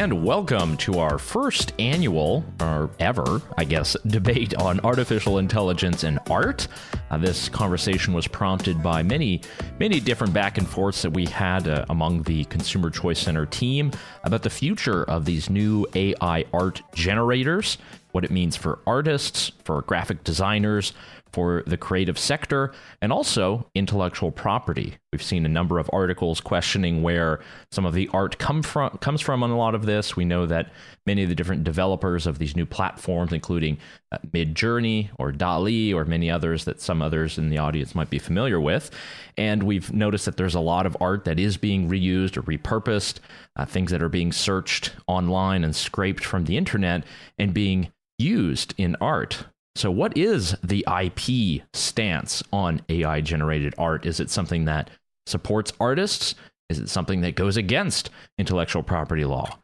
and 0.00 0.24
welcome 0.24 0.78
to 0.78 0.98
our 0.98 1.18
first 1.18 1.74
annual, 1.78 2.42
or 2.58 2.88
ever, 3.00 3.42
I 3.58 3.64
guess, 3.64 3.94
debate 4.06 4.54
on 4.54 4.80
artificial 4.80 5.36
intelligence 5.36 6.04
and 6.04 6.18
art. 6.30 6.68
Uh, 7.10 7.18
this 7.18 7.50
conversation 7.50 8.14
was 8.14 8.26
prompted 8.26 8.82
by 8.82 9.02
many, 9.02 9.42
many 9.78 10.00
different 10.00 10.32
back 10.32 10.56
and 10.56 10.66
forths 10.66 11.02
that 11.02 11.10
we 11.10 11.26
had 11.26 11.68
uh, 11.68 11.84
among 11.90 12.22
the 12.22 12.44
Consumer 12.44 12.88
Choice 12.88 13.18
Center 13.18 13.44
team 13.44 13.92
about 14.24 14.42
the 14.42 14.48
future 14.48 15.04
of 15.04 15.26
these 15.26 15.50
new 15.50 15.86
AI 15.94 16.46
art 16.50 16.80
generators, 16.94 17.76
what 18.12 18.24
it 18.24 18.30
means 18.30 18.56
for 18.56 18.78
artists, 18.86 19.52
for 19.64 19.82
graphic 19.82 20.24
designers, 20.24 20.94
for 21.32 21.62
the 21.66 21.76
creative 21.76 22.18
sector 22.18 22.72
and 23.00 23.12
also 23.12 23.66
intellectual 23.74 24.30
property. 24.30 24.96
We've 25.12 25.22
seen 25.22 25.44
a 25.44 25.48
number 25.48 25.78
of 25.78 25.90
articles 25.92 26.40
questioning 26.40 27.02
where 27.02 27.40
some 27.72 27.84
of 27.84 27.94
the 27.94 28.08
art 28.12 28.38
come 28.38 28.62
from 28.62 28.90
comes 28.98 29.20
from 29.20 29.42
on 29.42 29.50
a 29.50 29.56
lot 29.56 29.74
of 29.74 29.86
this. 29.86 30.16
We 30.16 30.24
know 30.24 30.46
that 30.46 30.70
many 31.06 31.22
of 31.22 31.28
the 31.28 31.34
different 31.34 31.64
developers 31.64 32.26
of 32.26 32.38
these 32.38 32.54
new 32.54 32.66
platforms, 32.66 33.32
including 33.32 33.78
uh, 34.12 34.18
Midjourney 34.32 35.08
or 35.18 35.32
DALL-E 35.32 35.92
or 35.92 36.04
many 36.04 36.30
others 36.30 36.64
that 36.64 36.80
some 36.80 37.02
others 37.02 37.38
in 37.38 37.50
the 37.50 37.58
audience 37.58 37.94
might 37.94 38.10
be 38.10 38.18
familiar 38.18 38.60
with, 38.60 38.90
and 39.36 39.64
we've 39.64 39.92
noticed 39.92 40.26
that 40.26 40.36
there's 40.36 40.54
a 40.54 40.60
lot 40.60 40.86
of 40.86 40.96
art 41.00 41.24
that 41.24 41.40
is 41.40 41.56
being 41.56 41.88
reused 41.88 42.36
or 42.36 42.42
repurposed, 42.42 43.18
uh, 43.56 43.64
things 43.64 43.90
that 43.90 44.02
are 44.02 44.08
being 44.08 44.32
searched 44.32 44.92
online 45.06 45.64
and 45.64 45.74
scraped 45.74 46.24
from 46.24 46.44
the 46.44 46.56
internet 46.56 47.04
and 47.38 47.52
being 47.52 47.90
used 48.18 48.74
in 48.76 48.96
art. 49.00 49.46
So, 49.76 49.90
what 49.90 50.16
is 50.16 50.56
the 50.62 50.84
IP 50.86 51.62
stance 51.72 52.42
on 52.52 52.82
AI 52.88 53.20
generated 53.20 53.74
art? 53.78 54.04
Is 54.04 54.20
it 54.20 54.30
something 54.30 54.64
that 54.64 54.90
supports 55.26 55.72
artists? 55.80 56.34
Is 56.68 56.78
it 56.78 56.88
something 56.88 57.20
that 57.22 57.34
goes 57.34 57.56
against 57.56 58.10
intellectual 58.38 58.82
property 58.82 59.24
law? 59.24 59.58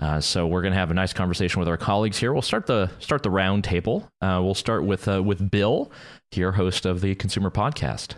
Uh, 0.00 0.18
so 0.18 0.46
we're 0.46 0.62
going 0.62 0.72
to 0.72 0.78
have 0.78 0.90
a 0.90 0.94
nice 0.94 1.12
conversation 1.12 1.58
with 1.58 1.68
our 1.68 1.76
colleagues 1.76 2.18
here. 2.18 2.32
We'll 2.32 2.42
start 2.42 2.66
the 2.66 2.90
start 3.00 3.22
the 3.22 3.30
round 3.30 3.64
table. 3.64 4.10
Uh, 4.22 4.40
we'll 4.42 4.54
start 4.54 4.84
with 4.84 5.06
uh, 5.06 5.22
with 5.22 5.50
Bill, 5.50 5.92
here, 6.30 6.52
host 6.52 6.86
of 6.86 7.02
the 7.02 7.14
Consumer 7.14 7.50
Podcast. 7.50 8.14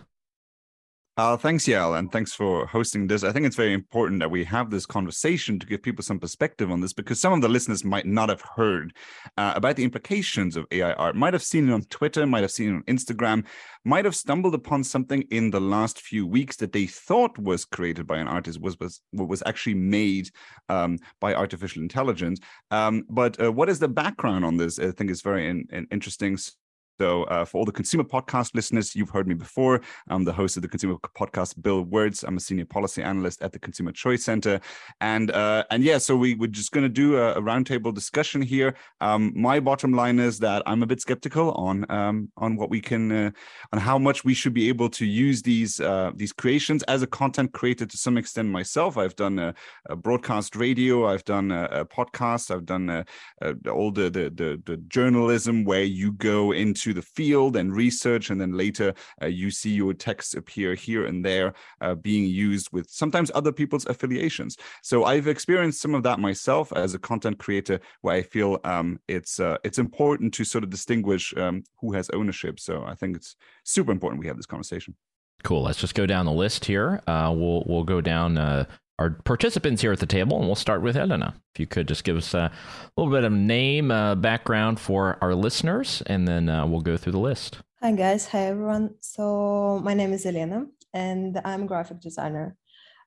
Uh, 1.15 1.37
thanks, 1.37 1.65
Yael, 1.65 1.99
and 1.99 2.11
thanks 2.11 2.33
for 2.33 2.65
hosting 2.65 3.05
this. 3.05 3.23
I 3.23 3.31
think 3.31 3.45
it's 3.45 3.55
very 3.55 3.73
important 3.73 4.19
that 4.19 4.31
we 4.31 4.43
have 4.45 4.71
this 4.71 4.87
conversation 4.87 5.59
to 5.59 5.67
give 5.67 5.83
people 5.83 6.03
some 6.03 6.19
perspective 6.19 6.71
on 6.71 6.81
this 6.81 6.91
because 6.91 7.19
some 7.19 7.33
of 7.33 7.41
the 7.41 7.49
listeners 7.49 7.85
might 7.85 8.07
not 8.07 8.29
have 8.29 8.41
heard 8.55 8.95
uh, 9.37 9.53
about 9.55 9.75
the 9.75 9.83
implications 9.83 10.55
of 10.57 10.65
AI 10.71 10.93
art, 10.93 11.15
might 11.15 11.33
have 11.33 11.43
seen 11.43 11.69
it 11.69 11.71
on 11.71 11.83
Twitter, 11.83 12.25
might 12.25 12.41
have 12.41 12.49
seen 12.49 12.69
it 12.69 12.75
on 12.77 12.83
Instagram, 12.83 13.45
might 13.85 14.05
have 14.05 14.15
stumbled 14.15 14.55
upon 14.55 14.83
something 14.83 15.21
in 15.29 15.51
the 15.51 15.61
last 15.61 16.01
few 16.01 16.25
weeks 16.25 16.55
that 16.55 16.71
they 16.71 16.87
thought 16.87 17.37
was 17.37 17.63
created 17.63 18.07
by 18.07 18.17
an 18.17 18.27
artist 18.27 18.59
was 18.59 18.79
was 18.79 18.99
was 19.13 19.43
actually 19.45 19.75
made 19.75 20.31
um, 20.69 20.97
by 21.19 21.35
artificial 21.35 21.83
intelligence. 21.83 22.39
Um, 22.71 23.03
but 23.07 23.39
uh, 23.39 23.51
what 23.51 23.69
is 23.69 23.77
the 23.77 23.87
background 23.87 24.45
on 24.45 24.57
this? 24.57 24.79
I 24.79 24.89
think 24.89 25.11
is 25.11 25.21
very 25.21 25.47
in, 25.47 25.67
in 25.71 25.85
interesting. 25.91 26.39
So, 26.99 27.23
uh, 27.23 27.43
for 27.43 27.57
all 27.57 27.65
the 27.65 27.71
consumer 27.71 28.03
podcast 28.03 28.53
listeners, 28.53 28.95
you've 28.95 29.09
heard 29.09 29.27
me 29.27 29.33
before. 29.33 29.81
I'm 30.09 30.23
the 30.23 30.33
host 30.33 30.57
of 30.57 30.61
the 30.61 30.67
consumer 30.67 30.95
podcast, 31.17 31.59
Bill 31.59 31.81
Wirtz. 31.81 32.21
I'm 32.21 32.37
a 32.37 32.39
senior 32.39 32.65
policy 32.65 33.01
analyst 33.01 33.41
at 33.41 33.51
the 33.51 33.57
Consumer 33.57 33.91
Choice 33.91 34.23
Center, 34.23 34.61
and 35.01 35.31
uh, 35.31 35.63
and 35.71 35.83
yeah, 35.83 35.97
so 35.97 36.15
we 36.15 36.35
we're 36.35 36.47
just 36.47 36.71
going 36.71 36.83
to 36.83 36.89
do 36.89 37.17
a, 37.17 37.33
a, 37.33 37.41
roundtable 37.41 37.93
discussion 37.93 38.43
here. 38.43 38.75
Um, 39.01 39.33
my 39.35 39.59
bottom 39.59 39.91
line 39.93 40.19
is 40.19 40.37
that 40.39 40.61
I'm 40.67 40.83
a 40.83 40.85
bit 40.85 41.01
skeptical 41.01 41.51
on 41.53 41.89
um, 41.89 42.29
on 42.37 42.57
what 42.57 42.69
we 42.69 42.79
can 42.79 43.11
uh, 43.11 43.31
on 43.71 43.79
how 43.79 43.97
much 43.97 44.23
we 44.23 44.35
should 44.35 44.53
be 44.53 44.69
able 44.69 44.89
to 44.89 45.05
use 45.05 45.41
these 45.41 45.79
uh, 45.79 46.11
these 46.15 46.31
creations 46.31 46.83
as 46.83 47.01
a 47.01 47.07
content 47.07 47.53
creator 47.53 47.87
to 47.87 47.97
some 47.97 48.17
extent 48.17 48.49
myself. 48.49 48.97
I've 48.97 49.15
done 49.15 49.39
a, 49.39 49.55
a 49.89 49.95
broadcast 49.95 50.55
radio, 50.55 51.07
I've 51.07 51.25
done 51.25 51.51
a, 51.51 51.63
a 51.71 51.85
podcast, 51.85 52.51
I've 52.53 52.67
done 52.67 52.89
uh, 52.89 53.03
uh, 53.41 53.53
all 53.71 53.89
the, 53.89 54.11
the 54.11 54.29
the 54.29 54.61
the 54.63 54.77
journalism 54.87 55.63
where 55.63 55.83
you 55.83 56.11
go 56.11 56.51
into 56.51 56.82
to 56.83 56.93
the 56.93 57.01
field 57.01 57.55
and 57.55 57.75
research, 57.75 58.29
and 58.29 58.39
then 58.39 58.53
later 58.63 58.93
uh, 59.21 59.27
you 59.27 59.49
see 59.49 59.71
your 59.71 59.93
text 59.93 60.35
appear 60.35 60.75
here 60.75 61.05
and 61.05 61.23
there 61.23 61.53
uh, 61.81 61.95
being 61.95 62.25
used 62.25 62.67
with 62.71 62.89
sometimes 62.89 63.31
other 63.33 63.51
people's 63.51 63.85
affiliations. 63.85 64.57
So 64.81 65.05
I've 65.05 65.27
experienced 65.27 65.81
some 65.81 65.95
of 65.95 66.03
that 66.03 66.19
myself 66.19 66.73
as 66.75 66.93
a 66.93 66.99
content 66.99 67.37
creator, 67.39 67.79
where 68.01 68.15
I 68.15 68.21
feel 68.21 68.59
um, 68.63 68.99
it's 69.07 69.39
uh, 69.39 69.57
it's 69.63 69.79
important 69.79 70.33
to 70.35 70.43
sort 70.43 70.63
of 70.63 70.69
distinguish 70.69 71.33
um, 71.37 71.63
who 71.79 71.93
has 71.93 72.09
ownership. 72.09 72.59
So 72.59 72.83
I 72.85 72.95
think 72.95 73.15
it's 73.15 73.35
super 73.63 73.91
important 73.91 74.21
we 74.21 74.27
have 74.27 74.37
this 74.37 74.45
conversation. 74.45 74.95
Cool. 75.43 75.63
Let's 75.63 75.79
just 75.79 75.95
go 75.95 76.05
down 76.05 76.25
the 76.25 76.31
list 76.31 76.65
here. 76.65 77.01
Uh, 77.05 77.33
we'll 77.35 77.63
we'll 77.65 77.83
go 77.83 78.01
down 78.01 78.37
uh, 78.37 78.65
our 78.99 79.11
participants 79.11 79.81
here 79.81 79.91
at 79.91 79.99
the 79.99 80.05
table, 80.05 80.37
and 80.37 80.45
we'll 80.45 80.55
start 80.55 80.81
with 80.81 80.95
Elena. 80.95 81.33
If 81.53 81.59
you 81.59 81.67
could 81.67 81.87
just 81.87 82.03
give 82.03 82.17
us 82.17 82.33
a 82.33 82.51
little 82.95 83.11
bit 83.11 83.23
of 83.23 83.31
name, 83.31 83.91
uh, 83.91 84.15
background 84.15 84.79
for 84.79 85.17
our 85.21 85.33
listeners, 85.33 86.03
and 86.05 86.27
then 86.27 86.49
uh, 86.49 86.65
we'll 86.65 86.81
go 86.81 86.97
through 86.97 87.13
the 87.13 87.19
list. 87.19 87.59
Hi, 87.81 87.91
guys. 87.91 88.27
Hi, 88.27 88.45
everyone. 88.45 88.95
So, 89.01 89.81
my 89.83 89.93
name 89.93 90.13
is 90.13 90.25
Elena, 90.25 90.65
and 90.93 91.39
I'm 91.43 91.63
a 91.63 91.67
graphic 91.67 92.01
designer. 92.01 92.55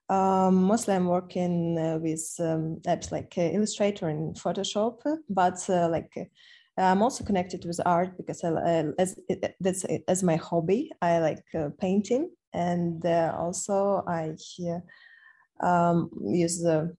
Um, 0.09 0.63
mostly, 0.63 0.93
I'm 0.93 1.07
working 1.07 1.77
uh, 1.77 1.99
with 1.99 2.35
um, 2.39 2.79
apps 2.85 3.11
like 3.11 3.33
uh, 3.37 3.41
Illustrator 3.41 4.09
and 4.09 4.35
Photoshop, 4.35 4.99
but 5.29 5.69
uh, 5.69 5.89
like 5.89 6.13
I'm 6.77 7.01
also 7.01 7.23
connected 7.23 7.65
with 7.65 7.79
art 7.85 8.15
because 8.17 8.43
I, 8.43 8.85
as 8.99 9.19
that's 9.59 9.83
as 10.07 10.21
my 10.21 10.35
hobby. 10.35 10.91
I 11.01 11.19
like 11.19 11.43
uh, 11.57 11.69
painting, 11.79 12.29
and 12.53 13.05
also 13.05 14.03
I 14.07 14.35
um, 15.61 16.09
use 16.23 16.61
the 16.61 16.95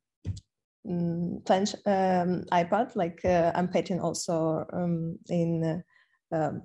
um, 0.88 1.40
French 1.46 1.74
um, 1.86 2.44
iPad. 2.52 2.94
Like 2.96 3.20
uh, 3.24 3.52
I'm 3.54 3.68
painting 3.68 4.00
also 4.00 4.66
um, 4.72 5.18
in 5.28 5.82
uh, 6.32 6.36
um, 6.36 6.62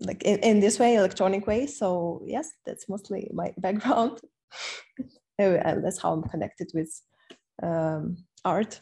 like 0.00 0.22
in, 0.22 0.38
in 0.40 0.60
this 0.60 0.78
way, 0.78 0.94
electronic 0.94 1.46
way. 1.46 1.66
So 1.66 2.22
yes, 2.26 2.50
that's 2.66 2.88
mostly 2.88 3.30
my 3.32 3.52
background. 3.58 4.20
that's 5.38 6.00
how 6.00 6.12
I'm 6.12 6.22
connected 6.22 6.70
with 6.74 6.90
um, 7.62 8.24
art, 8.44 8.80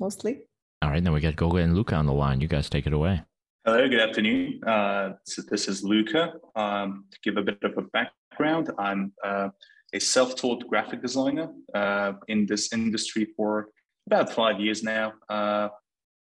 mostly. 0.00 0.42
All 0.82 0.90
right, 0.90 1.02
now 1.02 1.12
we 1.12 1.20
got 1.20 1.36
Goga 1.36 1.58
and 1.58 1.76
Luca 1.76 1.94
on 1.94 2.06
the 2.06 2.12
line. 2.12 2.40
You 2.40 2.48
guys 2.48 2.68
take 2.68 2.86
it 2.86 2.92
away. 2.92 3.22
Hello, 3.64 3.88
good 3.88 4.00
afternoon. 4.00 4.60
Uh, 4.64 5.12
so 5.24 5.42
this 5.48 5.68
is 5.68 5.84
Luca. 5.84 6.32
Um, 6.56 7.04
to 7.12 7.18
give 7.22 7.36
a 7.36 7.42
bit 7.42 7.58
of 7.62 7.78
a 7.78 7.82
background, 7.82 8.72
I'm 8.76 9.12
uh, 9.24 9.50
a 9.92 10.00
self-taught 10.00 10.66
graphic 10.68 11.02
designer 11.02 11.48
uh, 11.74 12.12
in 12.28 12.46
this 12.46 12.72
industry 12.72 13.28
for 13.36 13.68
about 14.06 14.32
five 14.32 14.60
years 14.60 14.82
now, 14.82 15.12
uh, 15.28 15.68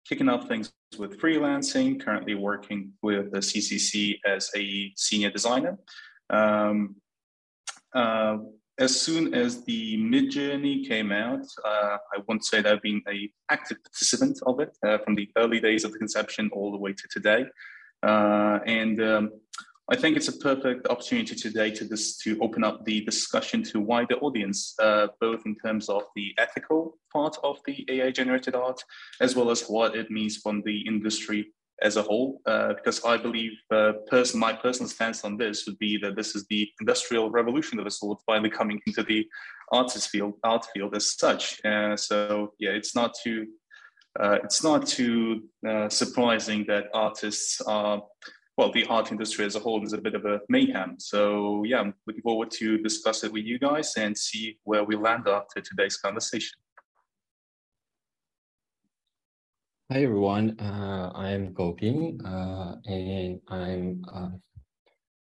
kicking 0.08 0.28
off 0.28 0.48
things 0.48 0.72
with 0.98 1.20
freelancing, 1.20 2.02
currently 2.02 2.34
working 2.34 2.92
with 3.02 3.30
the 3.32 3.38
CCC 3.38 4.18
as 4.26 4.50
a 4.56 4.92
senior 4.96 5.30
designer. 5.30 5.78
Um, 6.30 6.96
uh, 7.94 8.38
as 8.78 8.98
soon 8.98 9.34
as 9.34 9.62
the 9.64 9.98
Midjourney 9.98 10.88
came 10.88 11.12
out, 11.12 11.44
uh, 11.64 11.98
I 12.14 12.22
won't 12.26 12.44
say 12.44 12.62
that 12.62 12.72
I've 12.72 12.82
been 12.82 13.02
a 13.08 13.30
active 13.50 13.76
participant 13.84 14.38
of 14.46 14.58
it 14.60 14.76
uh, 14.86 14.98
from 14.98 15.14
the 15.14 15.28
early 15.36 15.60
days 15.60 15.84
of 15.84 15.92
the 15.92 15.98
conception 15.98 16.48
all 16.52 16.72
the 16.72 16.78
way 16.78 16.94
to 16.94 17.08
today. 17.10 17.44
Uh, 18.02 18.60
and 18.66 19.02
um, 19.02 19.30
I 19.92 19.96
think 19.96 20.16
it's 20.16 20.28
a 20.28 20.38
perfect 20.38 20.86
opportunity 20.86 21.34
today 21.34 21.72
to 21.72 21.84
this 21.84 22.16
to 22.18 22.38
open 22.40 22.62
up 22.62 22.84
the 22.84 23.00
discussion 23.00 23.64
to 23.64 23.80
wider 23.80 24.14
audience, 24.20 24.76
uh, 24.78 25.08
both 25.20 25.42
in 25.46 25.56
terms 25.56 25.88
of 25.88 26.04
the 26.14 26.32
ethical 26.38 26.96
part 27.12 27.36
of 27.42 27.58
the 27.66 27.84
AI 27.90 28.12
generated 28.12 28.54
art, 28.54 28.80
as 29.20 29.34
well 29.34 29.50
as 29.50 29.64
what 29.64 29.96
it 29.96 30.08
means 30.08 30.36
from 30.36 30.62
the 30.64 30.86
industry 30.86 31.52
as 31.82 31.96
a 31.96 32.02
whole. 32.02 32.40
Uh, 32.46 32.74
because 32.74 33.04
I 33.04 33.16
believe, 33.16 33.50
uh, 33.72 33.94
person, 34.06 34.38
my 34.38 34.52
personal 34.52 34.88
stance 34.88 35.24
on 35.24 35.36
this 35.36 35.66
would 35.66 35.78
be 35.80 35.98
that 36.02 36.14
this 36.14 36.36
is 36.36 36.46
the 36.46 36.70
industrial 36.80 37.28
revolution 37.28 37.80
of 37.80 37.86
a 37.86 37.90
sort, 37.90 38.20
finally 38.24 38.50
coming 38.50 38.80
into 38.86 39.02
the 39.02 39.26
artist 39.72 40.10
field, 40.10 40.34
art 40.44 40.66
field 40.72 40.94
as 40.94 41.18
such. 41.18 41.60
Uh, 41.64 41.96
so 41.96 42.52
yeah, 42.60 42.70
it's 42.70 42.94
not 42.94 43.12
too, 43.20 43.48
uh, 44.20 44.38
it's 44.44 44.62
not 44.62 44.86
too 44.86 45.42
uh, 45.68 45.88
surprising 45.88 46.64
that 46.68 46.84
artists 46.94 47.60
are 47.62 48.02
well, 48.60 48.70
the 48.70 48.84
art 48.88 49.10
industry 49.10 49.46
as 49.46 49.56
a 49.56 49.58
whole 49.58 49.82
is 49.82 49.94
a 49.94 49.98
bit 50.06 50.14
of 50.14 50.26
a 50.26 50.38
mayhem. 50.50 50.96
So 50.98 51.64
yeah, 51.64 51.80
I'm 51.80 51.94
looking 52.06 52.20
forward 52.20 52.50
to 52.60 52.76
discuss 52.76 53.24
it 53.24 53.32
with 53.32 53.46
you 53.46 53.58
guys 53.58 53.94
and 53.96 54.12
see 54.14 54.58
where 54.64 54.84
we 54.84 54.96
land 54.96 55.26
after 55.26 55.62
today's 55.62 55.96
conversation. 55.96 56.58
Hi 59.90 60.02
everyone, 60.02 60.60
uh, 60.60 61.10
I'm 61.14 61.54
Goping 61.54 62.20
uh, 62.22 62.76
and 62.84 63.40
I'm 63.48 64.04
uh, 64.14 64.30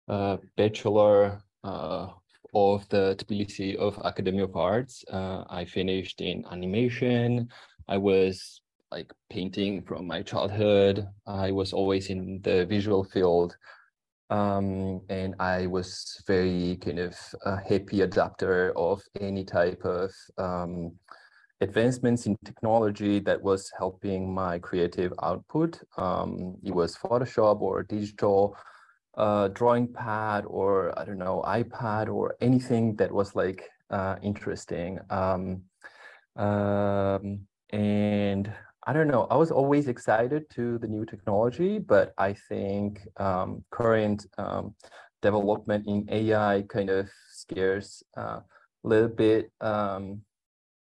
a 0.07 0.39
bachelor 0.55 1.41
uh, 1.63 2.09
of 2.53 2.87
the 2.89 3.15
Tbilisi 3.17 3.75
of 3.75 3.99
Academy 4.03 4.43
of 4.43 4.55
Arts. 4.55 5.03
Uh, 5.11 5.45
I 5.49 5.65
finished 5.65 6.21
in 6.21 6.45
animation. 6.51 7.49
I 7.87 7.97
was 7.97 8.61
like 8.95 9.11
painting 9.29 9.81
from 9.81 10.07
my 10.07 10.21
childhood. 10.21 11.05
I 11.27 11.51
was 11.51 11.73
always 11.73 12.09
in 12.09 12.39
the 12.43 12.65
visual 12.65 13.03
field. 13.03 13.57
Um, 14.29 15.01
and 15.09 15.35
I 15.39 15.67
was 15.67 15.87
very 16.25 16.77
kind 16.83 16.99
of 16.99 17.13
a 17.45 17.57
happy 17.57 18.01
adapter 18.01 18.71
of 18.75 19.01
any 19.19 19.43
type 19.43 19.81
of 19.83 20.11
um, 20.37 20.93
advancements 21.59 22.25
in 22.25 22.37
technology 22.45 23.19
that 23.19 23.39
was 23.49 23.71
helping 23.77 24.33
my 24.33 24.59
creative 24.59 25.11
output. 25.21 25.71
Um, 25.97 26.55
it 26.63 26.73
was 26.73 26.95
Photoshop 26.95 27.59
or 27.61 27.83
digital 27.83 28.57
uh, 29.17 29.49
drawing 29.49 29.87
pad 29.93 30.45
or 30.47 30.97
I 30.99 31.03
don't 31.05 31.23
know 31.25 31.43
iPad 31.45 32.07
or 32.07 32.35
anything 32.41 32.95
that 32.95 33.11
was 33.11 33.35
like 33.35 33.61
uh, 33.89 34.15
interesting. 34.23 34.99
Um, 35.09 35.63
um, 36.37 37.47
and 37.71 38.51
I 38.87 38.93
don't 38.93 39.07
know. 39.07 39.25
I 39.31 39.35
was 39.35 39.49
always 39.49 39.87
excited 39.87 40.47
to 40.51 40.77
the 40.77 40.87
new 40.87 41.05
technology, 41.05 41.79
but 41.79 42.13
I 42.19 42.33
think 42.33 42.99
um, 43.17 43.63
current 43.71 44.27
um, 44.37 44.75
development 45.23 45.87
in 45.87 46.07
AI 46.07 46.63
kind 46.69 46.91
of 46.91 47.09
scares 47.31 48.03
a 48.15 48.21
uh, 48.21 48.39
little 48.83 49.09
bit 49.09 49.51
um, 49.59 50.21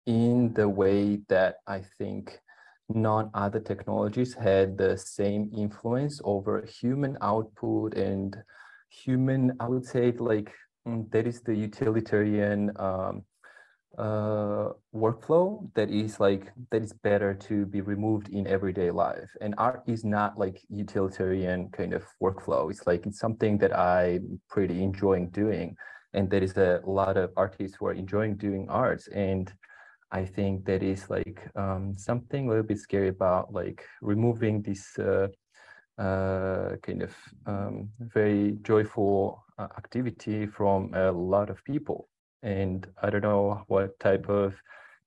in 0.05 0.53
the 0.53 0.69
way 0.69 1.19
that 1.27 1.57
I 1.67 1.81
think 1.97 2.39
non 2.87 3.31
other 3.33 3.59
technologies 3.59 4.33
had 4.33 4.77
the 4.77 4.97
same 4.97 5.51
influence 5.53 6.21
over 6.23 6.65
human 6.65 7.17
output 7.21 7.95
and 7.95 8.35
human, 8.89 9.57
I 9.59 9.67
would 9.67 9.85
say, 9.85 10.13
like 10.13 10.53
mm, 10.87 11.11
that 11.11 11.27
is 11.27 11.41
the 11.41 11.53
utilitarian 11.53 12.71
um, 12.77 13.23
uh, 13.99 14.69
workflow 14.95 15.69
that 15.75 15.91
is 15.91 16.19
like 16.21 16.53
that 16.71 16.81
is 16.81 16.93
better 16.93 17.33
to 17.33 17.65
be 17.65 17.81
removed 17.81 18.29
in 18.29 18.47
everyday 18.47 18.91
life. 18.91 19.29
And 19.41 19.53
art 19.57 19.83
is 19.87 20.05
not 20.05 20.37
like 20.39 20.61
utilitarian 20.69 21.69
kind 21.71 21.93
of 21.93 22.05
workflow. 22.23 22.71
It's 22.71 22.87
like 22.87 23.05
it's 23.05 23.19
something 23.19 23.57
that 23.57 23.77
i'm 23.77 24.39
pretty 24.49 24.81
enjoying 24.83 25.29
doing. 25.31 25.75
And 26.13 26.29
there 26.29 26.41
is 26.41 26.55
a 26.57 26.81
lot 26.85 27.17
of 27.17 27.31
artists 27.35 27.75
who 27.77 27.87
are 27.87 27.93
enjoying 27.93 28.37
doing 28.37 28.67
arts. 28.69 29.07
And 29.09 29.51
i 30.11 30.25
think 30.25 30.65
that 30.65 30.81
is 30.81 31.07
like 31.09 31.39
um, 31.55 31.95
something 31.95 32.47
a 32.47 32.49
little 32.49 32.63
bit 32.63 32.79
scary 32.79 33.09
about 33.09 33.53
like 33.53 33.85
removing 34.01 34.61
this 34.63 34.97
uh, 34.97 35.27
uh, 35.99 36.77
kind 36.81 37.03
of 37.03 37.13
um, 37.45 37.89
very 37.99 38.57
joyful 38.63 39.43
uh, 39.59 39.67
activity 39.77 40.47
from 40.47 40.91
a 40.95 41.11
lot 41.11 41.49
of 41.49 41.63
people 41.63 42.07
and 42.43 42.87
I 43.01 43.09
don't 43.09 43.21
know 43.21 43.63
what 43.67 43.99
type 43.99 44.29
of 44.29 44.55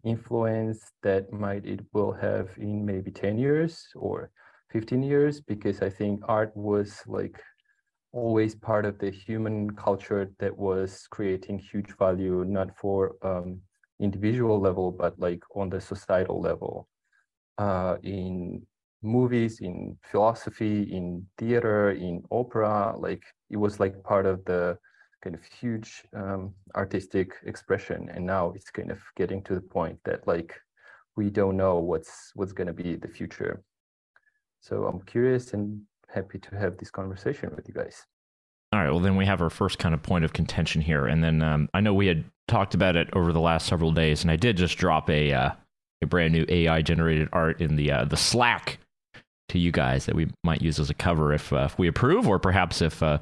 influence 0.04 0.92
that 1.02 1.32
might 1.32 1.64
it 1.64 1.80
will 1.92 2.12
have 2.12 2.48
in 2.58 2.84
maybe 2.84 3.10
10 3.10 3.38
years 3.38 3.86
or 3.94 4.30
15 4.70 5.02
years 5.02 5.40
because 5.40 5.80
I 5.82 5.90
think 5.90 6.20
art 6.28 6.56
was 6.56 7.02
like 7.06 7.40
always 8.12 8.54
part 8.54 8.84
of 8.84 8.98
the 8.98 9.10
human 9.10 9.70
culture 9.70 10.30
that 10.38 10.56
was 10.56 11.06
creating 11.10 11.58
huge 11.58 11.96
value 11.98 12.44
not 12.46 12.76
for 12.76 13.12
um, 13.22 13.60
individual 14.00 14.60
level 14.60 14.90
but 14.90 15.18
like 15.18 15.42
on 15.54 15.70
the 15.70 15.80
societal 15.80 16.40
level. 16.40 16.88
Uh, 17.58 17.96
in 18.02 18.66
movies 19.02 19.60
in 19.60 19.96
philosophy 20.10 20.82
in 20.82 21.26
theater 21.36 21.90
in 21.90 22.22
opera 22.30 22.94
like 22.96 23.22
it 23.50 23.56
was 23.56 23.80
like 23.80 24.02
part 24.04 24.26
of 24.26 24.44
the 24.44 24.78
kind 25.22 25.34
of 25.34 25.42
huge 25.44 26.02
um, 26.14 26.52
artistic 26.74 27.34
expression 27.46 28.10
and 28.12 28.26
now 28.26 28.52
it's 28.54 28.70
kind 28.70 28.90
of 28.90 29.00
getting 29.16 29.42
to 29.44 29.54
the 29.54 29.60
point 29.60 29.98
that 30.04 30.26
like 30.26 30.54
we 31.16 31.30
don't 31.30 31.56
know 31.56 31.78
what's 31.78 32.32
what's 32.34 32.52
going 32.52 32.66
to 32.66 32.72
be 32.72 32.96
the 32.96 33.08
future. 33.08 33.62
So 34.60 34.84
i'm 34.84 35.00
curious 35.02 35.54
and 35.54 35.80
happy 36.08 36.38
to 36.38 36.56
have 36.56 36.76
this 36.76 36.90
conversation 36.90 37.50
with 37.54 37.66
you 37.68 37.74
guys. 37.74 38.04
All 38.72 38.80
right 38.80 38.90
well 38.90 39.00
then 39.00 39.16
we 39.16 39.26
have 39.26 39.40
our 39.40 39.50
first 39.50 39.78
kind 39.78 39.94
of 39.94 40.02
point 40.02 40.24
of 40.24 40.32
contention 40.32 40.80
here 40.80 41.06
and 41.06 41.22
then 41.22 41.42
um, 41.42 41.68
i 41.74 41.80
know 41.80 41.94
we 41.94 42.06
had 42.06 42.24
talked 42.48 42.74
about 42.74 42.96
it 42.96 43.08
over 43.12 43.32
the 43.32 43.40
last 43.40 43.66
several 43.66 43.92
days 43.92 44.22
and 44.22 44.30
i 44.30 44.36
did 44.36 44.56
just 44.56 44.78
drop 44.78 45.08
a 45.10 45.32
uh, 45.32 45.50
a 46.02 46.06
brand 46.06 46.32
new 46.32 46.44
ai 46.48 46.82
generated 46.82 47.28
art 47.32 47.60
in 47.60 47.76
the 47.76 47.92
uh, 47.92 48.04
the 48.06 48.16
slack 48.16 48.78
to 49.48 49.58
you 49.58 49.70
guys 49.70 50.06
that 50.06 50.14
we 50.14 50.28
might 50.44 50.62
use 50.62 50.78
as 50.78 50.90
a 50.90 50.94
cover 50.94 51.32
if, 51.32 51.52
uh, 51.52 51.64
if 51.70 51.78
we 51.78 51.88
approve, 51.88 52.28
or 52.28 52.38
perhaps 52.38 52.80
if 52.80 53.02
uh, 53.02 53.18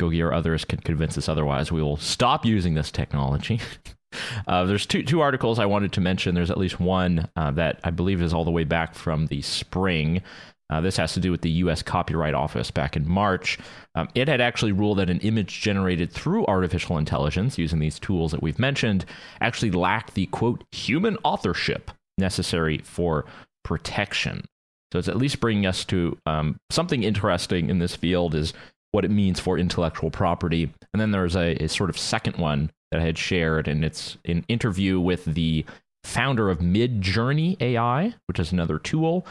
Gogi 0.00 0.22
or 0.22 0.32
others 0.32 0.64
can 0.64 0.80
convince 0.80 1.16
us 1.16 1.28
otherwise, 1.28 1.72
we 1.72 1.82
will 1.82 1.96
stop 1.96 2.44
using 2.44 2.74
this 2.74 2.90
technology. 2.90 3.60
uh, 4.46 4.64
there's 4.64 4.86
two 4.86 5.02
two 5.02 5.20
articles 5.20 5.58
I 5.58 5.66
wanted 5.66 5.92
to 5.92 6.00
mention. 6.00 6.34
There's 6.34 6.50
at 6.50 6.58
least 6.58 6.80
one 6.80 7.28
uh, 7.36 7.50
that 7.52 7.80
I 7.84 7.90
believe 7.90 8.22
is 8.22 8.34
all 8.34 8.44
the 8.44 8.50
way 8.50 8.64
back 8.64 8.94
from 8.94 9.26
the 9.26 9.42
spring. 9.42 10.22
Uh, 10.70 10.80
this 10.80 10.96
has 10.96 11.12
to 11.14 11.20
do 11.20 11.32
with 11.32 11.40
the 11.40 11.50
U.S. 11.50 11.82
Copyright 11.82 12.32
Office 12.32 12.70
back 12.70 12.96
in 12.96 13.08
March. 13.08 13.58
Um, 13.96 14.08
it 14.14 14.28
had 14.28 14.40
actually 14.40 14.70
ruled 14.70 14.98
that 14.98 15.10
an 15.10 15.18
image 15.18 15.60
generated 15.60 16.12
through 16.12 16.46
artificial 16.46 16.96
intelligence 16.96 17.58
using 17.58 17.80
these 17.80 17.98
tools 17.98 18.30
that 18.30 18.42
we've 18.42 18.58
mentioned 18.58 19.04
actually 19.40 19.72
lacked 19.72 20.14
the 20.14 20.26
quote 20.26 20.62
human 20.70 21.18
authorship 21.24 21.90
necessary 22.18 22.78
for 22.78 23.24
protection. 23.64 24.44
So 24.92 24.98
it's 24.98 25.08
at 25.08 25.16
least 25.16 25.40
bringing 25.40 25.66
us 25.66 25.84
to 25.86 26.18
um, 26.26 26.58
something 26.70 27.02
interesting 27.02 27.70
in 27.70 27.78
this 27.78 27.94
field 27.94 28.34
is 28.34 28.52
what 28.92 29.04
it 29.04 29.10
means 29.10 29.38
for 29.38 29.56
intellectual 29.56 30.10
property. 30.10 30.72
And 30.92 31.00
then 31.00 31.12
there's 31.12 31.36
a, 31.36 31.54
a, 31.62 31.68
sort 31.68 31.90
of 31.90 31.98
second 31.98 32.36
one 32.36 32.70
that 32.90 33.00
I 33.00 33.04
had 33.04 33.18
shared, 33.18 33.68
and 33.68 33.84
it's 33.84 34.16
an 34.24 34.44
interview 34.48 34.98
with 34.98 35.24
the 35.26 35.64
founder 36.02 36.50
of 36.50 36.58
Midjourney 36.58 37.60
AI, 37.60 38.14
which 38.26 38.40
is 38.40 38.50
another 38.52 38.78
tool. 38.78 39.26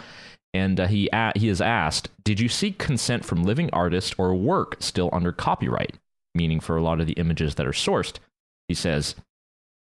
And 0.53 0.79
uh, 0.79 0.88
he 0.88 1.09
a- 1.11 1.38
he 1.38 1.50
is 1.50 1.61
asked, 1.61 2.09
"Did 2.23 2.39
you 2.39 2.47
seek 2.47 2.79
consent 2.79 3.25
from 3.25 3.44
living 3.44 3.69
artists 3.71 4.15
or 4.17 4.33
work 4.33 4.77
still 4.79 5.09
under 5.11 5.31
copyright?" 5.31 5.95
Meaning 6.33 6.59
for 6.59 6.77
a 6.77 6.81
lot 6.81 7.01
of 7.01 7.07
the 7.07 7.13
images 7.13 7.56
that 7.56 7.67
are 7.67 7.71
sourced. 7.71 8.17
He 8.67 8.73
says, 8.73 9.13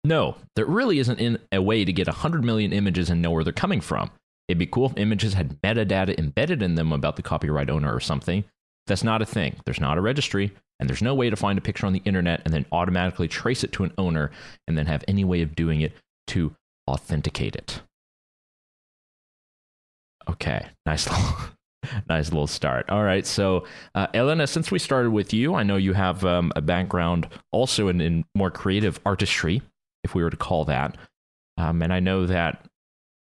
"No, 0.04 0.36
there 0.54 0.66
really 0.66 0.98
isn't 1.00 1.18
in 1.18 1.38
a 1.50 1.62
way 1.62 1.84
to 1.84 1.92
get 1.92 2.06
100 2.06 2.44
million 2.44 2.72
images 2.72 3.10
and 3.10 3.20
know 3.20 3.32
where 3.32 3.42
they're 3.42 3.52
coming 3.52 3.80
from. 3.80 4.10
It'd 4.48 4.58
be 4.58 4.66
cool 4.66 4.86
if 4.86 4.96
images 4.96 5.34
had 5.34 5.60
metadata 5.62 6.18
embedded 6.18 6.62
in 6.62 6.74
them 6.74 6.92
about 6.92 7.16
the 7.16 7.22
copyright 7.22 7.70
owner 7.70 7.94
or 7.94 8.00
something. 8.00 8.44
That's 8.86 9.04
not 9.04 9.22
a 9.22 9.26
thing. 9.26 9.56
There's 9.64 9.80
not 9.80 9.96
a 9.96 10.02
registry, 10.02 10.52
and 10.78 10.88
there's 10.88 11.02
no 11.02 11.14
way 11.14 11.30
to 11.30 11.36
find 11.36 11.58
a 11.58 11.62
picture 11.62 11.86
on 11.86 11.94
the 11.94 12.02
internet 12.04 12.42
and 12.44 12.52
then 12.52 12.66
automatically 12.70 13.28
trace 13.28 13.64
it 13.64 13.72
to 13.72 13.84
an 13.84 13.92
owner 13.96 14.30
and 14.68 14.76
then 14.76 14.86
have 14.86 15.04
any 15.08 15.24
way 15.24 15.40
of 15.40 15.56
doing 15.56 15.80
it 15.80 15.92
to 16.28 16.54
authenticate 16.88 17.56
it. 17.56 17.80
Okay, 20.28 20.66
nice 20.86 21.08
little, 21.08 21.36
nice 22.08 22.28
little 22.30 22.46
start. 22.46 22.90
All 22.90 23.02
right, 23.02 23.26
so 23.26 23.64
uh, 23.94 24.08
Elena, 24.12 24.46
since 24.46 24.70
we 24.70 24.78
started 24.78 25.10
with 25.10 25.32
you, 25.32 25.54
I 25.54 25.62
know 25.62 25.76
you 25.76 25.94
have 25.94 26.22
um, 26.24 26.52
a 26.54 26.60
background 26.60 27.28
also 27.52 27.88
in, 27.88 28.02
in 28.02 28.24
more 28.34 28.50
creative 28.50 29.00
artistry, 29.06 29.62
if 30.02 30.14
we 30.14 30.22
were 30.22 30.30
to 30.30 30.36
call 30.36 30.66
that. 30.66 30.96
Um, 31.56 31.82
and 31.82 31.92
I 31.92 32.00
know 32.00 32.26
that 32.26 32.66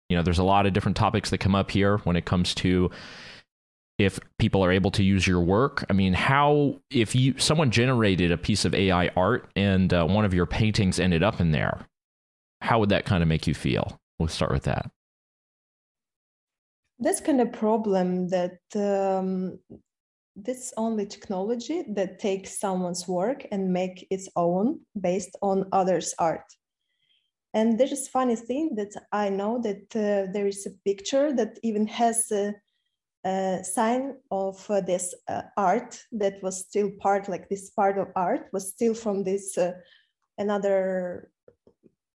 you 0.08 0.16
know, 0.16 0.22
there's 0.22 0.38
a 0.38 0.44
lot 0.44 0.66
of 0.66 0.72
different 0.72 0.96
topics 0.96 1.30
that 1.30 1.38
come 1.38 1.54
up 1.54 1.70
here 1.70 1.98
when 1.98 2.16
it 2.16 2.24
comes 2.24 2.54
to 2.56 2.90
if 3.98 4.20
people 4.38 4.64
are 4.64 4.70
able 4.70 4.90
to 4.92 5.02
use 5.02 5.26
your 5.26 5.40
work. 5.40 5.84
I 5.90 5.92
mean, 5.92 6.14
how 6.14 6.76
if 6.90 7.14
you 7.14 7.34
someone 7.38 7.70
generated 7.70 8.30
a 8.30 8.38
piece 8.38 8.64
of 8.64 8.74
AI 8.74 9.08
art 9.16 9.50
and 9.56 9.92
uh, 9.92 10.06
one 10.06 10.24
of 10.24 10.32
your 10.32 10.46
paintings 10.46 11.00
ended 11.00 11.22
up 11.22 11.40
in 11.40 11.50
there, 11.50 11.80
how 12.60 12.78
would 12.78 12.90
that 12.90 13.04
kind 13.04 13.22
of 13.22 13.28
make 13.28 13.46
you 13.46 13.54
feel? 13.54 13.98
We'll 14.18 14.28
start 14.28 14.52
with 14.52 14.64
that. 14.64 14.90
That's 17.00 17.20
kind 17.20 17.40
of 17.40 17.52
problem 17.52 18.28
that 18.28 18.58
um, 18.74 19.58
this 20.34 20.72
only 20.76 21.06
technology 21.06 21.84
that 21.90 22.18
takes 22.18 22.58
someone's 22.58 23.06
work 23.06 23.46
and 23.52 23.72
make 23.72 24.06
its 24.10 24.28
own 24.36 24.80
based 25.00 25.36
on 25.42 25.68
others' 25.72 26.14
art. 26.18 26.44
And 27.54 27.78
there 27.78 27.86
is 27.90 28.06
a 28.06 28.10
funny 28.10 28.36
thing 28.36 28.74
that 28.76 28.94
I 29.12 29.30
know 29.30 29.60
that 29.62 29.96
uh, 29.96 30.30
there 30.32 30.46
is 30.46 30.66
a 30.66 30.76
picture 30.84 31.32
that 31.32 31.58
even 31.62 31.86
has 31.86 32.30
a, 32.30 32.54
a 33.24 33.64
sign 33.64 34.16
of 34.30 34.64
uh, 34.70 34.80
this 34.80 35.14
uh, 35.28 35.42
art 35.56 35.98
that 36.12 36.42
was 36.42 36.60
still 36.60 36.90
part, 37.00 37.28
like 37.28 37.48
this 37.48 37.70
part 37.70 37.98
of 37.98 38.08
art 38.14 38.48
was 38.52 38.68
still 38.68 38.94
from 38.94 39.24
this 39.24 39.56
uh, 39.56 39.72
another 40.36 41.30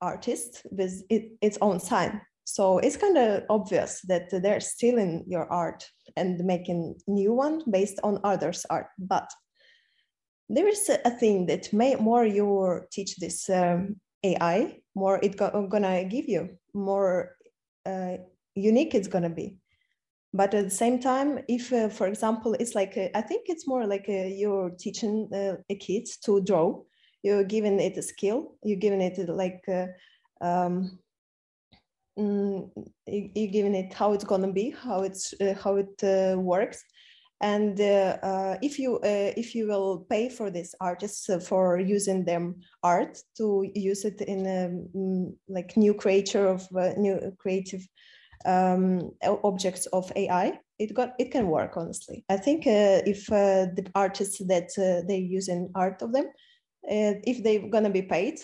artist 0.01 0.67
with 0.71 1.03
it, 1.09 1.33
its 1.41 1.59
own 1.61 1.81
sign. 1.81 2.21
So 2.45 2.79
it's 2.79 2.97
kind 2.97 3.17
of 3.17 3.45
obvious 3.49 4.01
that 4.09 4.29
they're 4.31 4.61
stealing 4.61 5.25
your 5.27 5.51
art 5.51 5.89
and 6.17 6.45
making 6.45 6.97
new 7.07 7.33
one 7.33 7.63
based 7.71 8.01
on 8.03 8.21
others' 8.25 8.67
art. 8.69 8.89
But 8.99 9.31
there 10.49 10.69
is 10.69 10.91
a 10.91 11.11
thing 11.11 11.47
that 11.47 11.73
may 11.73 11.95
more 11.95 12.27
you 12.27 12.83
teach 12.91 13.17
this 13.17 13.49
um, 13.49 13.97
AI, 14.25 14.82
more 14.95 15.19
it's 15.23 15.37
go- 15.37 15.67
gonna 15.69 16.05
give 16.05 16.29
you, 16.29 16.51
more 16.75 17.37
uh, 17.87 18.17
unique 18.55 18.95
it's 18.95 19.09
gonna 19.09 19.31
be. 19.31 19.57
But 20.35 20.55
at 20.55 20.65
the 20.65 20.71
same 20.71 20.99
time, 20.99 21.41
if, 21.49 21.73
uh, 21.73 21.91
for 21.91 22.07
example, 22.07 22.55
it's 22.59 22.75
like 22.75 22.97
a, 22.97 23.17
I 23.17 23.21
think 23.21 23.45
it's 23.47 23.69
more 23.69 23.87
like 23.87 24.09
a, 24.09 24.31
you're 24.31 24.71
teaching 24.71 25.29
uh, 25.33 25.57
a 25.69 25.75
kid 25.77 26.09
to 26.25 26.41
draw. 26.41 26.81
You're 27.23 27.45
giving 27.45 27.79
it 27.81 27.99
a 27.99 28.03
skill. 28.03 28.57
You're 28.65 28.79
giving 28.79 29.03
it 29.03 29.19
like 29.29 29.63
uh, 29.69 29.87
um, 30.41 30.99
mm, 32.19 32.71
you're 33.07 33.53
giving 33.53 33.75
it 33.75 33.93
how 33.93 34.13
it's 34.13 34.25
gonna 34.25 34.53
be, 34.53 34.71
how 34.71 35.03
it's 35.03 35.35
uh, 35.41 35.55
how 35.63 35.77
it 35.77 36.03
uh, 36.03 36.39
works, 36.39 36.83
and 37.43 37.81
uh, 37.81 38.17
uh, 38.23 38.57
if 38.63 38.79
you 38.79 38.97
uh, 38.99 39.33
if 39.37 39.55
you 39.55 39.67
will 39.67 40.07
pay 40.09 40.29
for 40.29 40.49
these 40.49 40.75
artists 40.81 41.29
for 41.49 41.79
using 41.79 42.25
them 42.25 42.55
art 42.85 43.19
to 43.37 43.69
use 43.75 44.05
it 44.05 44.21
in 44.21 44.47
a 44.47 44.71
mm, 44.97 45.35
like 45.49 45.77
new 45.77 45.93
creature 45.93 46.47
of 46.47 46.67
new 46.97 47.35
creative 47.39 47.87
um, 48.47 49.11
objects 49.45 49.87
of 49.87 50.11
AI, 50.15 50.59
it 50.79 50.95
got 50.95 51.15
it 51.19 51.33
can 51.33 51.49
work 51.49 51.77
honestly. 51.77 52.25
I 52.31 52.37
think 52.37 52.65
uh, 52.67 53.03
if 53.05 53.31
uh, 53.31 53.67
the 53.75 53.91
artists 53.97 54.39
that 54.47 54.71
uh, 54.79 55.07
they 55.07 55.19
use 55.19 55.49
in 55.49 55.71
art 55.75 56.01
of 56.01 56.13
them, 56.13 56.27
if 56.85 57.43
they're 57.43 57.69
gonna 57.69 57.91
be 57.91 58.03
paid, 58.03 58.39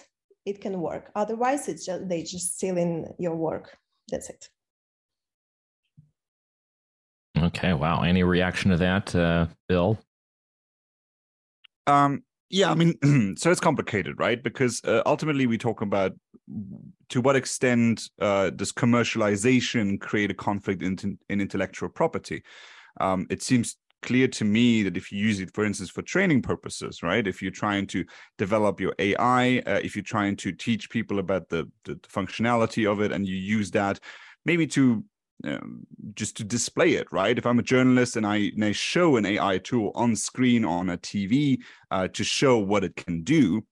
it 0.45 0.61
can 0.61 0.81
work. 0.81 1.13
Otherwise, 1.15 1.69
it's 1.69 1.87
just 1.87 2.09
they 2.09 2.23
just 2.25 2.57
stealing 2.57 3.07
your 3.19 3.37
work. 3.37 3.77
That's 4.11 4.29
it. 4.29 4.49
Okay. 7.45 7.73
Wow. 7.73 8.03
Any 8.03 8.23
reaction 8.23 8.71
to 8.71 8.77
that, 8.79 9.15
uh, 9.15 9.47
Bill? 9.69 9.99
Um, 11.87 12.23
yeah, 12.51 12.71
I 12.71 12.75
mean, 12.75 13.37
so 13.37 13.51
it's 13.51 13.61
complicated, 13.61 14.19
right? 14.19 14.43
Because 14.43 14.83
uh, 14.85 15.03
ultimately, 15.07 15.47
we 15.47 15.59
talk 15.59 15.83
about 15.83 16.13
to 17.11 17.21
what 17.21 17.37
extent 17.37 18.09
uh, 18.21 18.51
does 18.51 18.73
commercialization 18.73 20.01
create 20.01 20.31
a 20.31 20.35
conflict 20.35 20.83
in, 20.83 21.19
in 21.29 21.41
intellectual 21.41 21.89
property. 21.89 22.43
Um, 23.01 23.27
it 23.31 23.43
seems 23.43 23.77
clear 24.03 24.29
to 24.29 24.45
me 24.45 24.83
that 24.83 24.97
if 24.97 25.11
you 25.13 25.19
use 25.19 25.41
it, 25.41 25.53
for 25.55 25.65
instance, 25.65 25.91
for 25.91 26.03
training 26.03 26.41
purposes, 26.43 27.03
right? 27.03 27.27
If 27.27 27.43
you're 27.43 27.51
trying 27.51 27.87
to 27.89 28.05
develop 28.39 28.81
your 28.81 28.95
AI, 28.99 29.59
uh, 29.67 29.81
if 29.83 29.97
you're 29.97 30.03
trying 30.03 30.37
to 30.37 30.53
teach 30.53 30.89
people 30.89 31.19
about 31.19 31.49
the, 31.49 31.71
the 31.85 31.97
functionality 31.97 32.91
of 32.91 33.01
it, 33.01 33.13
and 33.13 33.27
you 33.27 33.37
use 33.37 33.71
that 33.73 34.01
maybe 34.45 34.67
to 34.67 35.05
um, 35.45 35.87
just 36.15 36.37
to 36.39 36.45
display 36.45 36.95
it, 36.95 37.07
right? 37.13 37.39
If 37.39 37.47
I'm 37.47 37.59
a 37.59 37.63
journalist 37.63 38.17
and 38.17 38.27
I, 38.27 38.51
show 38.73 39.17
an 39.17 39.27
AI 39.27 39.59
tool 39.59 39.93
on 39.95 40.17
screen 40.17 40.65
on 40.65 40.91
a 40.91 40.99
TV 40.99 41.59
uh, 41.91 42.09
to 42.09 42.25
show 42.25 42.59
what 42.59 42.85
it 42.85 42.97
can 42.97 43.23
do, 43.23 43.65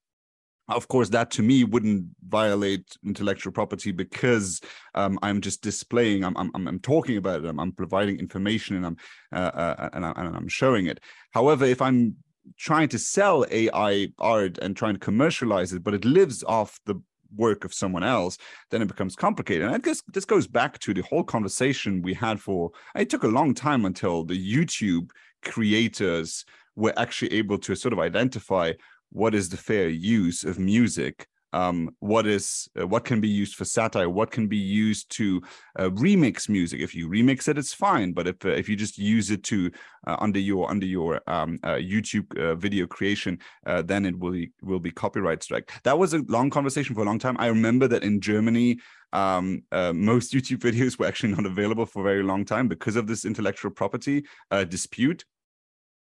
of 0.68 0.88
course, 0.88 1.08
that 1.10 1.30
to 1.32 1.42
me 1.42 1.62
wouldn't 1.62 2.06
violate 2.26 2.96
intellectual 3.04 3.52
property 3.52 3.92
because 3.92 4.60
um, 4.94 5.16
I'm 5.22 5.40
just 5.40 5.62
displaying, 5.62 6.24
I'm, 6.24 6.36
I'm, 6.36 6.50
I'm 6.54 6.80
talking 6.80 7.18
about 7.18 7.44
it, 7.44 7.48
I'm, 7.48 7.60
I'm 7.60 7.72
providing 7.72 8.18
information, 8.18 8.76
and 8.76 8.86
I'm 8.86 8.96
uh, 9.32 9.50
uh, 9.54 9.90
and, 9.92 10.04
I, 10.04 10.12
and 10.16 10.36
I'm 10.36 10.48
showing 10.48 10.86
it. 10.86 11.00
However, 11.32 11.64
if 11.64 11.80
I'm 11.80 12.16
trying 12.58 12.88
to 12.88 12.98
sell 12.98 13.44
AI 13.50 14.08
art 14.18 14.58
and 14.58 14.76
trying 14.76 14.94
to 14.94 15.00
commercialize 15.00 15.72
it, 15.72 15.84
but 15.84 15.94
it 15.94 16.04
lives 16.04 16.42
off 16.44 16.80
the 16.86 17.00
work 17.36 17.64
of 17.64 17.74
someone 17.74 18.02
else, 18.02 18.38
then 18.70 18.82
it 18.82 18.88
becomes 18.88 19.16
complicated. 19.16 19.66
And 19.66 19.74
I 19.74 19.78
guess 19.78 20.02
this 20.12 20.24
goes 20.24 20.46
back 20.46 20.78
to 20.80 20.94
the 20.94 21.02
whole 21.02 21.24
conversation 21.24 22.02
we 22.02 22.14
had 22.14 22.40
for 22.40 22.70
it 22.94 23.10
took 23.10 23.24
a 23.24 23.28
long 23.28 23.54
time 23.54 23.84
until 23.84 24.24
the 24.24 24.54
YouTube 24.54 25.10
creators 25.44 26.44
were 26.74 26.92
actually 26.96 27.32
able 27.32 27.58
to 27.58 27.74
sort 27.74 27.92
of 27.92 27.98
identify 27.98 28.72
what 29.10 29.34
is 29.34 29.48
the 29.48 29.56
fair 29.56 29.88
use 29.88 30.44
of 30.44 30.58
music 30.58 31.26
um, 31.56 31.90
what 32.00 32.26
is 32.26 32.68
uh, 32.78 32.86
what 32.86 33.04
can 33.04 33.20
be 33.20 33.28
used 33.28 33.54
for 33.54 33.64
satire 33.64 34.10
what 34.10 34.30
can 34.30 34.46
be 34.46 34.58
used 34.58 35.10
to 35.10 35.42
uh, 35.78 35.88
remix 36.06 36.48
music. 36.48 36.80
If 36.80 36.94
you 36.94 37.08
remix 37.08 37.48
it 37.48 37.56
it's 37.56 37.72
fine 37.72 38.12
but 38.12 38.26
if 38.26 38.44
uh, 38.44 38.50
if 38.50 38.68
you 38.68 38.76
just 38.76 38.98
use 38.98 39.30
it 39.30 39.42
to 39.44 39.70
uh, 40.06 40.16
under 40.20 40.38
your 40.38 40.70
under 40.70 40.86
your 40.86 41.20
um, 41.26 41.58
uh, 41.62 41.78
youtube 41.92 42.28
uh, 42.38 42.54
video 42.56 42.86
creation 42.86 43.38
then 43.84 44.04
it 44.04 44.18
will 44.18 44.32
be, 44.32 44.50
will 44.62 44.80
be 44.80 44.90
copyright 44.90 45.42
strike. 45.42 45.72
That 45.84 45.98
was 45.98 46.12
a 46.12 46.22
long 46.28 46.50
conversation 46.50 46.94
for 46.94 47.02
a 47.02 47.04
long 47.04 47.18
time. 47.18 47.36
I 47.38 47.46
remember 47.46 47.88
that 47.88 48.04
in 48.04 48.20
germany 48.20 48.78
um, 49.12 49.62
most 49.72 50.32
youtube 50.34 50.58
videos 50.58 50.98
were 50.98 51.06
actually 51.06 51.32
not 51.32 51.46
available 51.46 51.86
for 51.86 52.00
a 52.00 52.10
very 52.12 52.22
long 52.22 52.44
time 52.44 52.68
because 52.68 52.96
of 52.96 53.06
this 53.06 53.24
intellectual 53.24 53.70
property 53.70 54.24
dispute 54.68 55.24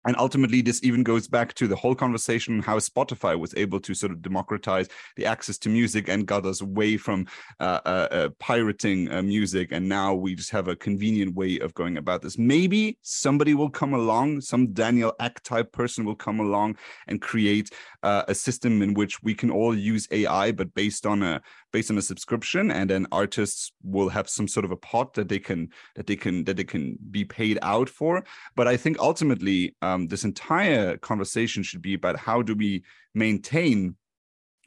and 0.05 0.15
ultimately 0.17 0.61
this 0.61 0.83
even 0.83 1.03
goes 1.03 1.27
back 1.27 1.53
to 1.53 1.67
the 1.67 1.75
whole 1.75 1.95
conversation 1.95 2.61
how 2.61 2.77
spotify 2.77 3.37
was 3.37 3.53
able 3.55 3.79
to 3.79 3.93
sort 3.93 4.11
of 4.11 4.21
democratize 4.21 4.87
the 5.15 5.25
access 5.25 5.57
to 5.57 5.69
music 5.69 6.09
and 6.09 6.25
got 6.25 6.45
us 6.45 6.61
away 6.61 6.97
from 6.97 7.27
uh, 7.59 7.79
uh, 7.85 8.07
uh, 8.11 8.29
pirating 8.39 9.11
uh, 9.11 9.21
music. 9.21 9.71
And 9.71 9.87
now 9.87 10.13
we 10.13 10.35
just 10.35 10.51
have 10.51 10.67
a 10.67 10.75
convenient 10.75 11.35
way 11.35 11.59
of 11.59 11.73
going 11.73 11.97
about 11.97 12.21
this. 12.21 12.37
Maybe 12.37 12.97
somebody 13.01 13.53
will 13.53 13.69
come 13.69 13.93
along 13.93 14.41
some 14.41 14.73
daniel 14.73 15.13
ek 15.19 15.41
type 15.43 15.71
person 15.71 16.05
will 16.05 16.15
come 16.15 16.39
along 16.39 16.77
and 17.07 17.21
create 17.21 17.69
uh, 18.03 18.23
a 18.27 18.35
system 18.35 18.81
in 18.81 18.93
which 18.93 19.21
we 19.23 19.33
can 19.33 19.49
all 19.49 19.75
use 19.75 20.07
ai 20.11 20.51
but 20.51 20.73
based 20.73 21.05
on 21.05 21.23
a 21.23 21.41
based 21.71 21.91
on 21.91 21.97
a 21.97 22.01
subscription 22.01 22.71
and 22.71 22.89
then 22.89 23.07
artists 23.11 23.71
will 23.83 24.09
have 24.09 24.29
some 24.29 24.47
sort 24.47 24.65
of 24.65 24.71
a 24.71 24.77
pot 24.77 25.13
that 25.13 25.29
they 25.29 25.39
can 25.39 25.69
that 25.95 26.07
they 26.07 26.15
can 26.15 26.43
that 26.43 26.57
they 26.57 26.63
can 26.63 26.97
be 27.09 27.23
paid 27.23 27.57
out 27.61 27.89
for 27.89 28.23
but 28.55 28.67
i 28.67 28.77
think 28.77 28.97
ultimately 28.99 29.75
um, 29.81 30.07
this 30.07 30.23
entire 30.23 30.97
conversation 30.97 31.63
should 31.63 31.81
be 31.81 31.93
about 31.93 32.17
how 32.17 32.41
do 32.41 32.55
we 32.55 32.83
maintain 33.13 33.95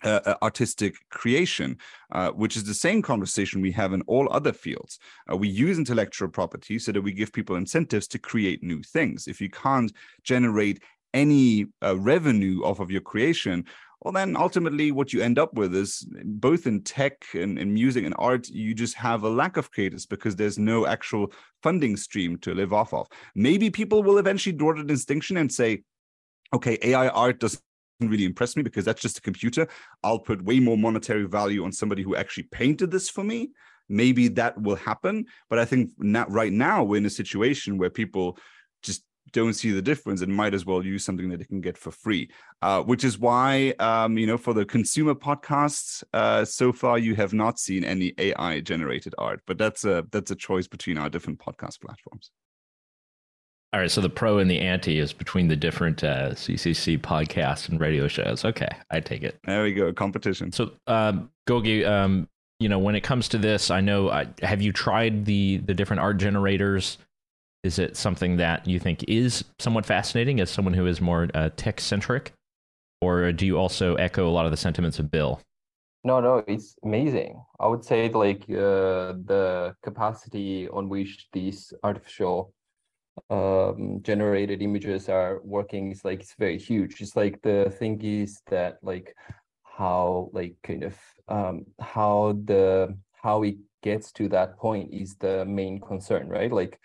uh, 0.04 0.20
uh, 0.26 0.34
artistic 0.42 0.96
creation, 1.08 1.78
uh, 2.12 2.30
which 2.32 2.58
is 2.58 2.64
the 2.64 2.74
same 2.74 3.00
conversation 3.00 3.62
we 3.62 3.72
have 3.72 3.94
in 3.94 4.02
all 4.02 4.30
other 4.30 4.52
fields. 4.52 4.98
Uh, 5.32 5.36
we 5.36 5.48
use 5.48 5.78
intellectual 5.78 6.28
property 6.28 6.78
so 6.78 6.92
that 6.92 7.00
we 7.00 7.10
give 7.10 7.32
people 7.32 7.56
incentives 7.56 8.06
to 8.06 8.18
create 8.18 8.62
new 8.62 8.82
things. 8.82 9.26
If 9.26 9.40
you 9.40 9.48
can't 9.48 9.90
generate 10.22 10.82
any 11.14 11.68
uh, 11.82 11.96
revenue 11.96 12.62
off 12.64 12.80
of 12.80 12.90
your 12.90 13.00
creation, 13.00 13.64
well 14.00 14.12
then 14.12 14.36
ultimately 14.36 14.92
what 14.92 15.12
you 15.12 15.20
end 15.22 15.38
up 15.38 15.54
with 15.54 15.74
is 15.74 16.06
both 16.24 16.66
in 16.66 16.82
tech 16.82 17.24
and 17.34 17.58
in 17.58 17.72
music 17.72 18.04
and 18.04 18.14
art 18.18 18.48
you 18.48 18.74
just 18.74 18.94
have 18.94 19.22
a 19.22 19.28
lack 19.28 19.56
of 19.56 19.70
creators 19.70 20.06
because 20.06 20.36
there's 20.36 20.58
no 20.58 20.86
actual 20.86 21.32
funding 21.62 21.96
stream 21.96 22.36
to 22.38 22.54
live 22.54 22.72
off 22.72 22.92
of. 22.92 23.06
Maybe 23.34 23.70
people 23.70 24.02
will 24.02 24.18
eventually 24.18 24.54
draw 24.54 24.74
the 24.74 24.84
distinction 24.84 25.36
and 25.36 25.52
say 25.52 25.82
okay 26.52 26.78
ai 26.82 27.08
art 27.08 27.40
doesn't 27.40 27.60
really 28.00 28.24
impress 28.24 28.56
me 28.56 28.62
because 28.62 28.84
that's 28.84 29.02
just 29.02 29.18
a 29.18 29.22
computer. 29.22 29.66
I'll 30.02 30.18
put 30.18 30.44
way 30.44 30.60
more 30.60 30.76
monetary 30.76 31.26
value 31.26 31.64
on 31.64 31.72
somebody 31.72 32.02
who 32.02 32.16
actually 32.16 32.44
painted 32.44 32.90
this 32.90 33.08
for 33.08 33.24
me. 33.24 33.50
Maybe 33.88 34.28
that 34.28 34.60
will 34.60 34.76
happen. 34.76 35.26
But 35.48 35.58
i 35.58 35.64
think 35.64 35.92
not 35.98 36.30
right 36.30 36.52
now 36.52 36.84
we're 36.84 36.98
in 36.98 37.06
a 37.06 37.10
situation 37.10 37.78
where 37.78 37.90
people 37.90 38.38
don't 39.34 39.52
see 39.52 39.72
the 39.72 39.82
difference 39.82 40.22
and 40.22 40.34
might 40.34 40.54
as 40.54 40.64
well 40.64 40.82
use 40.82 41.04
something 41.04 41.28
that 41.28 41.36
they 41.36 41.44
can 41.44 41.60
get 41.60 41.76
for 41.76 41.90
free. 41.90 42.30
Uh, 42.62 42.82
which 42.82 43.04
is 43.04 43.18
why, 43.18 43.74
um, 43.80 44.16
you 44.16 44.26
know, 44.26 44.38
for 44.38 44.54
the 44.54 44.64
consumer 44.64 45.14
podcasts, 45.14 46.02
uh, 46.14 46.44
so 46.44 46.72
far 46.72 46.98
you 46.98 47.14
have 47.14 47.34
not 47.34 47.58
seen 47.58 47.84
any 47.84 48.14
AI 48.16 48.60
generated 48.60 49.14
art, 49.18 49.40
but 49.46 49.58
that's 49.58 49.84
a 49.84 50.06
that's 50.10 50.30
a 50.30 50.36
choice 50.36 50.66
between 50.66 50.96
our 50.96 51.10
different 51.10 51.38
podcast 51.38 51.80
platforms. 51.82 52.30
All 53.74 53.80
right, 53.80 53.90
so 53.90 54.00
the 54.00 54.08
pro 54.08 54.38
and 54.38 54.48
the 54.48 54.60
anti 54.60 55.00
is 55.00 55.12
between 55.12 55.48
the 55.48 55.56
different 55.56 56.04
uh, 56.04 56.30
CCC 56.30 56.96
podcasts 56.96 57.68
and 57.68 57.80
radio 57.80 58.06
shows. 58.06 58.44
Okay, 58.44 58.68
I 58.92 59.00
take 59.00 59.24
it. 59.24 59.40
There 59.44 59.64
we 59.64 59.74
go, 59.74 59.92
competition. 59.92 60.52
So, 60.52 60.70
um, 60.86 61.28
Gogi, 61.48 61.84
um, 61.84 62.28
you 62.60 62.68
know, 62.68 62.78
when 62.78 62.94
it 62.94 63.00
comes 63.00 63.28
to 63.30 63.38
this, 63.38 63.72
I 63.72 63.80
know. 63.80 64.10
I, 64.10 64.28
have 64.42 64.62
you 64.62 64.72
tried 64.72 65.24
the 65.24 65.56
the 65.56 65.74
different 65.74 66.00
art 66.00 66.18
generators? 66.18 66.98
Is 67.64 67.78
it 67.78 67.96
something 67.96 68.36
that 68.36 68.68
you 68.68 68.78
think 68.78 69.02
is 69.08 69.42
somewhat 69.58 69.86
fascinating 69.86 70.38
as 70.38 70.50
someone 70.50 70.74
who 70.74 70.86
is 70.86 71.00
more 71.00 71.28
uh, 71.32 71.48
tech 71.56 71.80
centric? 71.80 72.32
Or 73.00 73.32
do 73.32 73.46
you 73.46 73.56
also 73.58 73.94
echo 73.94 74.28
a 74.28 74.30
lot 74.30 74.44
of 74.44 74.50
the 74.50 74.56
sentiments 74.56 74.98
of 74.98 75.10
Bill? 75.10 75.40
No, 76.04 76.20
no, 76.20 76.44
it's 76.46 76.76
amazing. 76.84 77.42
I 77.58 77.66
would 77.66 77.82
say 77.82 78.10
like 78.10 78.42
uh, 78.50 79.16
the 79.24 79.74
capacity 79.82 80.68
on 80.68 80.90
which 80.90 81.28
these 81.32 81.72
artificial 81.82 82.52
um, 83.30 84.00
generated 84.02 84.60
images 84.60 85.08
are 85.08 85.40
working 85.42 85.92
is 85.92 86.04
like 86.04 86.20
it's 86.20 86.34
very 86.38 86.58
huge. 86.58 87.00
It's 87.00 87.16
like 87.16 87.40
the 87.40 87.74
thing 87.78 87.98
is 88.02 88.42
that 88.50 88.76
like 88.82 89.16
how 89.62 90.28
like 90.34 90.56
kind 90.62 90.82
of 90.82 90.94
um, 91.28 91.64
how 91.80 92.38
the 92.44 92.94
how 93.12 93.42
it 93.42 93.56
gets 93.82 94.12
to 94.12 94.28
that 94.28 94.58
point 94.58 94.92
is 94.92 95.16
the 95.16 95.46
main 95.46 95.80
concern, 95.80 96.28
right? 96.28 96.52
Like 96.52 96.78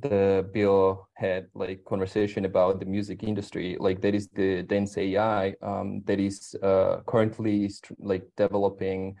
the 0.00 0.48
bill 0.52 1.08
had 1.14 1.46
like 1.54 1.84
conversation 1.84 2.44
about 2.44 2.80
the 2.80 2.86
music 2.86 3.22
industry 3.22 3.76
like 3.78 4.00
that 4.00 4.14
is 4.14 4.28
the 4.28 4.62
dense 4.62 4.96
ai 4.98 5.54
um, 5.62 6.02
that 6.06 6.18
is 6.18 6.54
uh, 6.62 7.00
currently 7.06 7.70
like 7.98 8.24
developing. 8.36 9.16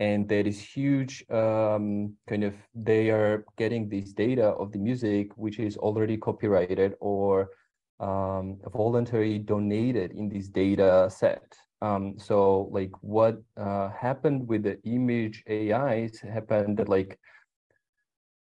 And 0.00 0.28
that 0.28 0.48
is 0.48 0.60
huge 0.60 1.24
um, 1.30 2.14
kind 2.28 2.42
of 2.42 2.54
they 2.74 3.10
are 3.10 3.44
getting 3.56 3.88
this 3.88 4.12
data 4.12 4.46
of 4.46 4.72
the 4.72 4.78
music 4.78 5.30
which 5.36 5.60
is 5.60 5.76
already 5.76 6.16
copyrighted 6.16 6.94
or 6.98 7.50
um, 8.00 8.58
voluntary 8.72 9.38
donated 9.38 10.10
in 10.10 10.28
this 10.28 10.48
data 10.48 11.08
set. 11.10 11.44
Um, 11.80 12.18
so 12.18 12.68
like 12.72 12.90
what 13.02 13.40
uh, 13.56 13.90
happened 13.90 14.48
with 14.48 14.64
the 14.64 14.82
image 14.82 15.44
ais 15.48 16.18
happened 16.20 16.78
that 16.78 16.88
like 16.88 17.18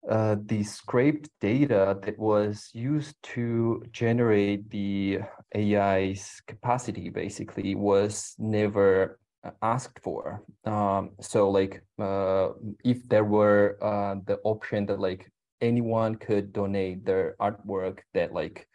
uh, 0.08 0.36
the 0.46 0.62
scraped 0.62 1.28
data 1.40 1.98
that 2.02 2.18
was 2.18 2.70
used 2.72 3.16
to 3.22 3.82
generate 3.92 4.70
the 4.70 5.20
AI's 5.54 6.40
capacity 6.46 7.10
basically 7.10 7.74
was 7.74 8.34
never 8.38 9.18
uh, 9.44 9.50
asked 9.62 10.00
for. 10.02 10.42
Um, 10.64 11.10
so 11.20 11.50
like 11.50 11.82
uh, 11.98 12.50
if 12.84 13.08
there 13.08 13.24
were 13.24 13.76
uh, 13.82 14.16
the 14.26 14.38
option 14.44 14.86
that 14.86 15.00
like 15.00 15.30
anyone 15.60 16.14
could 16.14 16.52
donate 16.52 17.04
their 17.04 17.34
artwork 17.40 17.98
that 18.14 18.32
like 18.32 18.68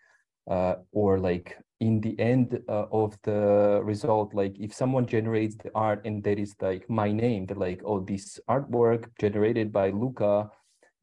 uh, 0.50 0.76
or 0.92 1.20
like 1.20 1.58
in 1.80 2.02
the 2.02 2.20
end 2.20 2.60
uh, 2.70 2.86
of 2.92 3.18
the 3.24 3.82
result 3.84 4.34
like 4.34 4.56
if 4.60 4.74
someone 4.74 5.06
generates 5.06 5.56
the 5.56 5.72
art 5.74 6.02
and 6.06 6.24
there 6.24 6.38
is 6.38 6.56
like 6.62 6.90
my 6.90 7.12
name 7.12 7.46
they're 7.46 7.58
like 7.58 7.82
oh 7.86 8.00
this 8.00 8.40
artwork 8.50 9.10
generated 9.20 9.72
by 9.72 9.90
luca 9.90 10.50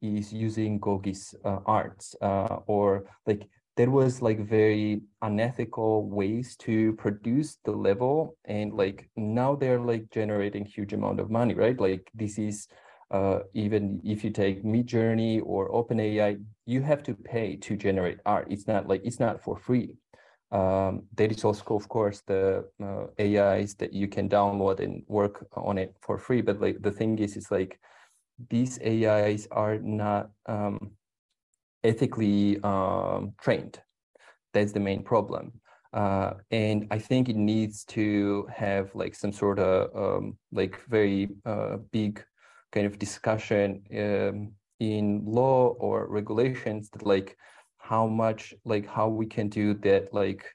is 0.01 0.33
using 0.33 0.79
gogi's 0.79 1.35
uh, 1.45 1.59
arts 1.65 2.15
uh, 2.21 2.59
or 2.67 3.05
like 3.25 3.47
there 3.77 3.89
was 3.89 4.21
like 4.21 4.39
very 4.39 5.01
unethical 5.21 6.09
ways 6.09 6.55
to 6.57 6.93
produce 6.93 7.57
the 7.63 7.71
level 7.71 8.35
and 8.45 8.73
like 8.73 9.09
now 9.15 9.55
they're 9.55 9.79
like 9.79 10.09
generating 10.11 10.65
huge 10.65 10.93
amount 10.93 11.19
of 11.19 11.29
money 11.29 11.53
right 11.53 11.79
like 11.79 12.09
this 12.13 12.37
is 12.37 12.67
uh, 13.11 13.39
even 13.53 13.99
if 14.05 14.23
you 14.23 14.29
take 14.29 14.63
Midjourney 14.63 15.41
or 15.43 15.69
OpenAI, 15.69 16.41
you 16.65 16.81
have 16.81 17.03
to 17.03 17.13
pay 17.13 17.57
to 17.57 17.75
generate 17.75 18.19
art. 18.25 18.47
It's 18.49 18.67
not 18.67 18.87
like 18.87 19.01
it's 19.03 19.19
not 19.19 19.43
for 19.43 19.57
free. 19.57 19.97
Um, 20.51 21.03
there 21.15 21.27
is 21.27 21.43
also, 21.43 21.75
of 21.75 21.87
course, 21.89 22.21
the 22.25 22.65
uh, 22.81 23.07
AIs 23.19 23.75
that 23.75 23.93
you 23.93 24.07
can 24.07 24.29
download 24.29 24.79
and 24.79 25.03
work 25.07 25.45
on 25.55 25.77
it 25.77 25.93
for 26.01 26.17
free. 26.17 26.41
But 26.41 26.61
like 26.61 26.81
the 26.81 26.91
thing 26.91 27.19
is, 27.19 27.35
it's 27.35 27.51
like 27.51 27.79
these 28.49 28.79
AIs 28.81 29.47
are 29.51 29.77
not 29.77 30.31
um, 30.45 30.91
ethically 31.83 32.59
um, 32.63 33.33
trained. 33.41 33.79
That's 34.53 34.71
the 34.71 34.79
main 34.79 35.03
problem. 35.03 35.53
Uh, 35.93 36.33
and 36.51 36.87
I 36.89 36.99
think 36.99 37.27
it 37.27 37.35
needs 37.35 37.83
to 37.85 38.47
have 38.53 38.95
like 38.95 39.13
some 39.13 39.33
sort 39.33 39.59
of 39.59 39.95
um, 39.95 40.37
like 40.51 40.79
very 40.87 41.29
uh, 41.45 41.77
big 41.91 42.23
kind 42.71 42.85
of 42.85 42.97
discussion 42.97 43.83
um, 43.97 44.53
in 44.79 45.23
law 45.25 45.75
or 45.79 46.07
regulations 46.07 46.89
that 46.91 47.05
like 47.05 47.37
how 47.77 48.07
much 48.07 48.53
like 48.63 48.87
how 48.87 49.09
we 49.09 49.25
can 49.25 49.49
do 49.49 49.73
that 49.73 50.13
like 50.13 50.45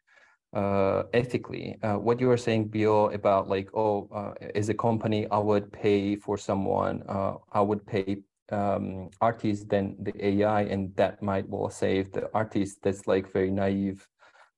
uh, 0.56 1.02
ethically. 1.12 1.76
Uh, 1.82 1.96
what 1.96 2.18
you 2.18 2.28
were 2.28 2.38
saying, 2.38 2.68
Bill, 2.68 3.10
about 3.10 3.48
like, 3.48 3.68
oh, 3.74 4.08
uh, 4.12 4.32
as 4.54 4.70
a 4.70 4.74
company, 4.74 5.26
I 5.30 5.38
would 5.38 5.70
pay 5.70 6.16
for 6.16 6.38
someone, 6.38 7.02
uh, 7.08 7.34
I 7.52 7.60
would 7.60 7.86
pay 7.86 8.16
um, 8.50 9.10
artists 9.20 9.66
than 9.66 9.96
the 10.00 10.14
AI, 10.26 10.62
and 10.62 10.96
that 10.96 11.22
might 11.22 11.46
well 11.48 11.68
save 11.68 12.10
the 12.12 12.30
artist. 12.32 12.78
That's 12.82 13.06
like 13.06 13.32
very 13.32 13.50
naive 13.50 14.08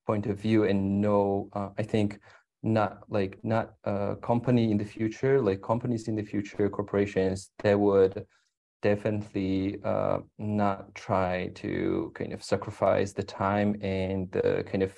point 0.07 0.25
of 0.27 0.39
view, 0.39 0.63
and 0.63 1.01
no, 1.01 1.49
uh, 1.53 1.69
I 1.77 1.83
think 1.83 2.19
not 2.63 3.03
like 3.09 3.37
not 3.43 3.73
a 3.83 4.15
company 4.21 4.69
in 4.69 4.77
the 4.77 4.83
future 4.83 5.39
like 5.39 5.61
companies 5.61 6.09
in 6.09 6.15
the 6.17 6.23
future 6.23 6.67
corporations 6.69 7.51
that 7.63 7.79
would 7.79 8.25
definitely 8.81 9.77
uh, 9.85 10.19
not 10.37 10.93
try 10.93 11.49
to 11.55 12.11
kind 12.15 12.33
of 12.33 12.43
sacrifice 12.43 13.13
the 13.13 13.23
time 13.23 13.77
and 13.81 14.29
the 14.33 14.65
kind 14.69 14.83
of 14.83 14.93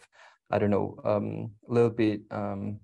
i 0.52 0.60
don't 0.60 0.70
know 0.70 0.98
um, 1.06 1.52
a 1.70 1.74
little 1.74 1.90
bit 1.90 2.22
um, 2.32 2.80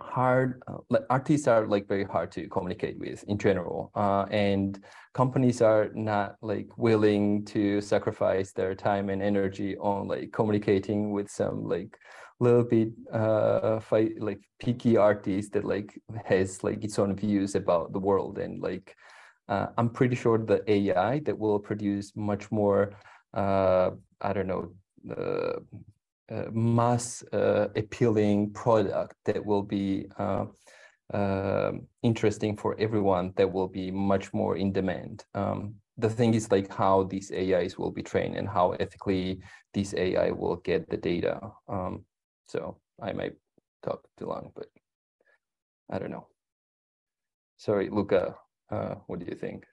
hard 0.00 0.62
uh, 0.66 0.78
like 0.90 1.02
artists 1.08 1.46
are 1.46 1.66
like 1.66 1.86
very 1.88 2.04
hard 2.04 2.30
to 2.30 2.48
communicate 2.48 2.98
with 2.98 3.24
in 3.28 3.38
general 3.38 3.90
uh, 3.94 4.24
and 4.30 4.82
companies 5.14 5.62
are 5.62 5.90
not 5.94 6.36
like 6.42 6.68
willing 6.76 7.44
to 7.44 7.80
sacrifice 7.80 8.52
their 8.52 8.74
time 8.74 9.08
and 9.08 9.22
energy 9.22 9.76
on 9.78 10.08
like 10.08 10.32
communicating 10.32 11.12
with 11.12 11.30
some 11.30 11.64
like 11.64 11.96
little 12.40 12.64
bit 12.64 12.88
uh 13.12 13.78
fight 13.78 14.20
like 14.20 14.40
picky 14.58 14.96
artist 14.96 15.52
that 15.52 15.64
like 15.64 15.98
has 16.24 16.64
like 16.64 16.82
its 16.82 16.98
own 16.98 17.14
views 17.14 17.54
about 17.54 17.92
the 17.92 17.98
world 17.98 18.38
and 18.38 18.60
like 18.60 18.96
uh, 19.48 19.66
i'm 19.78 19.88
pretty 19.88 20.16
sure 20.16 20.36
the 20.38 20.62
ai 20.70 21.20
that 21.20 21.38
will 21.38 21.58
produce 21.58 22.12
much 22.16 22.50
more 22.50 22.92
uh 23.34 23.90
i 24.20 24.32
don't 24.32 24.48
know 24.48 24.72
uh, 25.16 25.60
mass 26.54 27.22
uh, 27.32 27.68
appealing 27.76 28.52
product 28.52 29.14
that 29.24 29.44
will 29.44 29.62
be 29.62 30.06
uh, 30.18 30.46
uh, 31.12 31.72
interesting 32.02 32.56
for 32.56 32.76
everyone 32.78 33.32
that 33.36 33.52
will 33.52 33.68
be 33.68 33.90
much 33.90 34.32
more 34.32 34.56
in 34.56 34.72
demand 34.72 35.24
um, 35.34 35.74
the 35.98 36.08
thing 36.08 36.34
is 36.34 36.50
like 36.50 36.72
how 36.72 37.02
these 37.04 37.30
ais 37.30 37.78
will 37.78 37.90
be 37.90 38.02
trained 38.02 38.36
and 38.36 38.48
how 38.48 38.72
ethically 38.72 39.40
this 39.74 39.94
ai 39.94 40.30
will 40.30 40.56
get 40.56 40.88
the 40.88 40.96
data 40.96 41.38
um, 41.68 42.04
so 42.46 42.78
I 43.02 43.12
might 43.12 43.34
talk 43.82 44.06
too 44.18 44.26
long, 44.26 44.52
but 44.54 44.68
I 45.90 45.98
don't 45.98 46.10
know. 46.10 46.28
Sorry, 47.56 47.88
Luca, 47.90 48.36
uh, 48.70 48.96
what 49.06 49.20
do 49.20 49.26
you 49.26 49.36
think? 49.36 49.64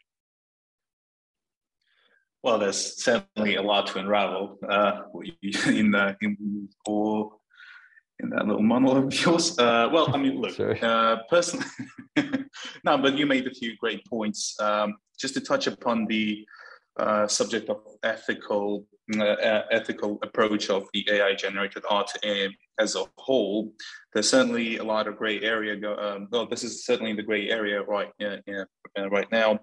Well, 2.43 2.57
there's 2.57 3.03
certainly 3.03 3.55
a 3.55 3.61
lot 3.61 3.87
to 3.87 3.99
unravel 3.99 4.57
uh, 4.67 5.01
in 5.67 5.91
the 5.91 6.17
in 6.21 6.69
or 6.85 7.33
in 8.19 8.29
that 8.31 8.47
little 8.47 8.63
monologue 8.63 9.05
of 9.13 9.25
yours. 9.25 9.57
Uh, 9.57 9.89
well, 9.91 10.13
I 10.13 10.17
mean, 10.17 10.39
look, 10.41 10.59
uh, 10.59 11.17
personally, 11.29 11.65
no, 12.83 12.97
but 12.97 13.17
you 13.17 13.25
made 13.25 13.47
a 13.47 13.53
few 13.53 13.75
great 13.77 14.05
points. 14.05 14.55
Um, 14.59 14.95
just 15.19 15.35
to 15.35 15.41
touch 15.41 15.67
upon 15.67 16.07
the 16.07 16.45
uh, 16.97 17.27
subject 17.27 17.69
of 17.69 17.81
ethical 18.03 18.85
uh, 19.19 19.61
ethical 19.71 20.19
approach 20.23 20.69
of 20.69 20.87
the 20.93 21.05
AI 21.11 21.33
generated 21.35 21.83
art 21.89 22.09
as 22.79 22.95
a 22.95 23.03
whole, 23.17 23.71
there's 24.13 24.29
certainly 24.29 24.77
a 24.77 24.83
lot 24.83 25.07
of 25.07 25.17
gray 25.17 25.41
area. 25.41 25.75
Go, 25.75 25.95
um, 25.95 26.27
well, 26.31 26.47
this 26.47 26.63
is 26.63 26.85
certainly 26.85 27.13
the 27.13 27.23
gray 27.23 27.49
area 27.49 27.83
right 27.83 28.09
uh, 28.19 29.09
right 29.09 29.31
now. 29.31 29.59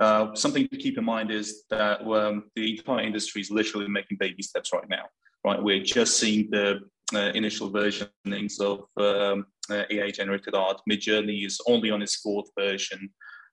Uh, 0.00 0.34
something 0.34 0.68
to 0.68 0.76
keep 0.76 0.98
in 0.98 1.04
mind 1.04 1.30
is 1.30 1.64
that 1.70 2.06
um, 2.06 2.44
the 2.54 2.78
entire 2.78 3.00
industry 3.00 3.40
is 3.40 3.50
literally 3.50 3.88
making 3.88 4.18
baby 4.18 4.42
steps 4.42 4.72
right 4.72 4.88
now. 4.88 5.04
Right, 5.44 5.62
we're 5.62 5.82
just 5.82 6.18
seeing 6.18 6.50
the 6.50 6.80
uh, 7.14 7.30
initial 7.34 7.70
versionings 7.70 8.58
of 8.60 8.80
um, 8.96 9.46
uh, 9.70 9.84
AI 9.90 10.10
generated 10.10 10.54
art. 10.54 10.80
Midjourney 10.90 11.46
is 11.46 11.60
only 11.68 11.90
on 11.90 12.02
its 12.02 12.16
fourth 12.16 12.48
version. 12.58 13.10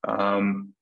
Um, 0.07 0.73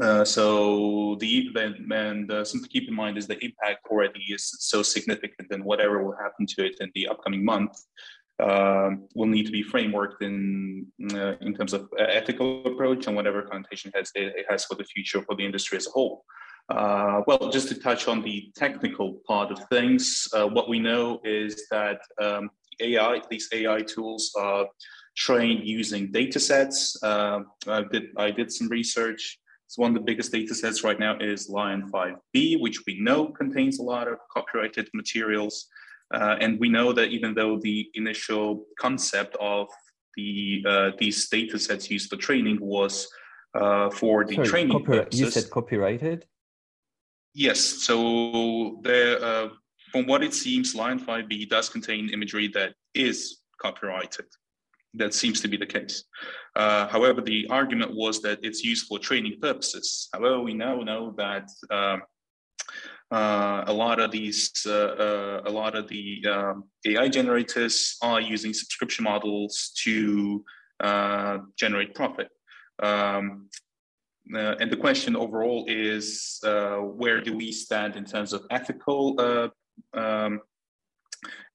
uh, 0.00 0.24
so 0.24 1.16
the 1.20 1.48
and 1.56 2.30
uh, 2.30 2.44
something 2.44 2.68
to 2.68 2.72
keep 2.72 2.88
in 2.88 2.94
mind 2.94 3.16
is 3.16 3.26
the 3.26 3.42
impact 3.44 3.86
already 3.90 4.24
is 4.28 4.56
so 4.58 4.82
significant, 4.82 5.48
and 5.50 5.64
whatever 5.64 6.02
will 6.04 6.16
happen 6.16 6.46
to 6.46 6.66
it 6.66 6.76
in 6.80 6.90
the 6.94 7.06
upcoming 7.08 7.44
month 7.44 7.76
uh, 8.40 8.90
will 9.14 9.26
need 9.26 9.46
to 9.46 9.52
be 9.52 9.62
frameworked 9.62 10.20
in 10.20 10.86
uh, 11.12 11.34
in 11.40 11.54
terms 11.54 11.72
of 11.72 11.88
ethical 11.98 12.66
approach 12.66 13.06
and 13.06 13.14
whatever 13.16 13.42
connotation 13.42 13.92
has 13.94 14.10
it 14.14 14.44
has 14.48 14.64
for 14.64 14.74
the 14.74 14.84
future 14.84 15.22
for 15.22 15.34
the 15.36 15.44
industry 15.44 15.76
as 15.78 15.86
a 15.86 15.90
whole. 15.90 16.24
Uh, 16.68 17.20
well, 17.26 17.50
just 17.50 17.68
to 17.68 17.74
touch 17.74 18.08
on 18.08 18.22
the 18.22 18.50
technical 18.56 19.20
part 19.26 19.50
of 19.50 19.58
things, 19.68 20.26
what 20.32 20.68
we 20.68 20.78
know 20.78 21.20
is 21.22 21.68
that 21.70 21.98
um, 22.20 22.50
AI, 22.80 23.20
these 23.30 23.48
AI 23.52 23.82
tools 23.82 24.32
are 24.36 24.66
trained 25.14 25.62
using 25.64 26.10
data 26.10 26.40
sets. 26.40 26.96
I 27.02 27.84
did 27.92 28.04
I 28.16 28.30
did 28.30 28.50
some 28.50 28.68
research 28.68 29.38
so 29.74 29.82
one 29.82 29.90
of 29.90 29.94
the 29.94 30.04
biggest 30.04 30.30
data 30.30 30.54
sets 30.54 30.84
right 30.84 31.00
now 31.00 31.18
is 31.18 31.48
LAION-5B, 31.48 32.60
which 32.60 32.84
we 32.86 33.00
know 33.00 33.26
contains 33.26 33.78
a 33.78 33.82
lot 33.82 34.08
of 34.08 34.18
copyrighted 34.30 34.88
materials. 34.94 35.66
Uh, 36.12 36.36
and 36.40 36.58
we 36.60 36.68
know 36.68 36.92
that 36.92 37.08
even 37.08 37.34
though 37.34 37.58
the 37.60 37.88
initial 37.94 38.64
concept 38.78 39.36
of 39.40 39.68
the 40.16 40.62
uh, 40.66 40.90
these 40.98 41.28
data 41.28 41.58
sets 41.58 41.90
used 41.90 42.08
for 42.10 42.16
training 42.16 42.58
was 42.60 43.08
uh, 43.54 43.90
for 43.90 44.24
the 44.24 44.34
Sorry, 44.36 44.48
training 44.48 44.84
purposes. 44.84 45.20
You 45.20 45.30
said 45.30 45.50
copyrighted? 45.50 46.26
Yes. 47.34 47.60
So 47.60 48.78
there, 48.82 49.22
uh, 49.22 49.48
from 49.90 50.06
what 50.06 50.22
it 50.22 50.34
seems, 50.34 50.74
LAION-5B 50.74 51.48
does 51.48 51.68
contain 51.68 52.10
imagery 52.10 52.48
that 52.54 52.74
is 52.94 53.40
copyrighted 53.60 54.26
that 54.94 55.12
seems 55.12 55.40
to 55.40 55.48
be 55.48 55.56
the 55.56 55.66
case. 55.66 56.04
Uh, 56.56 56.86
however, 56.88 57.20
the 57.20 57.46
argument 57.50 57.94
was 57.94 58.22
that 58.22 58.38
it's 58.42 58.62
used 58.62 58.86
for 58.86 58.98
training 58.98 59.38
purposes. 59.40 60.08
However, 60.12 60.40
we 60.40 60.54
now 60.54 60.76
know 60.80 61.14
that 61.18 61.48
um, 61.70 61.78
uh, 61.78 61.96
a 63.66 63.72
lot 63.72 64.00
of 64.00 64.10
these, 64.10 64.50
uh, 64.66 64.70
uh 64.70 65.42
a 65.46 65.50
lot 65.50 65.74
of 65.76 65.88
the 65.88 66.24
um, 66.26 66.64
AI 66.86 67.08
generators 67.08 67.96
are 68.02 68.20
using 68.20 68.52
subscription 68.52 69.04
models 69.04 69.72
to 69.84 70.44
uh, 70.80 71.38
generate 71.56 71.94
profit. 71.94 72.28
Um, 72.82 73.48
uh, 74.34 74.54
and 74.60 74.70
the 74.70 74.76
question 74.76 75.16
overall 75.16 75.66
is, 75.68 76.40
where 76.42 77.20
do 77.20 77.36
we 77.36 77.52
stand 77.52 77.96
in 77.96 78.04
terms 78.04 78.32
of 78.32 78.44
ethical 78.50 79.20
um, 79.92 80.40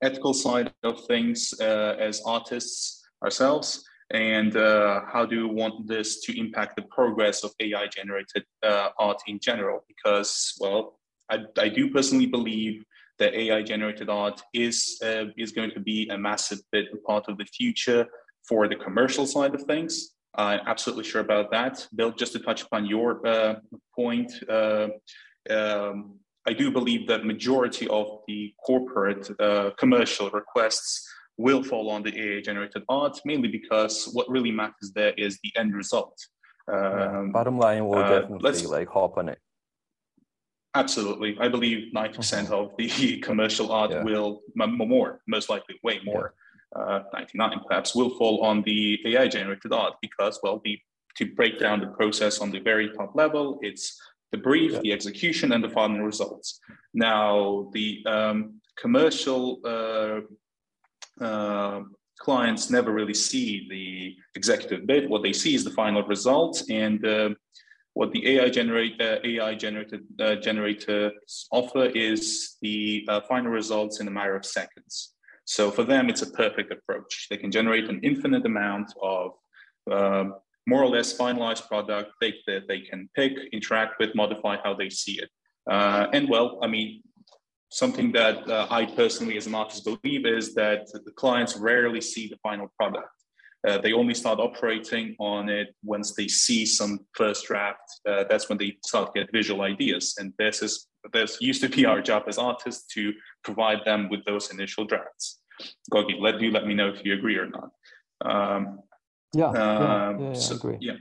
ethical 0.01 0.33
side 0.33 0.71
of 0.83 1.05
things 1.07 1.53
as 1.59 2.21
artists 2.25 3.01
ourselves 3.23 3.89
and 4.11 4.57
uh, 4.57 5.01
how 5.11 5.25
do 5.25 5.47
we 5.47 5.53
want 5.53 5.87
this 5.87 6.21
to 6.21 6.39
impact 6.39 6.75
the 6.75 6.81
progress 6.83 7.43
of 7.43 7.53
AI 7.59 7.87
generated 7.87 8.43
uh, 8.63 8.89
art 8.97 9.21
in 9.27 9.39
general? 9.39 9.85
Because, 9.87 10.55
well, 10.59 10.98
I, 11.29 11.39
I, 11.57 11.69
do 11.69 11.89
personally 11.91 12.25
believe 12.25 12.83
that 13.19 13.33
AI 13.33 13.61
generated 13.61 14.09
art 14.09 14.41
is, 14.53 14.99
uh, 15.03 15.25
is 15.37 15.51
going 15.51 15.71
to 15.71 15.79
be 15.79 16.07
a 16.09 16.17
massive 16.17 16.59
bit 16.71 16.87
part 17.05 17.25
of 17.27 17.37
the 17.37 17.45
future 17.45 18.07
for 18.47 18.67
the 18.67 18.75
commercial 18.75 19.25
side 19.25 19.53
of 19.53 19.63
things. 19.63 20.15
I'm 20.35 20.61
absolutely 20.65 21.03
sure 21.03 21.21
about 21.21 21.51
that. 21.51 21.87
Bill, 21.95 22.11
just 22.11 22.33
to 22.33 22.39
touch 22.39 22.63
upon 22.63 22.85
your 22.85 23.25
uh, 23.27 23.55
point, 23.95 24.31
uh, 24.49 24.87
um, 25.49 26.19
I 26.47 26.53
do 26.53 26.71
believe 26.71 27.07
that 27.07 27.25
majority 27.25 27.87
of 27.89 28.21
the 28.27 28.53
corporate 28.65 29.29
uh, 29.39 29.71
commercial 29.77 30.29
requests 30.29 31.07
will 31.37 31.63
fall 31.63 31.89
on 31.89 32.03
the 32.03 32.17
AI 32.17 32.41
generated 32.41 32.83
art, 32.89 33.19
mainly 33.25 33.47
because 33.47 34.09
what 34.13 34.29
really 34.29 34.51
matters 34.51 34.91
there 34.95 35.13
is 35.17 35.39
the 35.43 35.51
end 35.57 35.73
result. 35.73 36.17
Um, 36.71 37.31
Bottom 37.31 37.57
line 37.57 37.85
will 37.85 37.99
uh, 37.99 38.19
definitely 38.19 38.67
like 38.67 38.89
hop 38.89 39.17
on 39.17 39.29
it. 39.29 39.39
Absolutely. 40.75 41.35
I 41.39 41.47
believe 41.47 41.91
90% 41.93 42.51
of 42.51 42.71
the 42.77 43.19
commercial 43.23 43.71
art 43.71 43.91
yeah. 43.91 44.03
will, 44.03 44.41
more, 44.55 45.21
most 45.27 45.49
likely 45.49 45.79
way 45.83 45.99
more, 46.03 46.33
yeah. 46.75 46.81
uh, 46.81 47.03
99 47.13 47.61
perhaps, 47.67 47.95
will 47.95 48.15
fall 48.17 48.43
on 48.43 48.61
the 48.63 48.99
AI 49.05 49.27
generated 49.27 49.73
art 49.73 49.95
because, 50.01 50.39
well, 50.43 50.61
the, 50.63 50.79
to 51.17 51.33
break 51.33 51.59
down 51.59 51.79
the 51.79 51.87
process 51.87 52.39
on 52.39 52.51
the 52.51 52.59
very 52.59 52.89
top 52.91 53.15
level, 53.15 53.57
it's 53.61 53.99
the 54.31 54.37
brief, 54.37 54.73
yeah. 54.73 54.79
the 54.81 54.93
execution, 54.93 55.53
and 55.53 55.63
the 55.63 55.69
final 55.69 56.01
results. 56.01 56.59
Now, 56.93 57.69
the 57.73 58.05
um, 58.05 58.61
commercial 58.77 59.59
uh, 59.65 61.23
uh, 61.23 61.81
clients 62.19 62.69
never 62.69 62.91
really 62.93 63.13
see 63.13 63.67
the 63.69 64.15
executive 64.35 64.85
bit. 64.85 65.09
What 65.09 65.23
they 65.23 65.33
see 65.33 65.55
is 65.55 65.63
the 65.63 65.71
final 65.71 66.03
result, 66.03 66.61
and 66.69 67.05
uh, 67.05 67.29
what 67.99 68.13
the 68.13 68.25
AI 68.29 68.47
generate 68.47 68.95
uh, 69.01 69.17
AI 69.25 69.53
generated 69.55 70.03
uh, 70.21 70.35
generators 70.35 71.11
offer 71.51 71.83
is 71.87 72.55
the 72.61 73.05
uh, 73.09 73.19
final 73.27 73.51
results 73.51 73.99
in 73.99 74.07
a 74.07 74.11
matter 74.11 74.37
of 74.37 74.45
seconds. 74.45 75.15
So 75.43 75.69
for 75.69 75.83
them, 75.83 76.07
it's 76.07 76.21
a 76.21 76.31
perfect 76.31 76.71
approach. 76.71 77.27
They 77.29 77.35
can 77.35 77.51
generate 77.51 77.89
an 77.89 77.99
infinite 78.01 78.45
amount 78.45 78.93
of 79.03 79.31
um, 79.91 80.35
more 80.65 80.81
or 80.81 80.87
less 80.87 81.17
finalized 81.17 81.67
product 81.67 82.11
they, 82.21 82.35
that 82.47 82.69
they 82.69 82.79
can 82.79 83.09
pick, 83.17 83.33
interact 83.51 83.99
with, 83.99 84.15
modify 84.15 84.55
how 84.63 84.73
they 84.73 84.89
see 84.89 85.19
it. 85.23 85.29
Uh, 85.69 86.07
and 86.13 86.29
well, 86.29 86.57
I 86.63 86.67
mean, 86.67 87.03
something 87.69 88.13
that 88.13 88.49
uh, 88.49 88.67
I 88.69 88.85
personally, 88.85 89.35
as 89.35 89.45
an 89.45 89.55
artist, 89.55 89.83
believe 89.83 90.25
is 90.25 90.55
that 90.55 90.87
the 90.93 91.11
clients 91.17 91.57
rarely 91.57 91.99
see 91.99 92.29
the 92.29 92.37
final 92.37 92.71
product. 92.77 93.18
Uh, 93.67 93.77
they 93.77 93.91
only 93.91 94.13
start 94.13 94.39
operating 94.39 95.15
on 95.19 95.49
it 95.49 95.75
once 95.83 96.15
they 96.15 96.27
see 96.27 96.65
some 96.65 96.99
first 97.13 97.45
draft. 97.45 97.81
Uh, 98.07 98.23
that's 98.29 98.47
when 98.47 98.57
they 98.57 98.77
start 98.85 99.13
to 99.13 99.19
get 99.19 99.31
visual 99.33 99.61
ideas. 99.61 100.15
And 100.17 100.33
this 100.37 100.61
is 100.61 100.87
this 101.13 101.37
used 101.41 101.61
to 101.61 101.69
be 101.69 101.85
our 101.85 102.01
job 102.01 102.23
as 102.27 102.37
artists 102.37 102.93
to 102.93 103.13
provide 103.43 103.79
them 103.85 104.09
with 104.09 104.23
those 104.25 104.51
initial 104.51 104.85
drafts. 104.85 105.39
Gogi, 105.91 106.19
let 106.19 106.39
you 106.39 106.51
let 106.51 106.65
me 106.65 106.73
know 106.73 106.89
if 106.89 107.03
you 107.03 107.13
agree 107.13 107.37
or 107.37 107.47
not. 107.47 107.69
Um, 108.23 108.79
yeah, 109.33 109.51
yeah, 109.53 110.07
um, 110.07 110.19
yeah, 110.19 110.27
yeah, 110.27 110.33
so, 110.33 110.53
I 110.53 110.57
agree. 110.57 110.77
Yeah. 110.79 110.93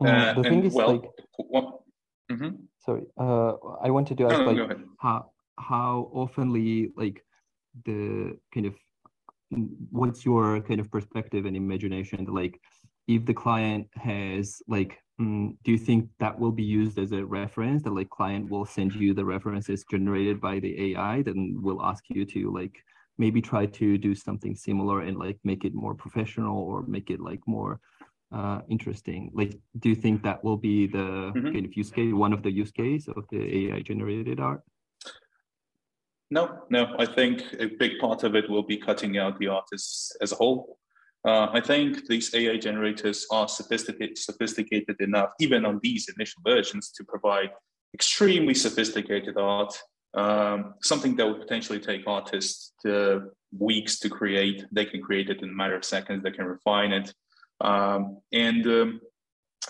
Um, 0.00 0.42
the 0.42 0.48
thing 0.48 0.64
is, 0.64 0.74
well, 0.74 0.92
like, 0.92 1.10
what, 1.38 1.80
mm-hmm. 2.30 2.50
sorry, 2.78 3.02
uh, 3.18 3.54
I 3.82 3.90
wanted 3.90 4.16
to 4.18 4.26
ask, 4.26 4.38
no, 4.38 4.52
like, 4.52 4.78
how 5.00 5.32
how 5.58 6.08
oftenly, 6.14 6.92
like, 6.96 7.24
the 7.84 8.38
kind 8.54 8.66
of 8.66 8.74
what's 9.90 10.24
your 10.24 10.60
kind 10.60 10.80
of 10.80 10.90
perspective 10.90 11.46
and 11.46 11.56
imagination? 11.56 12.26
Like 12.26 12.60
if 13.08 13.24
the 13.24 13.34
client 13.34 13.88
has 13.94 14.62
like 14.68 14.98
mm, 15.20 15.56
do 15.64 15.72
you 15.72 15.78
think 15.78 16.08
that 16.20 16.38
will 16.38 16.52
be 16.52 16.62
used 16.62 16.98
as 16.98 17.12
a 17.12 17.24
reference 17.24 17.82
that 17.82 17.94
like 17.94 18.10
client 18.10 18.50
will 18.50 18.66
send 18.66 18.94
you 18.94 19.14
the 19.14 19.24
references 19.24 19.84
generated 19.90 20.40
by 20.40 20.60
the 20.60 20.92
ai 20.92 21.22
then 21.22 21.56
will 21.60 21.82
ask 21.82 22.04
you 22.10 22.24
to 22.26 22.52
like 22.54 22.76
maybe 23.16 23.40
try 23.40 23.66
to 23.66 23.98
do 23.98 24.14
something 24.14 24.54
similar 24.54 25.00
and 25.00 25.18
like 25.18 25.38
make 25.42 25.64
it 25.64 25.74
more 25.74 25.94
professional 25.94 26.56
or 26.62 26.82
make 26.86 27.10
it 27.10 27.18
like 27.18 27.40
more 27.46 27.80
uh, 28.30 28.60
interesting? 28.68 29.30
Like 29.34 29.58
do 29.80 29.88
you 29.88 29.96
think 29.96 30.22
that 30.22 30.44
will 30.44 30.58
be 30.58 30.86
the 30.86 31.32
mm-hmm. 31.34 31.52
kind 31.52 31.64
of 31.64 31.74
use 31.74 31.90
case 31.90 32.12
one 32.12 32.32
of 32.32 32.42
the 32.42 32.52
use 32.52 32.70
case 32.70 33.08
of 33.08 33.24
the 33.30 33.72
ai 33.72 33.80
generated 33.80 34.38
art 34.38 34.62
no, 36.30 36.62
no. 36.70 36.94
I 36.98 37.06
think 37.06 37.42
a 37.58 37.66
big 37.66 37.98
part 37.98 38.24
of 38.24 38.34
it 38.34 38.48
will 38.50 38.62
be 38.62 38.76
cutting 38.76 39.18
out 39.18 39.38
the 39.38 39.48
artists 39.48 40.14
as 40.20 40.32
a 40.32 40.36
whole. 40.36 40.78
Uh, 41.26 41.48
I 41.52 41.60
think 41.60 42.06
these 42.06 42.34
AI 42.34 42.58
generators 42.58 43.26
are 43.30 43.48
sophisticated, 43.48 44.18
sophisticated 44.18 44.96
enough, 45.00 45.30
even 45.40 45.64
on 45.64 45.80
these 45.82 46.08
initial 46.14 46.42
versions, 46.46 46.90
to 46.92 47.04
provide 47.04 47.50
extremely 47.94 48.54
sophisticated 48.54 49.36
art. 49.36 49.76
Um, 50.14 50.74
something 50.82 51.16
that 51.16 51.26
would 51.26 51.40
potentially 51.40 51.80
take 51.80 52.06
artists 52.06 52.72
to 52.82 53.30
weeks 53.56 53.98
to 54.00 54.08
create. 54.08 54.64
They 54.72 54.84
can 54.84 55.02
create 55.02 55.28
it 55.28 55.42
in 55.42 55.50
a 55.50 55.52
matter 55.52 55.76
of 55.76 55.84
seconds. 55.84 56.22
They 56.22 56.30
can 56.30 56.46
refine 56.46 56.92
it, 56.92 57.12
um, 57.60 58.18
and 58.32 58.66
um, 58.66 59.00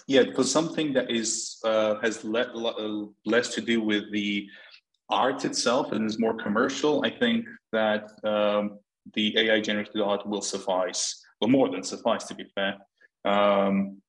yeah, 0.07 0.25
for 0.35 0.44
something 0.44 0.92
that 0.92 1.11
is 1.11 1.59
uh, 1.64 1.97
has 2.01 2.25
le- 2.25 3.09
less 3.25 3.55
to 3.55 3.61
do 3.61 3.81
with 3.81 4.12
the 4.12 4.49
art 5.11 5.44
itself 5.44 5.92
and 5.92 6.05
is 6.07 6.18
more 6.18 6.35
commercial, 6.35 7.05
I 7.05 7.11
think 7.11 7.47
that 7.73 8.11
um, 8.25 8.79
the 9.14 9.37
AI 9.38 9.61
generated 9.61 10.01
art 10.01 10.27
will 10.27 10.42
suffice, 10.42 11.25
well, 11.40 11.51
more 11.51 11.71
than 11.71 11.83
suffice 11.83 12.25
to 12.25 12.35
be 12.35 12.44
fair. 12.55 12.77
Um, 13.25 14.03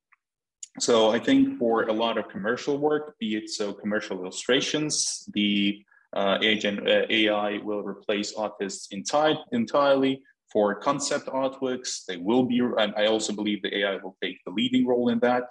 so 0.78 1.10
I 1.10 1.18
think 1.18 1.58
for 1.58 1.84
a 1.84 1.92
lot 1.92 2.16
of 2.16 2.28
commercial 2.28 2.78
work, 2.78 3.18
be 3.18 3.36
it 3.36 3.50
so 3.50 3.72
commercial 3.72 4.18
illustrations, 4.20 5.28
the 5.34 5.82
uh, 6.14 6.38
AI 6.42 7.56
uh, 7.56 7.64
will 7.64 7.82
replace 7.82 8.32
artists 8.34 8.88
enti- 8.92 9.42
entirely. 9.52 10.22
For 10.52 10.74
concept 10.74 11.26
artworks, 11.26 12.04
they 12.06 12.16
will 12.16 12.42
be, 12.42 12.58
and 12.58 12.92
I 12.96 13.06
also 13.06 13.32
believe 13.32 13.62
the 13.62 13.76
AI 13.78 13.96
will 13.96 14.16
take 14.20 14.38
the 14.44 14.50
leading 14.50 14.84
role 14.84 15.08
in 15.08 15.20
that. 15.20 15.44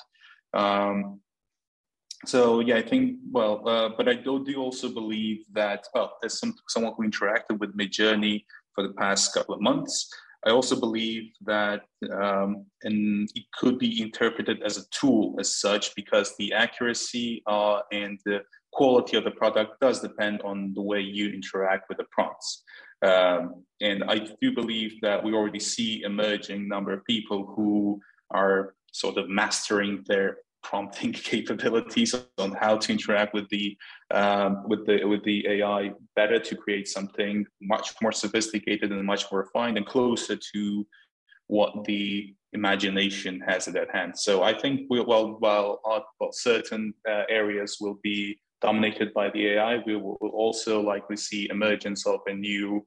Um, 0.53 1.21
so 2.25 2.59
yeah, 2.59 2.75
I 2.75 2.81
think 2.81 3.17
well, 3.31 3.67
uh, 3.67 3.89
but 3.95 4.09
I 4.09 4.15
do, 4.15 4.43
do 4.43 4.55
also 4.57 4.89
believe 4.89 5.45
that 5.53 5.85
well, 5.93 6.17
as 6.23 6.39
some 6.39 6.55
someone 6.67 6.93
who 6.97 7.09
interacted 7.09 7.59
with 7.59 7.77
Midjourney 7.77 8.43
for 8.75 8.85
the 8.85 8.93
past 8.93 9.33
couple 9.33 9.55
of 9.55 9.61
months, 9.61 10.09
I 10.45 10.51
also 10.51 10.77
believe 10.79 11.31
that 11.45 11.83
um, 12.11 12.65
and 12.83 13.29
it 13.35 13.43
could 13.57 13.79
be 13.79 14.01
interpreted 14.01 14.63
as 14.63 14.77
a 14.77 14.87
tool 14.89 15.35
as 15.39 15.55
such 15.55 15.95
because 15.95 16.35
the 16.37 16.53
accuracy 16.53 17.41
uh, 17.47 17.79
and 17.91 18.19
the 18.25 18.41
quality 18.71 19.17
of 19.17 19.23
the 19.23 19.31
product 19.31 19.79
does 19.79 20.01
depend 20.01 20.41
on 20.41 20.73
the 20.73 20.81
way 20.81 20.99
you 20.99 21.29
interact 21.29 21.89
with 21.89 21.97
the 21.97 22.05
prompts. 22.11 22.63
Um, 23.01 23.63
and 23.81 24.03
I 24.03 24.27
do 24.41 24.53
believe 24.53 24.99
that 25.01 25.23
we 25.23 25.33
already 25.33 25.59
see 25.59 26.03
emerging 26.03 26.67
number 26.67 26.91
of 26.91 27.03
people 27.05 27.53
who 27.55 28.01
are 28.31 28.75
sort 28.91 29.17
of 29.17 29.29
mastering 29.29 30.03
their 30.07 30.37
prompting 30.63 31.13
capabilities 31.33 32.15
on 32.37 32.51
how 32.53 32.77
to 32.77 32.91
interact 32.91 33.33
with 33.33 33.47
the 33.49 33.77
um, 34.11 34.67
with 34.67 34.85
the 34.85 35.03
with 35.05 35.23
the 35.23 35.47
AI 35.47 35.91
better 36.15 36.39
to 36.39 36.55
create 36.55 36.87
something 36.87 37.45
much 37.61 37.93
more 38.01 38.11
sophisticated 38.11 38.91
and 38.91 39.03
much 39.05 39.25
more 39.31 39.41
refined 39.41 39.77
and 39.77 39.85
closer 39.85 40.37
to 40.53 40.85
what 41.47 41.83
the 41.85 42.33
imagination 42.53 43.41
has 43.47 43.67
at 43.67 43.89
hand. 43.91 44.17
So 44.17 44.43
I 44.43 44.53
think 44.57 44.81
we, 44.89 45.01
well, 45.01 45.37
while 45.39 45.81
well, 46.19 46.29
certain 46.31 46.93
uh, 47.07 47.23
areas 47.29 47.77
will 47.81 47.99
be 48.03 48.39
dominated 48.61 49.13
by 49.13 49.29
the 49.29 49.53
AI, 49.53 49.77
we 49.85 49.95
will 49.95 50.17
also 50.21 50.81
likely 50.81 51.17
see 51.17 51.49
emergence 51.49 52.05
of 52.05 52.19
a 52.27 52.33
new 52.33 52.85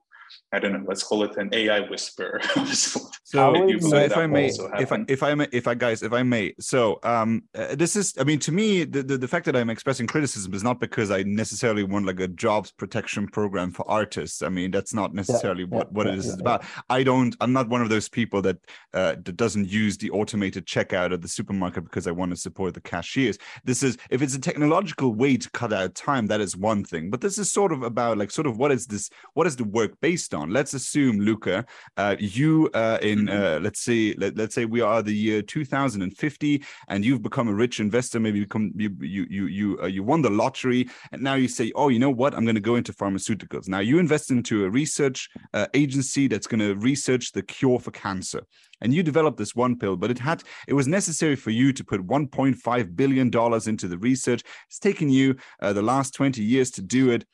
I 0.52 0.58
don't 0.58 0.72
know, 0.72 0.84
let's 0.86 1.02
call 1.02 1.22
it 1.24 1.36
an 1.36 1.48
AI 1.52 1.80
whisper. 1.88 2.40
so, 2.72 3.00
so 3.24 3.54
if 3.54 4.16
I 4.16 4.26
may, 4.26 4.46
if 4.48 4.92
I, 4.92 5.04
if 5.08 5.22
I 5.22 5.34
may, 5.34 5.48
if 5.50 5.66
I 5.66 5.74
guys, 5.74 6.02
if 6.02 6.12
I 6.12 6.22
may, 6.22 6.52
so 6.60 6.98
um, 7.02 7.44
uh, 7.54 7.74
this 7.74 7.96
is, 7.96 8.14
I 8.18 8.24
mean, 8.24 8.38
to 8.40 8.52
me, 8.52 8.84
the, 8.84 9.02
the, 9.02 9.16
the 9.16 9.28
fact 9.28 9.46
that 9.46 9.56
I'm 9.56 9.70
expressing 9.70 10.06
criticism 10.06 10.52
is 10.52 10.62
not 10.62 10.78
because 10.78 11.10
I 11.10 11.22
necessarily 11.22 11.84
want 11.84 12.04
like 12.06 12.20
a 12.20 12.28
jobs 12.28 12.70
protection 12.70 13.26
program 13.28 13.70
for 13.70 13.90
artists. 13.90 14.42
I 14.42 14.50
mean, 14.50 14.70
that's 14.70 14.92
not 14.92 15.14
necessarily 15.14 15.62
yeah, 15.62 15.76
what 15.76 15.86
yeah, 15.86 15.92
what 15.92 16.06
yeah, 16.06 16.12
it 16.12 16.18
is 16.18 16.38
about. 16.38 16.64
I 16.90 17.02
don't, 17.02 17.34
I'm 17.40 17.54
not 17.54 17.68
one 17.68 17.80
of 17.80 17.88
those 17.88 18.08
people 18.10 18.42
that 18.42 18.58
uh, 18.92 19.16
that 19.24 19.36
doesn't 19.36 19.68
use 19.68 19.96
the 19.96 20.10
automated 20.10 20.66
checkout 20.66 21.12
at 21.12 21.22
the 21.22 21.28
supermarket 21.28 21.84
because 21.84 22.06
I 22.06 22.10
want 22.10 22.30
to 22.32 22.36
support 22.36 22.74
the 22.74 22.80
cashiers. 22.80 23.38
This 23.64 23.82
is 23.82 23.96
if 24.10 24.20
it's 24.20 24.34
a 24.34 24.40
technological 24.40 25.14
way 25.14 25.36
to 25.38 25.50
cut 25.50 25.72
out 25.72 25.94
time, 25.94 26.26
that 26.26 26.40
is 26.40 26.56
one 26.56 26.84
thing. 26.84 27.10
But 27.10 27.20
this 27.20 27.38
is 27.38 27.50
sort 27.50 27.72
of 27.72 27.82
about 27.82 28.18
like 28.18 28.30
sort 28.30 28.46
of 28.46 28.58
what 28.58 28.70
is 28.70 28.86
this? 28.86 29.08
What 29.34 29.46
is 29.46 29.56
the 29.56 29.64
work 29.64 29.92
based 30.00 30.21
based 30.22 30.34
on. 30.34 30.50
Let's 30.50 30.74
assume, 30.74 31.20
Luca, 31.20 31.64
uh, 31.96 32.16
you 32.18 32.70
uh, 32.74 32.98
in 33.02 33.26
mm-hmm. 33.26 33.56
uh, 33.56 33.60
let's 33.60 33.80
say 33.80 34.14
let, 34.14 34.38
us 34.38 34.54
say 34.54 34.64
we 34.64 34.80
are 34.80 35.02
the 35.02 35.14
year 35.14 35.42
2050, 35.42 36.62
and 36.88 37.04
you've 37.04 37.22
become 37.22 37.48
a 37.48 37.54
rich 37.54 37.80
investor. 37.80 38.20
Maybe 38.20 38.38
you 38.38 38.44
become 38.44 38.72
you 38.76 38.90
you 39.00 39.26
you 39.28 39.46
you 39.46 39.78
uh, 39.82 39.86
you 39.86 40.02
won 40.02 40.22
the 40.22 40.30
lottery, 40.30 40.88
and 41.10 41.22
now 41.22 41.34
you 41.34 41.48
say, 41.48 41.72
oh, 41.74 41.88
you 41.88 41.98
know 41.98 42.10
what? 42.10 42.34
I'm 42.34 42.44
going 42.44 42.54
to 42.54 42.60
go 42.60 42.76
into 42.76 42.92
pharmaceuticals. 42.92 43.68
Now 43.68 43.80
you 43.80 43.98
invest 43.98 44.30
into 44.30 44.64
a 44.64 44.70
research 44.70 45.28
uh, 45.54 45.66
agency 45.74 46.28
that's 46.28 46.46
going 46.46 46.60
to 46.60 46.74
research 46.74 47.32
the 47.32 47.42
cure 47.42 47.80
for 47.80 47.90
cancer 47.90 48.42
and 48.80 48.92
you 48.92 49.02
developed 49.02 49.38
this 49.38 49.54
one 49.54 49.78
pill 49.78 49.96
but 49.96 50.10
it 50.10 50.18
had 50.18 50.42
it 50.66 50.74
was 50.74 50.88
necessary 50.88 51.36
for 51.36 51.50
you 51.50 51.72
to 51.72 51.84
put 51.84 52.06
1.5 52.06 52.96
billion 52.96 53.30
dollars 53.30 53.68
into 53.68 53.86
the 53.86 53.98
research 53.98 54.42
it's 54.66 54.78
taken 54.78 55.08
you 55.08 55.36
uh, 55.60 55.72
the 55.72 55.82
last 55.82 56.14
20 56.14 56.42
years 56.42 56.70
to 56.70 56.82
do 56.82 57.10
it 57.10 57.24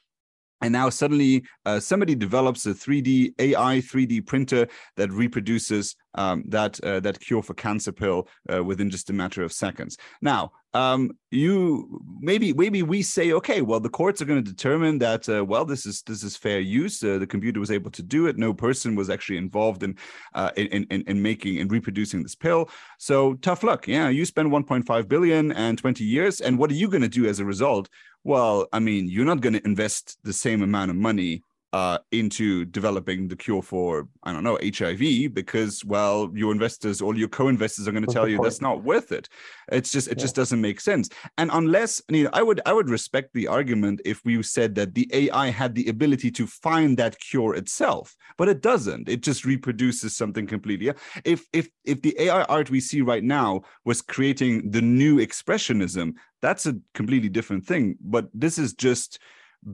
and 0.61 0.73
now 0.73 0.89
suddenly 0.91 1.45
uh, 1.67 1.81
somebody 1.81 2.15
develops 2.15 2.67
a 2.67 2.71
3d 2.71 3.35
ai 3.39 3.79
3d 3.79 4.27
printer 4.27 4.67
that 4.97 5.11
reproduces 5.13 5.97
um, 6.19 6.43
that 6.49 6.81
uh, 6.81 7.01
that 7.01 7.21
cure 7.21 7.43
for 7.43 7.55
cancer 7.55 7.93
pill 7.93 8.29
uh, 8.53 8.63
within 8.63 8.91
just 8.91 9.09
a 9.09 9.13
matter 9.13 9.43
of 9.45 9.53
seconds. 9.53 9.97
Now, 10.21 10.51
um, 10.75 11.13
you 11.31 12.03
maybe 12.21 12.53
maybe 12.53 12.83
we 12.83 13.03
say, 13.03 13.33
okay, 13.33 13.63
well, 13.63 13.79
the 13.79 13.89
courts 13.89 14.21
are 14.21 14.25
going 14.25 14.43
to 14.43 14.51
determine 14.51 14.99
that 14.99 15.29
uh, 15.29 15.45
well, 15.45 15.65
this 15.65 15.87
is 15.87 16.03
this 16.03 16.25
is 16.25 16.37
fair 16.37 16.59
use. 16.59 17.03
Uh, 17.03 17.19
the 17.19 17.27
computer 17.27 17.61
was 17.61 17.71
able 17.71 17.91
to 17.93 18.03
do 18.03 18.27
it. 18.27 18.37
No 18.37 18.53
person 18.53 18.97
was 18.97 19.09
actually 19.09 19.39
involved 19.39 19.85
in 19.85 19.97
uh, 20.35 20.51
in, 20.57 20.85
in 20.91 21.03
in 21.03 21.23
making 21.23 21.59
and 21.61 21.71
reproducing 21.71 22.25
this 22.25 22.35
pill. 22.35 22.69
So 22.99 23.35
tough 23.35 23.63
luck. 23.63 23.87
Yeah, 23.87 24.09
you 24.09 24.25
spend 24.25 24.51
1.5 24.51 25.09
billion 25.09 25.53
and 25.53 25.79
20 25.79 26.05
years, 26.05 26.41
and 26.41 26.59
what 26.59 26.71
are 26.71 26.75
you 26.75 26.89
going 26.89 27.03
to 27.03 27.09
do 27.09 27.27
as 27.27 27.39
a 27.39 27.45
result? 27.45 27.89
Well, 28.25 28.67
I 28.73 28.81
mean, 28.81 29.09
you're 29.09 29.25
not 29.25 29.41
going 29.41 29.55
to 29.55 29.65
invest 29.65 30.19
the 30.25 30.33
same 30.33 30.63
amount 30.63 30.91
of 30.91 30.97
money 30.97 31.45
uh, 31.73 31.99
into 32.13 32.65
developing 32.65 33.29
the 33.29 33.37
cure 33.37 33.61
for 33.61 34.09
I 34.23 34.33
don't 34.33 34.43
know 34.43 34.59
HIV 34.63 35.35
because 35.35 35.85
well 35.85 36.31
your 36.35 36.51
investors 36.51 37.03
all 37.03 37.17
your 37.17 37.29
co-investors 37.29 37.87
are 37.87 37.93
going 37.93 38.07
to 38.07 38.13
tell 38.13 38.27
you 38.27 38.39
point? 38.39 38.45
that's 38.47 38.63
not 38.63 38.83
worth 38.83 39.13
it. 39.13 39.29
It's 39.71 39.93
just 39.93 40.09
it 40.09 40.17
yeah. 40.17 40.23
just 40.23 40.35
doesn't 40.35 40.61
make 40.61 40.81
sense. 40.81 41.11
And 41.37 41.51
unless 41.53 42.01
you 42.09 42.25
know, 42.25 42.31
I 42.33 42.43
would 42.43 42.63
I 42.65 42.73
would 42.73 42.89
respect 42.89 43.35
the 43.35 43.49
argument 43.49 44.01
if 44.07 44.25
we 44.25 44.43
said 44.43 44.75
that 44.77 44.95
the 44.95 45.11
AI 45.13 45.51
had 45.51 45.75
the 45.75 45.89
ability 45.89 46.31
to 46.33 46.47
find 46.47 46.97
that 46.97 47.19
cure 47.21 47.55
itself, 47.55 48.17
but 48.39 48.49
it 48.49 48.63
doesn't. 48.63 49.09
It 49.09 49.23
just 49.23 49.45
reproduces 49.45 50.17
something 50.17 50.47
completely. 50.47 50.93
If 51.25 51.47
if 51.53 51.69
if 51.85 52.01
the 52.01 52.17
AI 52.19 52.45
art 52.45 52.71
we 52.71 52.81
see 52.81 53.03
right 53.03 53.25
now 53.25 53.61
was 53.85 54.01
creating 54.01 54.71
the 54.71 54.81
new 54.81 55.19
expressionism, 55.19 56.15
that's 56.41 56.65
a 56.65 56.77
completely 56.95 57.29
different 57.29 57.67
thing. 57.67 57.97
But 58.01 58.29
this 58.33 58.57
is 58.57 58.73
just 58.73 59.19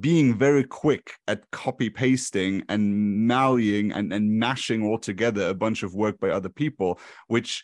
being 0.01 0.37
very 0.37 0.65
quick 0.65 1.15
at 1.29 1.51
copy 1.51 1.91
pasting 1.91 2.63
and 2.69 3.29
mallying 3.31 3.95
and, 3.95 4.13
and 4.13 4.31
mashing 4.39 4.85
all 4.85 4.99
together 4.99 5.49
a 5.49 5.55
bunch 5.55 5.83
of 5.83 5.95
work 5.95 6.19
by 6.21 6.31
other 6.31 6.49
people, 6.49 6.99
which 7.29 7.63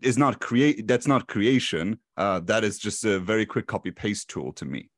is 0.00 0.16
not 0.16 0.40
create 0.40 0.86
that's 0.86 1.06
not 1.06 1.26
creation. 1.26 1.98
Uh, 2.16 2.40
that 2.40 2.62
is 2.62 2.78
just 2.78 3.04
a 3.04 3.18
very 3.18 3.46
quick 3.46 3.66
copy 3.66 3.90
paste 3.90 4.28
tool 4.28 4.52
to 4.52 4.64
me. 4.64 4.88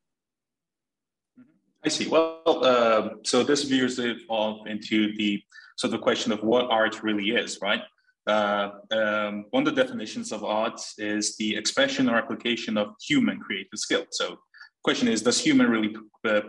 I 1.83 1.89
see. 1.89 2.07
Well, 2.07 2.41
uh, 2.45 3.09
so 3.23 3.43
this 3.43 3.63
veers 3.63 3.99
off 4.27 4.67
into 4.67 5.15
the 5.17 5.41
so 5.77 5.87
the 5.87 5.99
question 5.99 6.31
of 6.31 6.41
what 6.43 6.69
art 6.69 7.03
really 7.03 7.29
is, 7.29 7.59
right? 7.61 7.81
Uh, 8.27 8.69
um, 8.91 9.45
one 9.51 9.67
of 9.67 9.75
the 9.75 9.83
definitions 9.83 10.31
of 10.31 10.43
art 10.43 10.81
is 10.97 11.35
the 11.37 11.55
expression 11.55 12.09
or 12.09 12.15
application 12.15 12.77
of 12.77 12.95
human 12.99 13.39
creative 13.39 13.77
skill. 13.77 14.05
So, 14.09 14.37
question 14.83 15.07
is, 15.07 15.21
does 15.21 15.39
human 15.39 15.69
really 15.69 15.95
uh, 16.27 16.41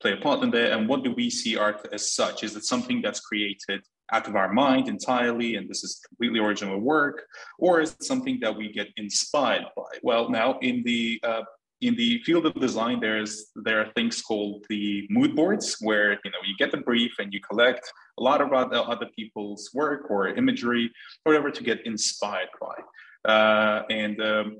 play 0.00 0.12
a 0.12 0.16
part 0.16 0.42
in 0.42 0.50
there? 0.50 0.72
And 0.72 0.88
what 0.88 1.04
do 1.04 1.12
we 1.12 1.30
see 1.30 1.56
art 1.56 1.86
as 1.92 2.12
such? 2.12 2.44
Is 2.44 2.56
it 2.56 2.64
something 2.64 3.00
that's 3.02 3.20
created 3.20 3.82
out 4.12 4.28
of 4.28 4.36
our 4.36 4.52
mind 4.52 4.88
entirely, 4.88 5.56
and 5.56 5.68
this 5.68 5.84
is 5.84 6.00
completely 6.08 6.40
original 6.40 6.80
work, 6.80 7.22
or 7.58 7.80
is 7.80 7.92
it 7.92 8.02
something 8.02 8.38
that 8.40 8.56
we 8.56 8.72
get 8.72 8.88
inspired 8.96 9.66
by? 9.76 9.98
Well, 10.02 10.30
now 10.30 10.58
in 10.60 10.82
the 10.84 11.20
uh, 11.22 11.42
in 11.80 11.94
the 11.96 12.20
field 12.24 12.44
of 12.44 12.54
design, 12.54 13.00
there's 13.00 13.46
there 13.54 13.80
are 13.80 13.90
things 13.92 14.20
called 14.20 14.66
the 14.68 15.06
mood 15.10 15.34
boards, 15.34 15.76
where 15.80 16.12
you 16.24 16.30
know 16.30 16.42
you 16.44 16.54
get 16.58 16.70
the 16.70 16.78
brief 16.78 17.12
and 17.18 17.32
you 17.32 17.40
collect 17.40 17.90
a 18.18 18.22
lot 18.22 18.40
of 18.40 18.52
other, 18.52 18.76
other 18.76 19.08
people's 19.16 19.70
work 19.72 20.10
or 20.10 20.28
imagery, 20.28 20.90
or 21.24 21.32
whatever, 21.32 21.50
to 21.50 21.62
get 21.62 21.86
inspired 21.86 22.48
by. 22.60 23.30
Uh, 23.30 23.82
and 23.90 24.20
um, 24.22 24.58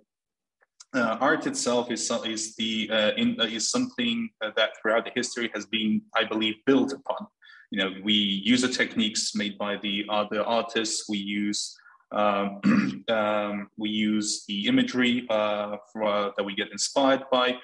uh, 0.94 1.16
art 1.20 1.46
itself 1.46 1.90
is 1.90 2.11
is 2.26 2.57
the 2.57 2.90
uh, 2.92 3.11
in, 3.16 3.40
uh, 3.40 3.44
is 3.44 3.70
something 3.70 4.29
uh, 4.42 4.50
that 4.57 4.70
throughout 4.81 5.05
the 5.05 5.12
history 5.14 5.50
has 5.55 5.66
been, 5.66 6.03
I 6.16 6.24
believe, 6.24 6.57
built 6.66 6.92
upon. 6.92 7.26
You 7.70 7.79
know, 7.79 7.90
we 8.03 8.12
use 8.12 8.62
the 8.62 8.68
techniques 8.68 9.35
made 9.35 9.57
by 9.57 9.76
the 9.76 10.05
other 10.09 10.42
artists. 10.42 11.09
We 11.09 11.18
use 11.18 11.76
um, 12.11 12.61
um, 13.09 13.68
we 13.76 13.90
use 13.90 14.44
the 14.48 14.66
imagery 14.66 15.26
uh, 15.31 15.76
for, 15.92 16.05
uh, 16.05 16.31
that 16.37 16.42
we 16.42 16.57
get 16.57 16.72
inspired 16.72 17.22
by. 17.31 17.57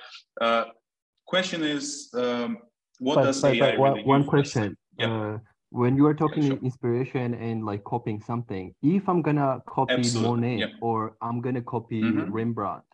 question 1.26 1.64
is, 1.64 2.08
um, 2.14 2.58
what 3.00 3.16
but, 3.16 3.24
does 3.24 3.42
but, 3.42 3.54
AI 3.54 3.76
but 3.76 3.82
really 3.82 4.04
one, 4.04 4.24
question? 4.24 4.76
Yeah. 4.98 5.38
when 5.70 5.96
you 5.96 6.06
are 6.06 6.14
talking 6.14 6.44
yeah, 6.44 6.50
sure. 6.50 6.58
inspiration 6.62 7.34
and 7.34 7.66
like 7.66 7.82
copying 7.82 8.22
something, 8.22 8.72
if 8.82 9.08
I'm 9.08 9.20
gonna 9.20 9.60
copy 9.68 9.94
Absolutely. 9.94 10.30
Monet 10.30 10.58
yeah. 10.58 10.66
or 10.80 11.16
I'm 11.20 11.40
gonna 11.40 11.62
copy 11.62 12.02
mm-hmm. 12.02 12.32
Rembrandt, 12.32 12.84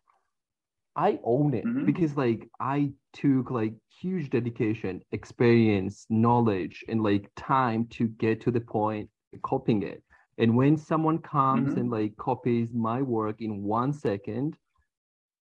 I 0.97 1.19
own 1.25 1.55
it 1.55 1.65
mm-hmm. 1.65 1.87
because 1.87 2.17
like 2.17 2.49
I 2.61 2.91
took 3.13 3.51
like 3.51 3.75
huge 4.01 4.31
dedication, 4.31 5.01
experience, 5.13 6.07
knowledge, 6.11 6.85
and 6.89 7.03
like 7.03 7.31
time 7.37 7.87
to 7.93 8.09
get 8.09 8.41
to 8.43 8.51
the 8.51 8.61
point 8.61 9.09
copying 9.43 9.83
it. 9.83 10.03
And 10.39 10.57
when 10.57 10.77
someone 10.77 11.19
comes 11.19 11.71
mm-hmm. 11.71 11.81
and 11.81 11.91
like 11.91 12.17
copies 12.17 12.73
my 12.75 13.03
work 13.03 13.41
in 13.41 13.63
one 13.63 13.93
second, 13.93 14.57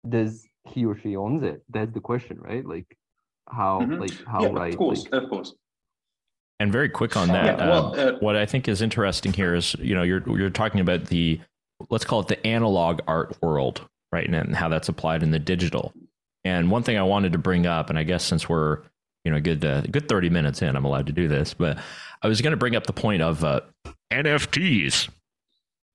does 0.07 0.45
he 0.65 0.85
or 0.85 0.97
she 0.97 1.15
owns 1.15 1.43
it? 1.43 1.63
That's 1.69 1.93
the 1.93 1.99
question, 1.99 2.37
right? 2.39 2.65
Like 2.65 2.97
how 3.49 3.81
mm-hmm. 3.81 3.99
like 3.99 4.13
how 4.25 4.43
yeah, 4.43 4.49
right 4.49 4.73
of 4.73 4.77
course, 4.77 5.05
like, 5.11 5.23
of 5.23 5.29
course. 5.29 5.53
And 6.59 6.71
very 6.71 6.89
quick 6.89 7.17
on 7.17 7.27
that. 7.29 7.57
Yeah, 7.57 7.69
well, 7.69 7.99
uh, 7.99 8.03
uh, 8.03 8.19
what 8.19 8.35
I 8.35 8.45
think 8.45 8.67
is 8.67 8.81
interesting 8.81 9.33
here 9.33 9.55
is, 9.55 9.75
you 9.79 9.95
know, 9.95 10.03
you're 10.03 10.23
you're 10.37 10.49
talking 10.49 10.79
about 10.79 11.05
the 11.05 11.39
let's 11.89 12.05
call 12.05 12.21
it 12.21 12.27
the 12.27 12.45
analog 12.45 12.99
art 13.07 13.35
world, 13.41 13.87
right? 14.13 14.29
And 14.29 14.55
how 14.55 14.69
that's 14.69 14.89
applied 14.89 15.23
in 15.23 15.31
the 15.31 15.39
digital. 15.39 15.91
And 16.45 16.69
one 16.69 16.83
thing 16.83 16.97
I 16.97 17.03
wanted 17.03 17.31
to 17.31 17.39
bring 17.39 17.65
up, 17.65 17.89
and 17.89 17.97
I 17.97 18.03
guess 18.03 18.23
since 18.23 18.47
we're 18.47 18.79
you 19.25 19.31
know 19.31 19.41
good 19.41 19.65
uh, 19.65 19.81
good 19.81 20.07
30 20.07 20.29
minutes 20.29 20.61
in, 20.61 20.75
I'm 20.75 20.85
allowed 20.85 21.07
to 21.07 21.13
do 21.13 21.27
this, 21.27 21.53
but 21.53 21.79
I 22.21 22.27
was 22.27 22.39
going 22.41 22.51
to 22.51 22.57
bring 22.57 22.75
up 22.75 22.85
the 22.85 22.93
point 22.93 23.23
of 23.23 23.43
uh, 23.43 23.61
NFTs, 24.11 25.09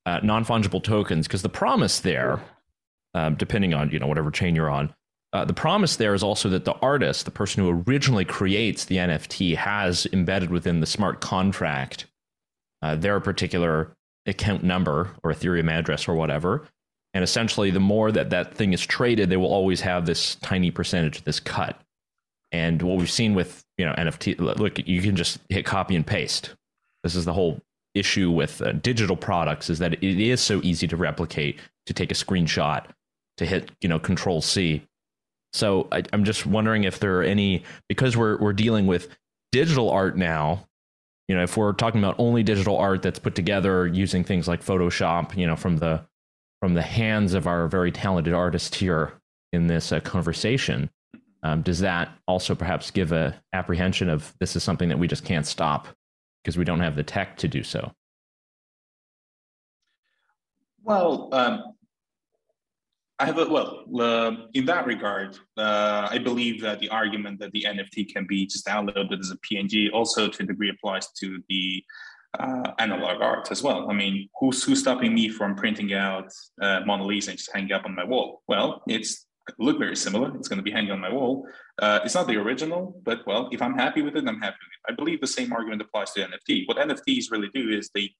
uh, 0.05 0.19
non 0.21 0.43
fungible 0.43 0.83
tokens, 0.83 1.27
because 1.27 1.43
the 1.43 1.49
promise 1.49 2.01
there, 2.01 2.41
um, 3.13 3.35
depending 3.35 3.73
on 3.73 3.89
you 3.91 3.99
know 3.99 4.07
whatever 4.07 4.31
chain 4.31 4.53
you're 4.53 4.69
on, 4.69 4.93
uh, 5.31 5.45
the 5.45 5.53
promise 5.53 5.95
there 5.95 6.13
is 6.13 6.23
also 6.23 6.49
that 6.49 6.65
the 6.65 6.75
artist, 6.81 7.23
the 7.23 7.31
person 7.31 7.63
who 7.63 7.83
originally 7.87 8.25
creates 8.25 8.83
the 8.83 8.97
NFT, 8.97 9.55
has 9.55 10.07
embedded 10.11 10.49
within 10.49 10.81
the 10.81 10.85
smart 10.85 11.21
contract 11.21 12.05
uh, 12.81 12.95
their 12.95 13.19
particular 13.21 13.95
account 14.25 14.63
number 14.63 15.11
or 15.23 15.31
Ethereum 15.31 15.71
address 15.71 16.07
or 16.07 16.15
whatever, 16.15 16.67
and 17.13 17.23
essentially, 17.23 17.71
the 17.71 17.79
more 17.79 18.11
that 18.11 18.29
that 18.29 18.53
thing 18.53 18.73
is 18.73 18.85
traded, 18.85 19.29
they 19.29 19.37
will 19.37 19.51
always 19.51 19.81
have 19.81 20.05
this 20.05 20.35
tiny 20.35 20.69
percentage, 20.69 21.17
of 21.17 21.23
this 21.23 21.39
cut. 21.39 21.79
And 22.51 22.81
what 22.81 22.97
we've 22.97 23.09
seen 23.09 23.33
with 23.33 23.65
you 23.77 23.85
know 23.85 23.93
NFT, 23.93 24.39
look, 24.39 24.87
you 24.87 25.01
can 25.01 25.15
just 25.15 25.39
hit 25.49 25.65
copy 25.65 25.95
and 25.95 26.05
paste. 26.05 26.55
This 27.03 27.15
is 27.15 27.25
the 27.25 27.33
whole 27.33 27.61
issue 27.95 28.29
with 28.29 28.61
uh, 28.61 28.73
digital 28.73 29.15
products 29.15 29.69
is 29.69 29.79
that 29.79 29.93
it 29.93 30.03
is 30.03 30.39
so 30.39 30.61
easy 30.63 30.87
to 30.87 30.95
replicate, 30.95 31.59
to 31.87 31.93
take 31.93 32.11
a 32.11 32.15
screenshot, 32.15 32.85
to 33.37 33.45
hit 33.45 33.71
you 33.81 33.89
know 33.89 33.99
Control 33.99 34.41
C. 34.41 34.83
So 35.51 35.87
I, 35.91 36.03
I'm 36.13 36.23
just 36.23 36.45
wondering 36.45 36.83
if 36.83 36.99
there 36.99 37.17
are 37.19 37.23
any 37.23 37.63
because 37.87 38.15
we're 38.15 38.37
we're 38.37 38.53
dealing 38.53 38.85
with 38.85 39.09
digital 39.51 39.89
art 39.89 40.15
now. 40.15 40.67
You 41.27 41.35
know, 41.35 41.43
if 41.43 41.57
we're 41.57 41.73
talking 41.73 42.01
about 42.01 42.15
only 42.19 42.43
digital 42.43 42.77
art 42.77 43.01
that's 43.01 43.19
put 43.19 43.35
together 43.35 43.87
using 43.87 44.23
things 44.23 44.47
like 44.47 44.63
Photoshop, 44.63 45.35
you 45.37 45.45
know, 45.45 45.55
from 45.55 45.77
the 45.77 46.03
from 46.59 46.73
the 46.73 46.81
hands 46.81 47.33
of 47.33 47.47
our 47.47 47.67
very 47.67 47.91
talented 47.91 48.33
artist 48.33 48.75
here 48.75 49.13
in 49.53 49.67
this 49.67 49.91
uh, 49.91 49.99
conversation, 50.01 50.89
um, 51.43 51.61
does 51.61 51.79
that 51.79 52.09
also 52.27 52.53
perhaps 52.53 52.91
give 52.91 53.11
a 53.11 53.41
apprehension 53.53 54.09
of 54.09 54.33
this 54.39 54.55
is 54.55 54.63
something 54.63 54.89
that 54.89 54.99
we 54.99 55.07
just 55.07 55.23
can't 55.23 55.45
stop 55.45 55.87
because 56.43 56.57
we 56.57 56.65
don't 56.65 56.81
have 56.81 56.95
the 56.95 57.03
tech 57.03 57.37
to 57.37 57.47
do 57.47 57.63
so? 57.63 57.91
Well, 60.83 61.29
um, 61.31 61.75
I 63.19 63.25
have 63.25 63.37
a 63.37 63.47
well 63.49 63.83
uh, 63.99 64.31
in 64.53 64.65
that 64.65 64.85
regard. 64.85 65.37
Uh, 65.57 66.07
I 66.09 66.17
believe 66.17 66.61
that 66.61 66.79
the 66.79 66.89
argument 66.89 67.39
that 67.39 67.51
the 67.51 67.65
NFT 67.67 68.11
can 68.13 68.25
be 68.27 68.45
just 68.45 68.65
downloaded 68.65 69.19
as 69.19 69.31
a 69.31 69.37
PNG 69.37 69.91
also 69.93 70.27
to 70.27 70.43
a 70.43 70.45
degree 70.45 70.69
applies 70.69 71.11
to 71.19 71.41
the 71.49 71.83
uh, 72.37 72.71
analog 72.77 73.21
art 73.21 73.51
as 73.51 73.63
well. 73.63 73.89
I 73.89 73.93
mean, 73.93 74.29
who's 74.39 74.63
who's 74.63 74.81
stopping 74.81 75.13
me 75.13 75.29
from 75.29 75.55
printing 75.55 75.93
out 75.93 76.31
uh, 76.61 76.81
Mona 76.85 77.05
Lisa 77.05 77.31
and 77.31 77.37
just 77.37 77.51
hanging 77.53 77.71
up 77.71 77.85
on 77.85 77.95
my 77.95 78.03
wall? 78.03 78.43
Well, 78.47 78.83
it's 78.87 79.25
look 79.57 79.79
very 79.79 79.95
similar. 79.95 80.35
It's 80.35 80.47
going 80.47 80.57
to 80.57 80.63
be 80.63 80.71
hanging 80.71 80.91
on 80.91 80.99
my 80.99 81.11
wall. 81.11 81.47
Uh, 81.81 81.99
it's 82.03 82.13
not 82.13 82.27
the 82.27 82.37
original, 82.37 83.01
but 83.03 83.25
well, 83.25 83.49
if 83.51 83.61
I'm 83.61 83.73
happy 83.73 84.01
with 84.01 84.15
it, 84.15 84.27
I'm 84.27 84.39
happy 84.39 84.57
with 84.61 84.73
it. 84.77 84.91
I 84.91 84.95
believe 84.95 85.21
the 85.21 85.27
same 85.27 85.51
argument 85.53 85.81
applies 85.81 86.11
to 86.13 86.27
NFT. 86.27 86.67
What 86.67 86.77
NFTs 86.77 87.31
really 87.31 87.49
do 87.53 87.69
is 87.69 87.89
they 87.95 88.11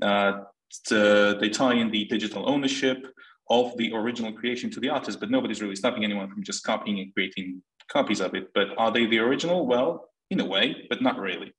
uh, 0.00 0.40
to, 0.86 1.36
they 1.40 1.50
tie 1.50 1.74
in 1.74 1.90
the 1.90 2.04
digital 2.06 2.48
ownership 2.48 3.06
of 3.50 3.76
the 3.76 3.92
original 3.92 4.32
creation 4.32 4.70
to 4.70 4.80
the 4.80 4.88
artist, 4.88 5.20
but 5.20 5.30
nobody's 5.30 5.60
really 5.60 5.76
stopping 5.76 6.04
anyone 6.04 6.30
from 6.30 6.42
just 6.42 6.64
copying 6.64 7.00
and 7.00 7.12
creating 7.12 7.62
copies 7.88 8.20
of 8.20 8.34
it. 8.34 8.48
But 8.54 8.68
are 8.78 8.90
they 8.90 9.06
the 9.06 9.18
original? 9.18 9.66
Well, 9.66 10.08
in 10.30 10.40
a 10.40 10.46
way, 10.46 10.86
but 10.88 11.02
not 11.02 11.18
really. 11.18 11.52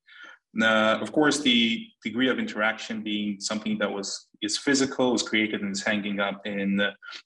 Uh, 0.62 1.00
of 1.02 1.12
course, 1.12 1.40
the 1.40 1.88
degree 2.04 2.30
of 2.30 2.38
interaction 2.38 3.02
being 3.02 3.40
something 3.40 3.78
that 3.80 3.92
was 3.92 4.28
is 4.42 4.58
physical, 4.58 5.12
was 5.12 5.24
created 5.24 5.62
and 5.62 5.72
is 5.72 5.84
hanging 5.84 6.20
up 6.20 6.46
in 6.46 6.80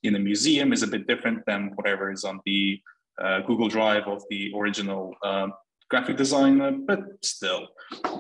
in 0.04 0.16
a 0.16 0.20
museum 0.20 0.72
is 0.72 0.84
a 0.84 0.88
bit 0.88 1.08
different 1.08 1.46
than 1.46 1.72
whatever 1.76 2.12
is 2.12 2.24
on 2.24 2.40
the 2.46 2.80
uh, 3.22 3.42
Google 3.42 3.68
Drive 3.68 4.08
of 4.08 4.24
the 4.30 4.54
original 4.56 5.14
um, 5.24 5.52
graphic 5.90 6.16
designer. 6.16 6.72
But 6.72 7.00
still, 7.22 7.68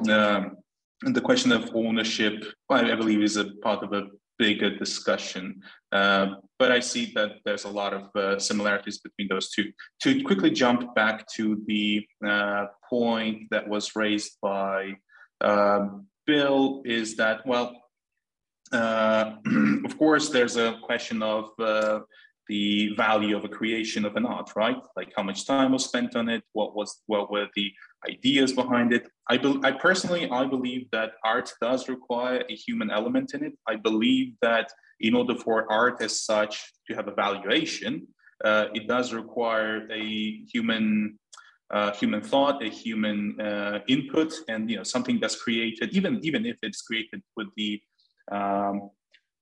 um, 0.09 0.57
the 1.01 1.21
question 1.21 1.51
of 1.51 1.71
ownership, 1.73 2.43
I 2.69 2.95
believe, 2.95 3.21
is 3.21 3.37
a 3.37 3.45
part 3.61 3.83
of 3.83 3.93
a 3.93 4.07
bigger 4.37 4.75
discussion. 4.75 5.61
Uh, 5.91 6.35
but 6.59 6.71
I 6.71 6.79
see 6.79 7.11
that 7.15 7.37
there's 7.45 7.65
a 7.65 7.69
lot 7.69 7.93
of 7.93 8.15
uh, 8.15 8.39
similarities 8.39 8.99
between 8.99 9.27
those 9.29 9.49
two. 9.51 9.71
To 10.03 10.23
quickly 10.23 10.51
jump 10.51 10.95
back 10.95 11.27
to 11.35 11.61
the 11.67 12.05
uh, 12.25 12.65
point 12.89 13.43
that 13.51 13.67
was 13.67 13.95
raised 13.95 14.37
by 14.41 14.93
um, 15.41 16.07
Bill, 16.25 16.81
is 16.85 17.15
that, 17.17 17.45
well, 17.45 17.75
uh, 18.71 19.33
of 19.85 19.97
course, 19.97 20.29
there's 20.29 20.57
a 20.57 20.77
question 20.83 21.23
of 21.23 21.49
uh, 21.59 21.99
the 22.47 22.93
value 22.95 23.35
of 23.35 23.43
a 23.43 23.49
creation 23.49 24.05
of 24.05 24.15
an 24.15 24.25
art, 24.25 24.51
right? 24.55 24.81
Like 24.95 25.13
how 25.15 25.23
much 25.23 25.45
time 25.45 25.71
was 25.71 25.85
spent 25.85 26.15
on 26.15 26.29
it, 26.29 26.43
what 26.53 26.75
was 26.75 27.01
what 27.07 27.31
were 27.31 27.47
the 27.55 27.71
ideas 28.07 28.53
behind 28.53 28.93
it. 28.93 29.07
I, 29.29 29.37
be, 29.37 29.59
I 29.63 29.71
personally 29.71 30.29
I 30.29 30.45
believe 30.45 30.89
that 30.91 31.11
art 31.23 31.51
does 31.61 31.89
require 31.89 32.43
a 32.49 32.55
human 32.55 32.91
element 32.91 33.33
in 33.33 33.43
it. 33.43 33.53
I 33.67 33.75
believe 33.75 34.33
that 34.41 34.71
in 34.99 35.13
order 35.13 35.35
for 35.35 35.71
art 35.71 36.01
as 36.01 36.21
such 36.21 36.73
to 36.87 36.95
have 36.95 37.07
a 37.07 37.13
valuation, 37.13 38.07
uh, 38.43 38.65
it 38.73 38.87
does 38.87 39.13
require 39.13 39.87
a 39.91 40.37
human 40.51 41.17
uh, 41.69 41.91
human 41.91 42.21
thought, 42.21 42.63
a 42.63 42.69
human 42.69 43.39
uh, 43.41 43.79
input, 43.89 44.33
and 44.47 44.69
you 44.69 44.77
know 44.77 44.83
something 44.83 45.19
that's 45.19 45.35
created, 45.35 45.93
even 45.93 46.19
even 46.23 46.45
if 46.45 46.57
it's 46.61 46.81
created 46.81 47.21
with 47.35 47.47
the 47.57 47.81
um, 48.31 48.89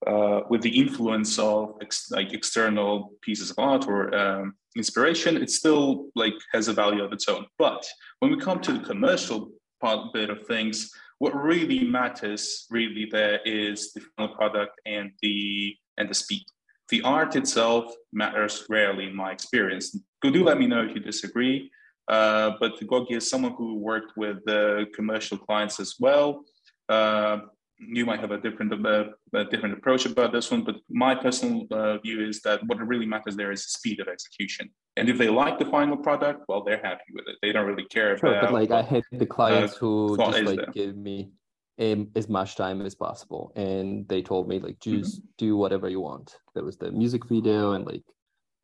uh, 0.08 0.41
with 0.50 0.62
the 0.62 0.70
influence 0.70 1.38
of 1.38 1.76
ex- 1.82 2.12
like 2.12 2.34
external 2.34 3.13
pieces 3.22 3.52
of 3.52 3.60
art 3.60 3.88
or 3.88 4.13
um, 4.15 4.56
inspiration, 4.75 5.38
it 5.38 5.49
still 5.49 6.07
like 6.15 6.33
has 6.53 6.67
a 6.67 6.73
value 6.73 7.03
of 7.03 7.13
its 7.13 7.27
own. 7.27 7.45
But 7.57 7.85
when 8.19 8.31
we 8.31 8.38
come 8.38 8.59
to 8.61 8.73
the 8.73 8.85
commercial 8.85 9.51
part 9.81 10.13
bit 10.13 10.29
of 10.29 10.45
things, 10.47 10.91
what 11.19 11.35
really 11.35 11.85
matters 11.85 12.65
really 12.69 13.07
there 13.11 13.39
is 13.45 13.93
the 13.93 14.01
final 14.01 14.35
product 14.35 14.79
and 14.85 15.11
the 15.21 15.75
and 15.97 16.09
the 16.09 16.13
speed. 16.13 16.45
The 16.89 17.01
art 17.01 17.35
itself 17.35 17.85
matters 18.13 18.65
rarely 18.69 19.05
in 19.05 19.15
my 19.15 19.31
experience. 19.31 19.97
Do 20.21 20.43
let 20.43 20.59
me 20.59 20.67
know 20.67 20.83
if 20.83 20.93
you 20.93 21.01
disagree. 21.01 21.71
Uh, 22.07 22.51
but 22.59 22.79
Gogi 22.81 23.15
is 23.15 23.29
someone 23.29 23.53
who 23.57 23.75
worked 23.79 24.15
with 24.15 24.47
uh, 24.47 24.85
commercial 24.93 25.38
clients 25.38 25.79
as 25.79 25.95
well. 25.99 26.43
Uh, 26.88 27.38
you 27.79 28.05
might 28.05 28.19
have 28.19 28.31
a 28.31 28.38
different 28.38 28.73
uh, 28.85 29.05
a 29.33 29.45
different 29.45 29.77
approach 29.77 30.05
about 30.05 30.31
this 30.31 30.49
one, 30.49 30.63
but 30.63 30.75
my 30.89 31.13
personal 31.13 31.67
uh, 31.71 31.97
view 31.97 32.25
is 32.25 32.41
that 32.41 32.65
what 32.67 32.79
really 32.85 33.05
matters 33.05 33.35
there 33.35 33.51
is 33.51 33.63
the 33.63 33.69
speed 33.69 33.99
of 33.99 34.07
execution. 34.07 34.69
And 34.97 35.09
if 35.09 35.17
they 35.17 35.27
like 35.27 35.59
the 35.59 35.65
final 35.65 35.97
product, 35.97 36.45
well, 36.47 36.63
they're 36.63 36.81
happy 36.81 37.11
with 37.13 37.25
it. 37.27 37.35
They 37.41 37.51
don't 37.51 37.65
really 37.65 37.85
care 37.85 38.17
sure, 38.17 38.29
about. 38.29 38.43
But 38.43 38.53
like, 38.53 38.71
I 38.71 38.81
had 38.81 39.03
the 39.11 39.25
clients 39.25 39.73
uh, 39.73 39.79
who 39.79 40.17
just 40.17 40.43
like 40.43 40.57
there. 40.57 40.71
give 40.73 40.95
me 40.95 41.31
um, 41.79 42.09
as 42.15 42.29
much 42.29 42.55
time 42.55 42.81
as 42.81 42.95
possible, 42.95 43.51
and 43.55 44.07
they 44.07 44.21
told 44.21 44.47
me 44.47 44.59
like, 44.59 44.79
just 44.79 45.21
mm-hmm. 45.21 45.27
do 45.38 45.57
whatever 45.57 45.89
you 45.89 45.99
want. 45.99 46.38
There 46.53 46.63
was 46.63 46.77
the 46.77 46.91
music 46.91 47.27
video, 47.27 47.73
and 47.73 47.85
like, 47.85 48.03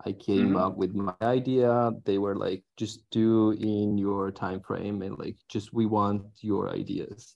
I 0.06 0.14
came 0.14 0.50
mm-hmm. 0.50 0.56
up 0.56 0.78
with 0.78 0.96
my 0.96 1.14
idea. 1.22 1.92
They 2.06 2.18
were 2.18 2.36
like, 2.36 2.64
just 2.78 3.04
do 3.12 3.52
in 3.52 3.98
your 3.98 4.32
time 4.32 4.62
frame, 4.62 5.02
and 5.02 5.20
like, 5.20 5.36
just 5.50 5.74
we 5.74 5.86
want 5.86 6.24
your 6.40 6.70
ideas 6.70 7.36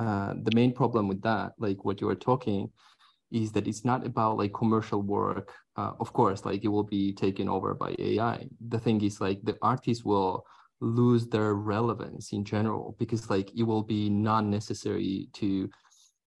uh, 0.00 0.32
the 0.46 0.54
main 0.54 0.72
problem 0.72 1.08
with 1.08 1.20
that, 1.22 1.52
like 1.58 1.84
what 1.84 2.00
you 2.00 2.06
were 2.06 2.22
talking, 2.30 2.70
is 3.30 3.52
that 3.52 3.68
it's 3.68 3.84
not 3.84 4.06
about 4.06 4.38
like 4.38 4.52
commercial 4.54 5.02
work. 5.02 5.52
Uh, 5.76 5.92
of 6.00 6.12
course, 6.12 6.44
like 6.46 6.64
it 6.64 6.68
will 6.68 6.88
be 6.98 7.12
taken 7.12 7.48
over 7.48 7.74
by 7.74 7.94
AI. 7.98 8.48
The 8.68 8.78
thing 8.78 9.02
is 9.02 9.20
like 9.20 9.40
the 9.42 9.58
artists 9.60 10.04
will 10.04 10.46
lose 10.80 11.28
their 11.28 11.52
relevance 11.54 12.32
in 12.32 12.44
general 12.44 12.96
because 12.98 13.28
like 13.28 13.48
it 13.54 13.64
will 13.64 13.82
be 13.82 14.08
not 14.08 14.44
necessary 14.46 15.28
to 15.34 15.68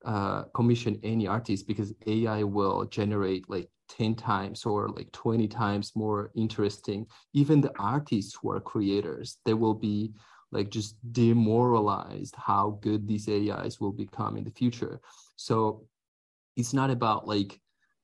uh, 0.06 0.44
commission 0.54 0.98
any 1.02 1.26
artist 1.26 1.66
because 1.66 1.92
AI 2.06 2.42
will 2.42 2.86
generate 2.86 3.44
like 3.50 3.68
10 3.90 4.14
times 4.14 4.64
or 4.64 4.88
like 4.88 5.12
20 5.12 5.46
times 5.48 5.92
more 5.94 6.30
interesting. 6.34 7.06
Even 7.34 7.60
the 7.60 7.72
artists 7.78 8.38
who 8.40 8.50
are 8.52 8.60
creators, 8.60 9.36
they 9.44 9.52
will 9.52 9.74
be 9.74 10.14
like 10.52 10.70
just 10.70 10.96
demoralized 11.12 12.34
how 12.36 12.78
good 12.80 13.06
these 13.06 13.28
AIs 13.28 13.80
will 13.80 13.92
become 13.92 14.36
in 14.36 14.44
the 14.44 14.50
future. 14.50 15.00
So 15.36 15.86
it's 16.56 16.72
not 16.72 16.90
about 16.90 17.26
like 17.26 17.60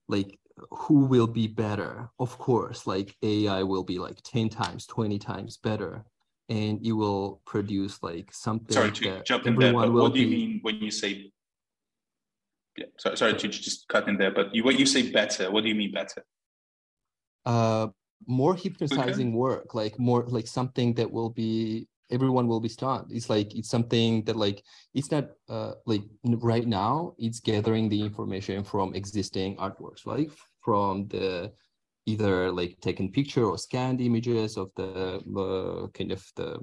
like 0.09 0.39
who 0.71 1.07
will 1.07 1.27
be 1.27 1.47
better. 1.47 2.09
Of 2.19 2.39
course, 2.39 2.87
like 2.87 3.15
AI 3.23 3.63
will 3.63 3.85
be 3.85 3.99
like 3.99 4.23
10 4.23 4.49
times, 4.49 4.87
20 4.87 5.19
times 5.19 5.59
better. 5.59 6.05
And 6.49 6.85
it 6.87 6.93
will 6.93 7.43
produce 7.45 8.03
like 8.03 8.33
something. 8.33 8.73
Sorry 8.73 8.93
to 8.93 9.23
jump 9.25 9.47
in 9.47 9.57
there, 9.57 9.73
but 9.73 9.93
what 9.93 10.15
do 10.15 10.21
you 10.21 10.27
be... 10.27 10.37
mean 10.37 10.61
when 10.63 10.77
you 10.77 10.93
say 10.93 11.33
yeah, 12.77 12.87
sorry, 12.99 13.17
sorry 13.17 13.35
to 13.35 13.49
just 13.49 13.89
cut 13.89 14.09
in 14.09 14.19
there, 14.19 14.31
but 14.31 14.55
you, 14.55 14.63
what 14.63 14.79
you 14.79 14.87
say 14.87 15.11
better, 15.11 15.51
what 15.51 15.63
do 15.63 15.69
you 15.69 15.75
mean 15.75 15.93
better? 15.93 16.25
Uh, 17.45 17.89
more 18.27 18.55
hypnotizing 18.55 19.29
okay. 19.29 19.37
work, 19.37 19.75
like 19.75 19.99
more 19.99 20.25
like 20.27 20.47
something 20.47 20.95
that 20.95 21.11
will 21.11 21.31
be 21.31 21.89
everyone 22.11 22.47
will 22.49 22.61
be 22.61 22.69
stunned. 22.69 23.07
It's 23.11 23.29
like 23.29 23.55
it's 23.55 23.69
something 23.71 24.25
that 24.25 24.37
like 24.37 24.63
it's 24.95 25.11
not 25.11 25.31
uh 25.49 25.73
like 25.87 26.03
right 26.25 26.67
now 26.67 27.15
it's 27.19 27.41
gathering 27.41 27.89
the 27.89 28.01
information 28.01 28.65
from 28.65 28.95
existing 28.95 29.57
artworks 29.57 30.07
right? 30.07 30.31
From 30.61 31.09
the 31.09 31.53
either 32.07 32.53
like 32.53 32.81
taken 32.81 33.11
picture 33.11 33.45
or 33.45 33.59
scanned 33.59 34.01
images 34.01 34.57
of 34.57 34.71
the 34.77 35.21
uh, 35.37 35.89
kind 35.89 36.13
of 36.13 36.25
the 36.37 36.59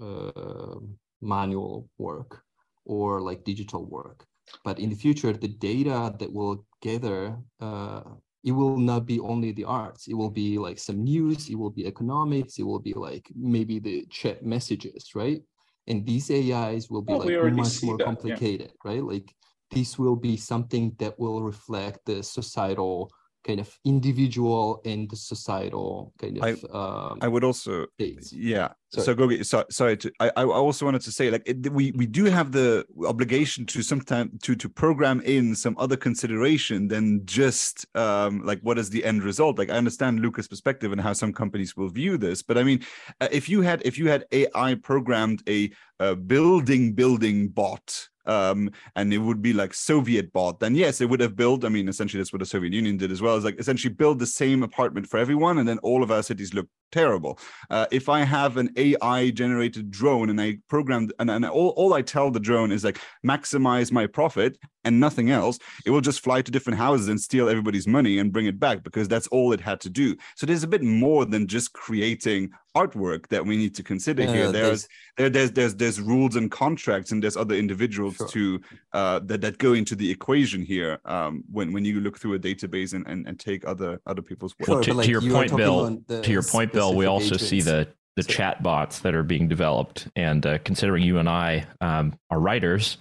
uh, 0.00 0.78
manual 1.20 1.88
work 1.98 2.42
or 2.84 3.20
like 3.20 3.44
digital 3.44 3.84
work. 3.84 4.24
But 4.64 4.78
in 4.78 4.90
the 4.90 4.96
future 4.96 5.32
the 5.32 5.48
data 5.48 6.14
that 6.18 6.32
will 6.32 6.64
gather 6.80 7.36
uh, 7.60 8.02
it 8.44 8.52
will 8.52 8.76
not 8.76 9.06
be 9.06 9.18
only 9.20 9.52
the 9.52 9.64
arts. 9.64 10.06
It 10.06 10.14
will 10.14 10.30
be 10.30 10.58
like 10.58 10.78
some 10.78 11.02
news 11.02 11.48
it 11.48 11.56
will 11.56 11.70
be 11.70 11.86
economics 11.86 12.58
it 12.58 12.62
will 12.64 12.78
be 12.78 12.92
like 12.92 13.26
maybe 13.34 13.78
the 13.78 14.06
chat 14.10 14.44
messages 14.44 15.10
right? 15.14 15.42
And 15.86 16.06
these 16.06 16.30
ais 16.30 16.90
will 16.90 17.02
be 17.02 17.12
well, 17.12 17.42
like 17.42 17.54
much 17.54 17.82
more 17.82 17.98
that, 17.98 18.04
complicated 18.04 18.72
yeah. 18.72 18.90
right? 18.90 19.04
Like 19.04 19.34
this 19.70 19.98
will 19.98 20.16
be 20.16 20.36
something 20.36 20.94
that 20.98 21.18
will 21.18 21.42
reflect 21.42 22.00
the 22.06 22.22
societal 22.22 23.10
kind 23.44 23.60
of 23.60 23.78
individual 23.84 24.80
and 24.84 25.08
the 25.10 25.16
societal 25.16 26.12
kind 26.18 26.38
of. 26.38 26.64
I, 26.72 26.76
um, 26.76 27.18
I 27.20 27.28
would 27.28 27.44
also, 27.44 27.86
states. 27.94 28.32
yeah. 28.32 28.68
Sorry. 28.88 29.04
So 29.04 29.14
Gogi, 29.14 29.44
so, 29.44 29.64
sorry. 29.70 29.96
To, 29.98 30.12
I, 30.20 30.30
I 30.36 30.44
also 30.44 30.84
wanted 30.84 31.02
to 31.02 31.12
say, 31.12 31.30
like, 31.30 31.42
it, 31.46 31.70
we 31.72 31.90
we 31.92 32.06
do 32.06 32.24
have 32.26 32.52
the 32.52 32.84
obligation 33.06 33.66
to 33.66 33.82
sometime 33.82 34.38
to 34.42 34.54
to 34.54 34.68
program 34.68 35.20
in 35.22 35.54
some 35.54 35.76
other 35.78 35.96
consideration 35.96 36.88
than 36.88 37.26
just 37.26 37.86
um 37.96 38.42
like 38.44 38.60
what 38.60 38.78
is 38.78 38.90
the 38.90 39.04
end 39.04 39.22
result. 39.22 39.58
Like, 39.58 39.70
I 39.70 39.76
understand 39.76 40.20
Luca's 40.20 40.48
perspective 40.48 40.92
and 40.92 41.00
how 41.00 41.12
some 41.12 41.32
companies 41.32 41.76
will 41.76 41.88
view 41.88 42.16
this, 42.16 42.42
but 42.42 42.56
I 42.56 42.62
mean, 42.62 42.84
uh, 43.20 43.28
if 43.30 43.48
you 43.48 43.62
had 43.62 43.82
if 43.84 43.98
you 43.98 44.08
had 44.08 44.26
AI 44.32 44.76
programmed 44.76 45.42
a, 45.48 45.70
a 45.98 46.14
building 46.14 46.92
building 46.92 47.48
bot 47.48 48.08
um, 48.26 48.70
and 48.96 49.12
it 49.12 49.18
would 49.18 49.42
be 49.42 49.52
like 49.52 49.74
Soviet 49.74 50.32
bought, 50.32 50.60
then 50.60 50.74
yes, 50.74 51.00
it 51.00 51.08
would 51.08 51.20
have 51.20 51.36
built. 51.36 51.64
I 51.64 51.68
mean, 51.68 51.88
essentially, 51.88 52.20
that's 52.20 52.32
what 52.32 52.40
the 52.40 52.46
Soviet 52.46 52.72
Union 52.72 52.96
did 52.96 53.10
as 53.10 53.22
well. 53.22 53.36
Is 53.36 53.44
like 53.44 53.58
essentially 53.58 53.92
build 53.92 54.18
the 54.18 54.26
same 54.26 54.62
apartment 54.62 55.08
for 55.08 55.18
everyone, 55.18 55.58
and 55.58 55.68
then 55.68 55.78
all 55.78 56.02
of 56.02 56.10
our 56.10 56.22
cities 56.22 56.54
look 56.54 56.68
terrible. 56.94 57.38
Uh, 57.70 57.86
if 57.90 58.08
I 58.08 58.20
have 58.20 58.56
an 58.56 58.70
AI 58.76 59.30
generated 59.30 59.90
drone 59.90 60.30
and 60.30 60.40
I 60.40 60.58
programmed, 60.68 61.12
and, 61.18 61.30
and 61.30 61.44
all, 61.44 61.70
all 61.70 61.92
I 61.92 62.02
tell 62.02 62.30
the 62.30 62.38
drone 62.38 62.70
is 62.70 62.84
like 62.84 63.00
maximize 63.26 63.90
my 63.90 64.06
profit 64.06 64.56
and 64.84 65.00
nothing 65.00 65.30
else, 65.30 65.58
it 65.84 65.90
will 65.90 66.00
just 66.00 66.20
fly 66.20 66.40
to 66.42 66.52
different 66.52 66.78
houses 66.78 67.08
and 67.08 67.20
steal 67.20 67.48
everybody's 67.48 67.88
money 67.88 68.18
and 68.18 68.32
bring 68.32 68.46
it 68.46 68.60
back 68.60 68.84
because 68.84 69.08
that's 69.08 69.26
all 69.28 69.52
it 69.52 69.60
had 69.60 69.80
to 69.80 69.90
do. 69.90 70.16
So 70.36 70.46
there's 70.46 70.62
a 70.62 70.68
bit 70.68 70.82
more 70.82 71.24
than 71.24 71.48
just 71.48 71.72
creating 71.72 72.50
artwork 72.76 73.28
that 73.28 73.44
we 73.44 73.56
need 73.56 73.74
to 73.74 73.82
consider 73.82 74.24
yeah, 74.24 74.32
here. 74.32 74.52
There's, 74.52 74.88
there, 75.16 75.30
there's 75.30 75.52
there's 75.52 75.74
there's 75.76 76.00
rules 76.00 76.36
and 76.36 76.50
contracts 76.50 77.12
and 77.12 77.22
there's 77.22 77.36
other 77.36 77.54
individuals 77.54 78.16
sure. 78.16 78.28
to 78.28 78.60
uh, 78.92 79.20
that 79.24 79.40
that 79.40 79.58
go 79.58 79.74
into 79.74 79.94
the 79.94 80.10
equation 80.10 80.62
here 80.62 80.98
um, 81.04 81.44
when 81.50 81.72
when 81.72 81.84
you 81.84 82.00
look 82.00 82.18
through 82.18 82.34
a 82.34 82.38
database 82.38 82.94
and 82.94 83.06
and, 83.06 83.26
and 83.26 83.38
take 83.38 83.66
other 83.66 84.00
other 84.06 84.22
people's 84.22 84.54
work. 84.58 84.68
Well, 84.68 84.82
to, 84.82 84.94
like 84.94 85.06
to, 85.06 85.10
your 85.10 85.20
point, 85.20 85.56
Bill. 85.56 85.98
To 86.08 86.30
your 86.30 86.42
point, 86.42 86.72
Bill. 86.72 86.94
We 86.94 87.06
also 87.06 87.34
agents. 87.34 87.48
see 87.48 87.60
the 87.60 87.88
the 88.16 88.22
so. 88.22 88.32
chat 88.32 88.62
bots 88.62 89.00
that 89.00 89.14
are 89.14 89.24
being 89.24 89.48
developed, 89.48 90.08
and 90.16 90.44
uh, 90.46 90.58
considering 90.58 91.02
you 91.02 91.18
and 91.18 91.28
I 91.28 91.66
um, 91.80 92.18
are 92.30 92.40
writers. 92.40 92.98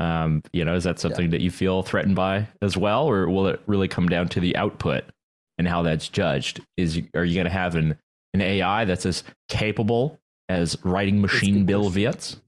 Um, 0.00 0.42
you 0.52 0.64
know, 0.64 0.74
is 0.74 0.84
that 0.84 0.98
something 0.98 1.26
yeah. 1.26 1.30
that 1.32 1.40
you 1.40 1.50
feel 1.50 1.82
threatened 1.82 2.16
by 2.16 2.48
as 2.60 2.76
well, 2.76 3.08
or 3.08 3.28
will 3.28 3.46
it 3.46 3.62
really 3.66 3.86
come 3.86 4.08
down 4.08 4.28
to 4.30 4.40
the 4.40 4.56
output 4.56 5.04
and 5.56 5.68
how 5.68 5.82
that's 5.82 6.08
judged? 6.08 6.60
Is 6.76 7.00
are 7.14 7.24
you 7.24 7.34
going 7.34 7.44
to 7.44 7.50
have 7.50 7.76
an 7.76 7.96
an 8.34 8.42
AI 8.42 8.84
that's 8.84 9.06
as 9.06 9.24
capable 9.48 10.20
as 10.48 10.76
writing 10.84 11.20
machine 11.20 11.64
Bill 11.64 11.88
Wirtz? 11.88 12.40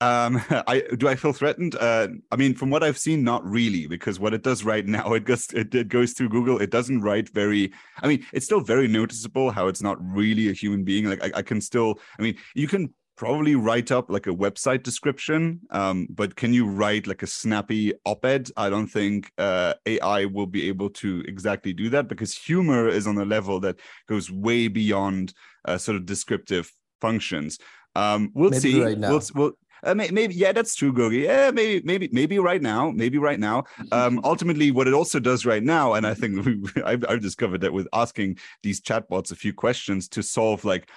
Um, 0.00 0.40
I 0.50 0.82
do 0.96 1.08
I 1.08 1.16
feel 1.16 1.32
threatened? 1.32 1.74
Uh, 1.74 2.08
I 2.30 2.36
mean, 2.36 2.54
from 2.54 2.70
what 2.70 2.82
I've 2.82 2.98
seen, 2.98 3.24
not 3.24 3.44
really, 3.48 3.86
because 3.86 4.20
what 4.20 4.34
it 4.34 4.42
does 4.42 4.62
right 4.62 4.86
now, 4.86 5.14
it 5.14 5.24
goes 5.24 5.48
it, 5.52 5.74
it 5.74 5.88
goes 5.88 6.12
through 6.12 6.28
Google. 6.28 6.60
It 6.60 6.70
doesn't 6.70 7.00
write 7.00 7.30
very. 7.30 7.72
I 8.02 8.06
mean, 8.06 8.24
it's 8.32 8.46
still 8.46 8.60
very 8.60 8.86
noticeable 8.86 9.50
how 9.50 9.68
it's 9.68 9.82
not 9.82 9.98
really 10.00 10.48
a 10.48 10.52
human 10.52 10.84
being. 10.84 11.06
Like 11.06 11.24
I, 11.24 11.38
I 11.38 11.42
can 11.42 11.60
still. 11.60 11.98
I 12.18 12.22
mean, 12.22 12.36
you 12.54 12.68
can 12.68 12.94
probably 13.16 13.54
write 13.54 13.90
up 13.90 14.10
like 14.10 14.26
a 14.26 14.34
website 14.34 14.82
description 14.82 15.60
um, 15.70 16.06
but 16.10 16.36
can 16.36 16.52
you 16.52 16.66
write 16.66 17.06
like 17.06 17.22
a 17.22 17.26
snappy 17.26 17.92
op-ed? 18.04 18.50
I 18.56 18.70
don't 18.70 18.86
think 18.86 19.32
uh, 19.38 19.74
ai 19.86 20.26
will 20.26 20.46
be 20.46 20.68
able 20.68 20.90
to 20.90 21.22
exactly 21.26 21.72
do 21.72 21.88
that 21.90 22.08
because 22.08 22.34
humor 22.34 22.88
is 22.88 23.06
on 23.06 23.18
a 23.18 23.24
level 23.24 23.60
that 23.60 23.76
goes 24.08 24.30
way 24.30 24.68
beyond 24.68 25.32
uh, 25.64 25.78
sort 25.78 25.96
of 25.96 26.06
descriptive 26.06 26.70
functions. 27.00 27.58
Um, 27.94 28.30
we'll 28.34 28.50
maybe 28.50 28.60
see. 28.60 28.82
right 28.82 28.98
we'll, 28.98 29.22
we'll 29.34 29.52
uh, 29.82 29.94
maybe, 29.94 30.34
yeah, 30.34 30.52
that's 30.52 30.74
true, 30.74 30.92
Gogi. 30.92 31.24
Yeah, 31.24 31.50
maybe, 31.50 31.82
maybe, 31.84 32.08
maybe 32.12 32.38
right 32.38 32.62
now, 32.62 32.90
maybe 32.90 33.18
right 33.18 33.38
now. 33.38 33.64
Um, 33.92 34.20
ultimately, 34.24 34.70
what 34.70 34.88
it 34.88 34.94
also 34.94 35.20
does 35.20 35.46
right 35.46 35.62
now, 35.62 35.94
and 35.94 36.06
I 36.06 36.14
think 36.14 36.44
we, 36.74 36.82
I've, 36.82 37.04
I've 37.08 37.22
discovered 37.22 37.60
that 37.62 37.72
with 37.72 37.88
asking 37.92 38.38
these 38.62 38.80
chatbots 38.80 39.32
a 39.32 39.36
few 39.36 39.52
questions 39.52 40.08
to 40.08 40.22
solve 40.22 40.64
like 40.64 40.90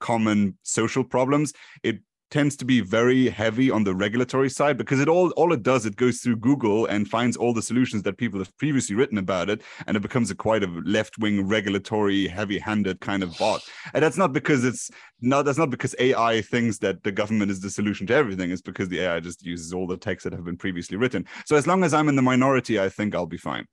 common 0.00 0.56
social 0.62 1.04
problems, 1.04 1.52
it 1.82 2.00
tends 2.34 2.56
to 2.56 2.64
be 2.64 2.80
very 2.80 3.28
heavy 3.28 3.70
on 3.70 3.84
the 3.84 3.94
regulatory 3.94 4.50
side 4.50 4.76
because 4.76 4.98
it 4.98 5.08
all 5.08 5.30
all 5.36 5.52
it 5.52 5.62
does 5.62 5.86
it 5.86 5.94
goes 5.94 6.18
through 6.18 6.34
Google 6.34 6.84
and 6.86 7.08
finds 7.08 7.36
all 7.36 7.54
the 7.54 7.62
solutions 7.62 8.02
that 8.02 8.18
people 8.18 8.40
have 8.40 8.52
previously 8.58 8.96
written 8.96 9.18
about 9.18 9.48
it 9.48 9.62
and 9.86 9.96
it 9.96 10.00
becomes 10.00 10.32
a 10.32 10.34
quite 10.34 10.64
a 10.64 10.66
left-wing 10.84 11.46
regulatory 11.46 12.26
heavy-handed 12.26 13.00
kind 13.00 13.22
of 13.22 13.38
bot. 13.38 13.62
And 13.92 14.02
that's 14.02 14.16
not 14.16 14.32
because 14.32 14.64
it's 14.64 14.90
not 15.20 15.44
that's 15.44 15.58
not 15.58 15.70
because 15.70 15.94
AI 16.00 16.42
thinks 16.42 16.78
that 16.78 17.04
the 17.04 17.12
government 17.12 17.52
is 17.52 17.60
the 17.60 17.70
solution 17.70 18.04
to 18.08 18.14
everything. 18.14 18.50
It's 18.50 18.60
because 18.60 18.88
the 18.88 19.02
AI 19.02 19.20
just 19.20 19.46
uses 19.46 19.72
all 19.72 19.86
the 19.86 19.96
texts 19.96 20.24
that 20.24 20.32
have 20.32 20.44
been 20.44 20.56
previously 20.56 20.96
written. 20.96 21.26
So 21.46 21.54
as 21.54 21.68
long 21.68 21.84
as 21.84 21.94
I'm 21.94 22.08
in 22.08 22.16
the 22.16 22.30
minority 22.32 22.80
I 22.80 22.88
think 22.88 23.14
I'll 23.14 23.26
be 23.26 23.38
fine 23.38 23.68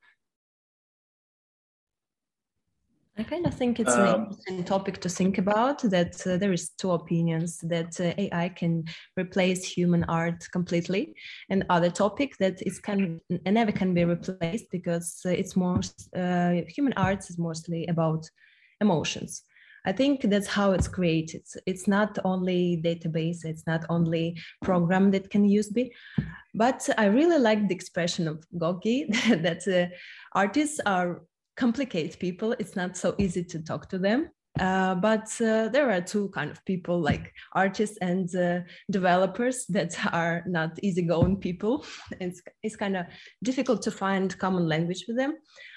I 3.18 3.24
kind 3.24 3.45
of 3.45 3.53
think 3.53 3.80
it's 3.80 3.93
um, 3.97 4.03
an 4.05 4.20
interesting 4.20 4.64
topic 4.64 5.01
to 5.01 5.09
think 5.09 5.38
about 5.38 5.82
that 5.82 6.26
uh, 6.26 6.38
there 6.38 6.53
is 6.53 6.70
two 6.78 6.91
opinions 6.91 7.59
that 7.59 7.99
uh, 7.99 8.14
AI 8.18 8.49
can 8.49 8.86
replace 9.18 9.66
human 9.66 10.05
art 10.05 10.47
completely 10.53 11.14
and 11.49 11.66
other 11.70 11.89
topic 11.89 12.38
that 12.38 12.62
it 12.62 12.74
can 12.84 13.20
never 13.45 13.74
can 13.74 13.93
be 13.93 14.05
replaced 14.05 14.72
because 14.72 15.22
uh, 15.26 15.30
it's 15.30 15.57
more 15.57 15.82
uh, 16.16 16.62
human 16.70 16.93
art 16.95 17.30
is 17.30 17.38
mostly 17.38 17.86
about 17.88 18.30
emotions. 18.80 19.43
I 19.86 19.91
think 19.91 20.22
that's 20.22 20.47
how 20.47 20.72
it's 20.72 20.88
created. 20.88 21.43
It's 21.66 21.88
not 21.88 22.18
only 22.24 22.82
database, 22.84 23.43
it's 23.43 23.66
not 23.68 23.84
only 23.89 24.39
program 24.62 25.12
that 25.12 25.30
can 25.30 25.43
use 25.43 25.70
be, 25.70 25.91
but 26.53 26.88
I 26.97 27.05
really 27.05 27.39
like 27.39 27.68
the 27.68 27.76
expression 27.76 28.28
of 28.28 28.45
Gogi 28.57 29.07
that 29.41 29.68
uh, 29.68 29.93
artists 30.34 30.80
are 30.86 31.24
complicate 31.62 32.18
people. 32.18 32.55
It's 32.62 32.76
not 32.76 32.97
so 32.97 33.09
easy 33.20 33.43
to 33.43 33.59
talk 33.70 33.84
to 33.89 33.99
them. 33.99 34.32
Uh, 34.59 34.95
but 34.95 35.28
uh, 35.39 35.70
there 35.70 35.89
are 35.89 36.01
two 36.01 36.28
kind 36.30 36.51
of 36.51 36.59
people 36.66 36.99
like 36.99 37.32
artists 37.53 37.97
and 38.01 38.28
uh, 38.36 38.59
developers 38.89 39.66
that 39.68 39.91
are 40.22 40.43
not 40.45 40.72
easygoing 40.84 41.38
people 41.38 41.86
it's, 42.20 42.41
it's 42.62 42.76
kind 42.76 42.97
of 42.97 43.05
difficult 43.41 43.82
to 43.82 43.91
find 43.91 44.38
common 44.39 44.68
language 44.68 45.05
with 45.07 45.16
them 45.16 45.34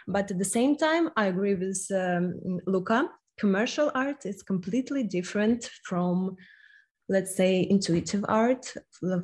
but 0.09 0.29
at 0.29 0.39
the 0.39 0.51
same 0.59 0.77
time 0.77 1.09
i 1.17 1.27
agree 1.27 1.55
with 1.55 1.87
um, 1.93 2.35
luca 2.67 3.09
commercial 3.39 3.93
art 3.95 4.27
is 4.27 4.43
completely 4.43 5.05
different 5.05 5.71
from 5.85 6.35
let's 7.09 7.37
say 7.37 7.67
intuitive 7.71 8.25
art 8.29 8.75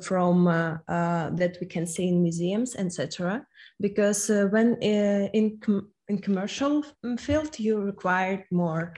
from 0.01 0.47
uh, 0.47 0.77
uh, 0.87 1.29
that 1.31 1.57
we 1.59 1.67
can 1.67 1.85
see 1.85 2.07
in 2.07 2.23
museums 2.23 2.75
etc 2.77 3.45
because 3.81 4.29
uh, 4.29 4.45
when 4.51 4.75
in 4.81 5.59
com 5.59 5.91
in 6.11 6.19
commercial 6.19 6.83
field, 7.17 7.57
you 7.57 7.79
require 7.79 8.45
more 8.51 8.93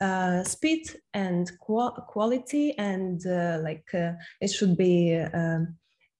uh, 0.00 0.42
speed 0.42 0.84
and 1.12 1.52
quality, 1.58 2.66
and 2.78 3.26
uh, 3.26 3.58
like 3.62 3.88
uh, 3.94 4.12
it 4.40 4.50
should 4.50 4.76
be 4.76 5.14
um, 5.14 5.76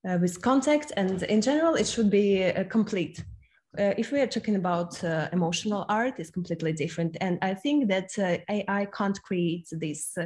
uh, 0.06 0.18
with 0.20 0.42
contact, 0.42 0.92
and 0.96 1.22
in 1.24 1.40
general, 1.40 1.74
it 1.74 1.86
should 1.86 2.10
be 2.10 2.44
uh, 2.44 2.64
complete. 2.64 3.24
If 3.76 4.12
we 4.12 4.20
are 4.20 4.28
talking 4.28 4.54
about 4.54 5.02
emotional 5.32 5.84
art, 5.88 6.20
it's 6.20 6.30
completely 6.30 6.72
different, 6.72 7.16
and 7.20 7.38
I 7.42 7.54
think 7.54 7.88
that 7.88 8.10
AI 8.48 8.86
can't 8.98 9.20
create 9.22 9.66
this 9.72 10.16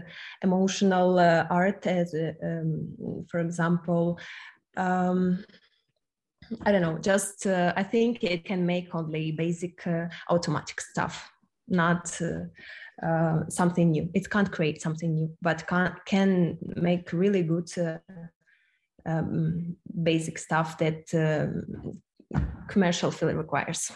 emotional 0.43 1.19
art 1.19 1.87
as, 1.87 2.15
um, 2.43 3.27
for 3.31 3.41
example. 3.41 4.19
Um, 4.77 5.45
I 6.63 6.73
don't 6.73 6.83
know, 6.83 6.99
just 6.99 7.47
uh, 7.47 7.73
I 7.77 7.83
think 7.83 8.25
it 8.25 8.45
can 8.45 8.65
make 8.65 8.95
only 8.95 9.33
basic 9.33 9.87
uh, 9.87 10.07
automatic 10.31 10.81
stuff, 10.81 11.31
not 11.69 12.21
uh, 12.21 13.07
uh 13.07 13.49
something 13.49 13.91
new. 13.91 14.11
It 14.15 14.31
can't 14.31 14.51
create 14.51 14.83
something 14.83 15.15
new, 15.15 15.31
but 15.43 15.67
can, 15.67 15.95
can 16.07 16.59
make 16.77 17.13
really 17.13 17.43
good 17.43 17.71
uh, 17.79 17.99
um, 19.07 19.77
basic 20.03 20.39
stuff 20.39 20.79
that 20.79 21.05
um, 21.15 22.01
commercial 22.69 23.11
field 23.11 23.35
requires. 23.35 23.93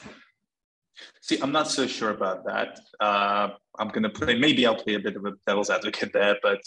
See, 1.20 1.40
I'm 1.40 1.52
not 1.52 1.68
so 1.68 1.86
sure 1.86 2.10
about 2.10 2.44
that. 2.44 2.78
Uh, 3.00 3.48
I'm 3.78 3.88
going 3.88 4.02
to 4.02 4.10
play, 4.10 4.38
maybe 4.38 4.66
I'll 4.66 4.82
play 4.82 4.94
a 4.94 5.00
bit 5.00 5.16
of 5.16 5.24
a 5.24 5.32
devil's 5.46 5.70
advocate 5.70 6.12
there, 6.12 6.36
but 6.42 6.60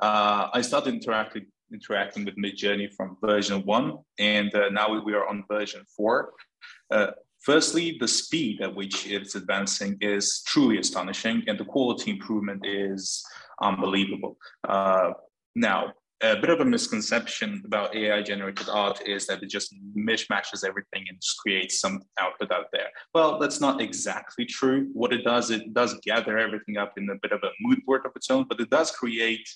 I 0.00 0.60
started 0.62 0.94
interacting 0.94 1.46
interacting 1.72 2.24
with 2.24 2.36
Midjourney 2.36 2.92
from 2.92 3.16
version 3.22 3.64
one, 3.64 3.98
and 4.18 4.54
uh, 4.54 4.68
now 4.70 5.00
we 5.02 5.14
are 5.14 5.26
on 5.26 5.44
version 5.50 5.84
four. 5.96 6.32
Uh, 6.90 7.08
firstly, 7.40 7.96
the 8.00 8.08
speed 8.08 8.60
at 8.60 8.74
which 8.74 9.06
it's 9.06 9.34
advancing 9.34 9.96
is 10.00 10.42
truly 10.46 10.78
astonishing, 10.78 11.42
and 11.46 11.58
the 11.58 11.64
quality 11.64 12.10
improvement 12.10 12.64
is 12.64 13.24
unbelievable. 13.60 14.36
Uh, 14.68 15.12
now, 15.54 15.92
a 16.22 16.36
bit 16.36 16.50
of 16.50 16.60
a 16.60 16.64
misconception 16.64 17.62
about 17.66 17.96
AI 17.96 18.22
generated 18.22 18.68
art 18.68 19.02
is 19.06 19.26
that 19.26 19.42
it 19.42 19.50
just 19.50 19.74
mishmashes 19.96 20.64
everything 20.64 21.04
and 21.08 21.20
just 21.20 21.36
creates 21.38 21.80
some 21.80 22.00
output 22.20 22.52
out 22.52 22.66
there. 22.72 22.88
Well, 23.12 23.40
that's 23.40 23.60
not 23.60 23.80
exactly 23.80 24.44
true. 24.44 24.88
What 24.92 25.12
it 25.12 25.24
does, 25.24 25.50
it 25.50 25.74
does 25.74 25.98
gather 26.04 26.38
everything 26.38 26.76
up 26.76 26.96
in 26.96 27.10
a 27.10 27.16
bit 27.20 27.32
of 27.32 27.40
a 27.42 27.50
mood 27.60 27.84
board 27.84 28.02
of 28.06 28.12
its 28.14 28.30
own, 28.30 28.46
but 28.48 28.60
it 28.60 28.70
does 28.70 28.92
create 28.92 29.48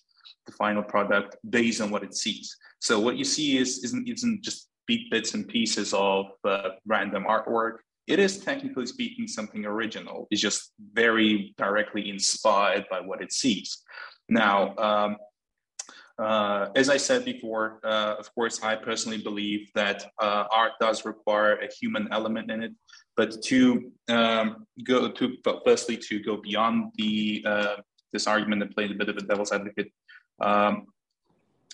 the 0.46 0.52
final 0.52 0.82
product 0.82 1.36
based 1.48 1.80
on 1.80 1.90
what 1.90 2.02
it 2.02 2.14
sees. 2.14 2.56
So 2.80 2.98
what 3.00 3.16
you 3.16 3.24
see 3.24 3.58
is 3.58 3.84
isn't 3.84 4.08
isn't 4.08 4.42
just 4.42 4.68
bits 5.10 5.34
and 5.34 5.48
pieces 5.48 5.92
of 5.94 6.26
uh, 6.44 6.70
random 6.86 7.24
artwork. 7.24 7.78
It 8.06 8.20
is 8.20 8.38
technically 8.38 8.86
speaking 8.86 9.26
something 9.26 9.66
original. 9.66 10.28
It's 10.30 10.40
just 10.40 10.72
very 10.92 11.54
directly 11.58 12.08
inspired 12.08 12.86
by 12.88 13.00
what 13.00 13.20
it 13.20 13.32
sees. 13.32 13.82
Now, 14.28 14.76
um, 14.76 15.16
uh, 16.18 16.68
as 16.74 16.88
I 16.88 16.96
said 16.96 17.24
before, 17.24 17.80
uh, 17.84 18.14
of 18.18 18.32
course, 18.34 18.62
I 18.62 18.74
personally 18.76 19.18
believe 19.18 19.70
that 19.74 20.06
uh, 20.20 20.44
art 20.50 20.72
does 20.80 21.04
require 21.04 21.56
a 21.56 21.68
human 21.80 22.08
element 22.10 22.50
in 22.50 22.62
it. 22.62 22.72
But 23.16 23.42
to 23.44 23.90
um, 24.08 24.66
go 24.84 25.10
to, 25.10 25.36
firstly, 25.64 25.96
to 25.96 26.22
go 26.22 26.36
beyond 26.36 26.92
the 26.96 27.44
uh, 27.46 27.76
this 28.12 28.26
argument 28.26 28.62
and 28.62 28.70
play 28.70 28.84
a 28.84 28.94
bit 28.94 29.08
of 29.08 29.16
a 29.16 29.22
devil's 29.22 29.52
advocate, 29.52 29.92
um, 30.40 30.86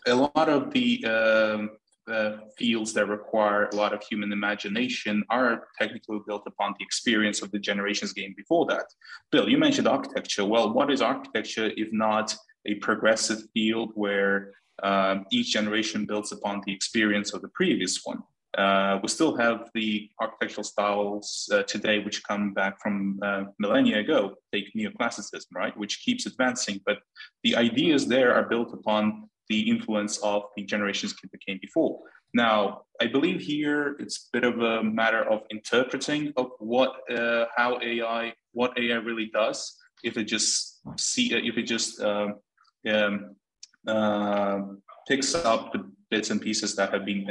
a 0.07 0.15
lot 0.15 0.49
of 0.49 0.73
the 0.73 1.05
uh, 1.07 1.67
uh, 2.11 2.39
fields 2.59 2.93
that 2.93 3.07
require 3.07 3.69
a 3.73 3.77
lot 3.77 3.93
of 3.93 4.03
human 4.03 4.33
imagination 4.33 5.23
are 5.31 5.69
technically 5.81 6.19
built 6.27 6.43
upon 6.47 6.75
the 6.79 6.85
experience 6.85 7.43
of 7.43 7.51
the 7.53 7.59
generations 7.59 8.13
game 8.13 8.35
before 8.37 8.67
that. 8.67 8.87
Bill, 9.31 9.49
you 9.49 9.59
mentioned 9.59 9.87
architecture. 9.87 10.45
Well, 10.45 10.73
what 10.73 10.91
is 10.91 11.01
architecture 11.01 11.71
if 11.77 11.93
not 11.93 12.35
a 12.67 12.75
progressive 12.77 13.43
field 13.55 13.93
where 13.95 14.53
um, 14.83 15.27
each 15.31 15.53
generation 15.53 16.05
builds 16.05 16.33
upon 16.33 16.63
the 16.67 16.73
experience 16.73 17.33
of 17.33 17.43
the 17.43 17.49
previous 17.49 18.01
one? 18.03 18.23
Uh, 18.59 18.99
we 19.03 19.09
still 19.09 19.35
have 19.37 19.71
the 19.75 20.11
architectural 20.21 20.65
styles 20.65 21.49
uh, 21.53 21.63
today 21.63 22.01
which 22.01 22.23
come 22.25 22.53
back 22.53 22.79
from 22.81 23.19
uh, 23.23 23.45
millennia 23.59 23.99
ago, 23.99 24.35
take 24.53 24.67
neoclassicism, 24.77 25.47
right, 25.55 25.77
which 25.77 26.03
keeps 26.05 26.27
advancing. 26.27 26.79
But 26.85 26.99
the 27.45 27.57
ideas 27.57 28.07
there 28.07 28.35
are 28.35 28.45
built 28.45 28.75
upon 28.75 29.31
the 29.49 29.71
influence 29.71 30.19
of 30.19 30.43
the 30.57 30.65
generations 30.65 31.15
that 31.23 31.47
came 31.47 31.59
before. 31.63 32.01
Now, 32.35 32.83
I 33.01 33.07
believe 33.07 33.41
here 33.41 33.97
it's 33.99 34.29
a 34.29 34.39
bit 34.39 34.45
of 34.45 34.61
a 34.61 34.83
matter 34.83 35.23
of 35.25 35.43
interpreting 35.51 36.33
of 36.37 36.51
what, 36.59 36.93
uh, 37.11 37.47
how 37.57 37.79
AI, 37.81 38.35
what 38.53 38.77
AI 38.79 38.97
really 38.97 39.31
does. 39.33 39.77
If 40.05 40.17
it 40.17 40.25
just 40.25 40.81
see, 40.99 41.33
if 41.33 41.57
it 41.57 41.63
just 41.63 42.01
um, 42.01 42.35
um, 42.89 43.37
uh, 43.87 44.61
picks 45.09 45.35
up 45.35 45.73
the 45.73 45.91
bits 46.11 46.31
and 46.31 46.41
pieces 46.41 46.75
that 46.77 46.93
have 46.93 47.05
been 47.05 47.29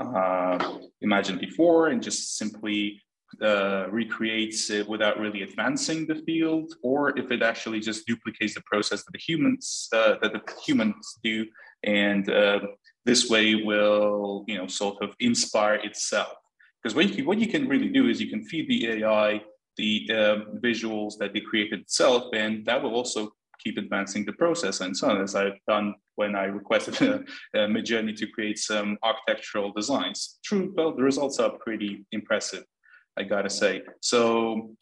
uh, 0.00 0.78
imagined 1.00 1.40
before 1.40 1.88
and 1.88 2.02
just 2.02 2.36
simply 2.36 3.00
uh, 3.42 3.86
recreates 3.90 4.70
it 4.70 4.88
without 4.88 5.18
really 5.18 5.42
advancing 5.42 6.06
the 6.06 6.16
field, 6.26 6.74
or 6.82 7.16
if 7.18 7.30
it 7.30 7.42
actually 7.42 7.80
just 7.80 8.06
duplicates 8.06 8.54
the 8.54 8.62
process 8.62 9.04
that 9.04 9.12
the 9.12 9.18
humans 9.18 9.88
uh, 9.92 10.16
that 10.20 10.32
the 10.32 10.42
humans 10.66 11.18
do, 11.22 11.46
and 11.84 12.28
uh, 12.30 12.60
this 13.04 13.30
way 13.30 13.54
will 13.54 14.44
you 14.48 14.58
know 14.58 14.66
sort 14.66 14.96
of 15.02 15.14
inspire 15.20 15.76
itself. 15.76 16.34
Because 16.82 16.96
what 16.96 17.16
you, 17.16 17.24
what 17.24 17.38
you 17.38 17.46
can 17.46 17.68
really 17.68 17.88
do 17.88 18.08
is 18.08 18.20
you 18.20 18.30
can 18.30 18.42
feed 18.44 18.68
the 18.68 19.04
AI 19.04 19.42
the 19.76 20.10
um, 20.12 20.60
visuals 20.62 21.16
that 21.18 21.34
it 21.34 21.46
created 21.46 21.80
itself, 21.80 22.24
and 22.34 22.66
that 22.66 22.82
will 22.82 22.94
also 22.94 23.32
keep 23.62 23.78
advancing 23.78 24.24
the 24.24 24.32
process 24.32 24.80
and 24.80 24.96
so 24.96 25.08
on, 25.10 25.20
as 25.20 25.34
I've 25.34 25.60
done 25.68 25.94
when 26.20 26.36
I 26.36 26.44
requested 26.44 26.94
uh, 27.02 27.66
Midjourney 27.74 28.14
to 28.16 28.26
create 28.26 28.58
some 28.58 28.98
architectural 29.02 29.72
designs. 29.72 30.38
True, 30.44 30.70
well, 30.76 30.94
the 30.94 31.02
results 31.02 31.40
are 31.40 31.50
pretty 31.66 32.04
impressive, 32.12 32.64
I 33.18 33.22
gotta 33.22 33.48
say. 33.48 33.80
So 34.02 34.76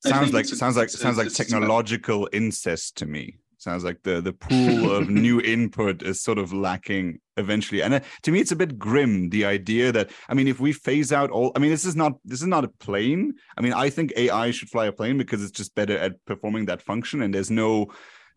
sounds 0.00 0.32
like 0.32 0.46
sounds 0.46 0.76
like 0.78 0.88
sounds 0.88 1.18
like 1.18 1.32
technological 1.32 2.28
incest 2.32 2.96
to 2.96 3.04
me 3.04 3.38
sounds 3.58 3.82
like 3.82 4.00
the 4.04 4.20
the 4.20 4.32
pool 4.32 4.92
of 4.96 5.10
new 5.10 5.40
input 5.54 6.02
is 6.02 6.22
sort 6.22 6.38
of 6.38 6.52
lacking 6.52 7.18
eventually 7.36 7.82
and 7.82 7.94
uh, 7.94 8.00
to 8.22 8.30
me 8.30 8.38
it's 8.38 8.52
a 8.52 8.56
bit 8.62 8.78
grim 8.78 9.28
the 9.30 9.44
idea 9.44 9.90
that 9.90 10.08
i 10.28 10.34
mean 10.34 10.46
if 10.46 10.60
we 10.60 10.72
phase 10.72 11.10
out 11.12 11.30
all 11.30 11.50
i 11.56 11.58
mean 11.58 11.70
this 11.70 11.84
is 11.84 11.96
not 11.96 12.12
this 12.24 12.40
is 12.40 12.46
not 12.46 12.64
a 12.64 12.72
plane 12.86 13.34
i 13.56 13.60
mean 13.60 13.72
i 13.72 13.90
think 13.90 14.12
ai 14.16 14.52
should 14.52 14.70
fly 14.70 14.86
a 14.86 14.92
plane 14.92 15.18
because 15.18 15.42
it's 15.42 15.58
just 15.60 15.74
better 15.74 15.98
at 15.98 16.12
performing 16.24 16.66
that 16.66 16.80
function 16.80 17.22
and 17.22 17.34
there's 17.34 17.50
no 17.50 17.88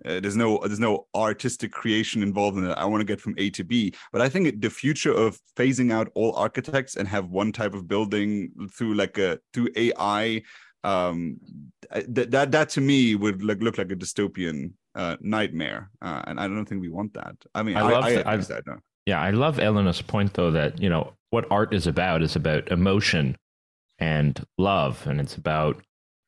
uh, 0.06 0.20
there's 0.20 0.36
no 0.36 0.60
there's 0.66 0.80
no 0.80 1.08
artistic 1.16 1.72
creation 1.72 2.24
involved 2.24 2.58
in 2.58 2.66
it 2.66 2.74
i 2.78 2.86
want 2.86 3.02
to 3.02 3.06
get 3.06 3.22
from 3.22 3.36
a 3.38 3.50
to 3.50 3.64
b 3.64 3.94
but 4.12 4.22
i 4.22 4.30
think 4.30 4.62
the 4.62 4.70
future 4.70 5.14
of 5.14 5.40
phasing 5.56 5.92
out 5.92 6.10
all 6.16 6.34
architects 6.36 6.96
and 6.96 7.08
have 7.08 7.30
one 7.30 7.52
type 7.52 7.74
of 7.74 7.88
building 7.88 8.52
through 8.72 8.94
like 8.94 9.18
a 9.18 9.40
through 9.54 9.70
ai 9.76 10.42
um 10.84 11.38
that 12.08 12.32
that 12.32 12.52
that 12.52 12.70
to 12.70 12.82
me 12.82 13.16
would 13.16 13.44
like 13.44 13.62
look 13.62 13.78
like 13.78 13.92
a 13.92 13.96
dystopian 13.96 14.72
uh, 14.96 15.16
nightmare, 15.22 15.90
uh, 16.02 16.22
and 16.28 16.40
I 16.40 16.48
don't 16.48 16.66
think 16.66 16.82
we 16.82 16.90
want 16.90 17.14
that. 17.14 17.36
I 17.56 17.64
mean, 17.64 17.78
I, 17.78 17.82
love 17.82 18.04
I, 18.04 18.24
I, 18.26 18.38
that, 18.38 18.68
no. 18.68 18.78
Yeah, 19.06 19.22
I 19.22 19.32
love 19.32 19.60
Elena's 19.60 20.02
point 20.02 20.34
though 20.34 20.52
that 20.52 20.82
you 20.82 20.90
know 20.90 21.14
what 21.30 21.46
art 21.50 21.74
is 21.74 21.88
about 21.88 22.22
is 22.22 22.36
about 22.36 22.70
emotion 22.72 23.38
and 24.00 24.44
love, 24.58 25.06
and 25.08 25.20
it's 25.20 25.36
about 25.36 25.78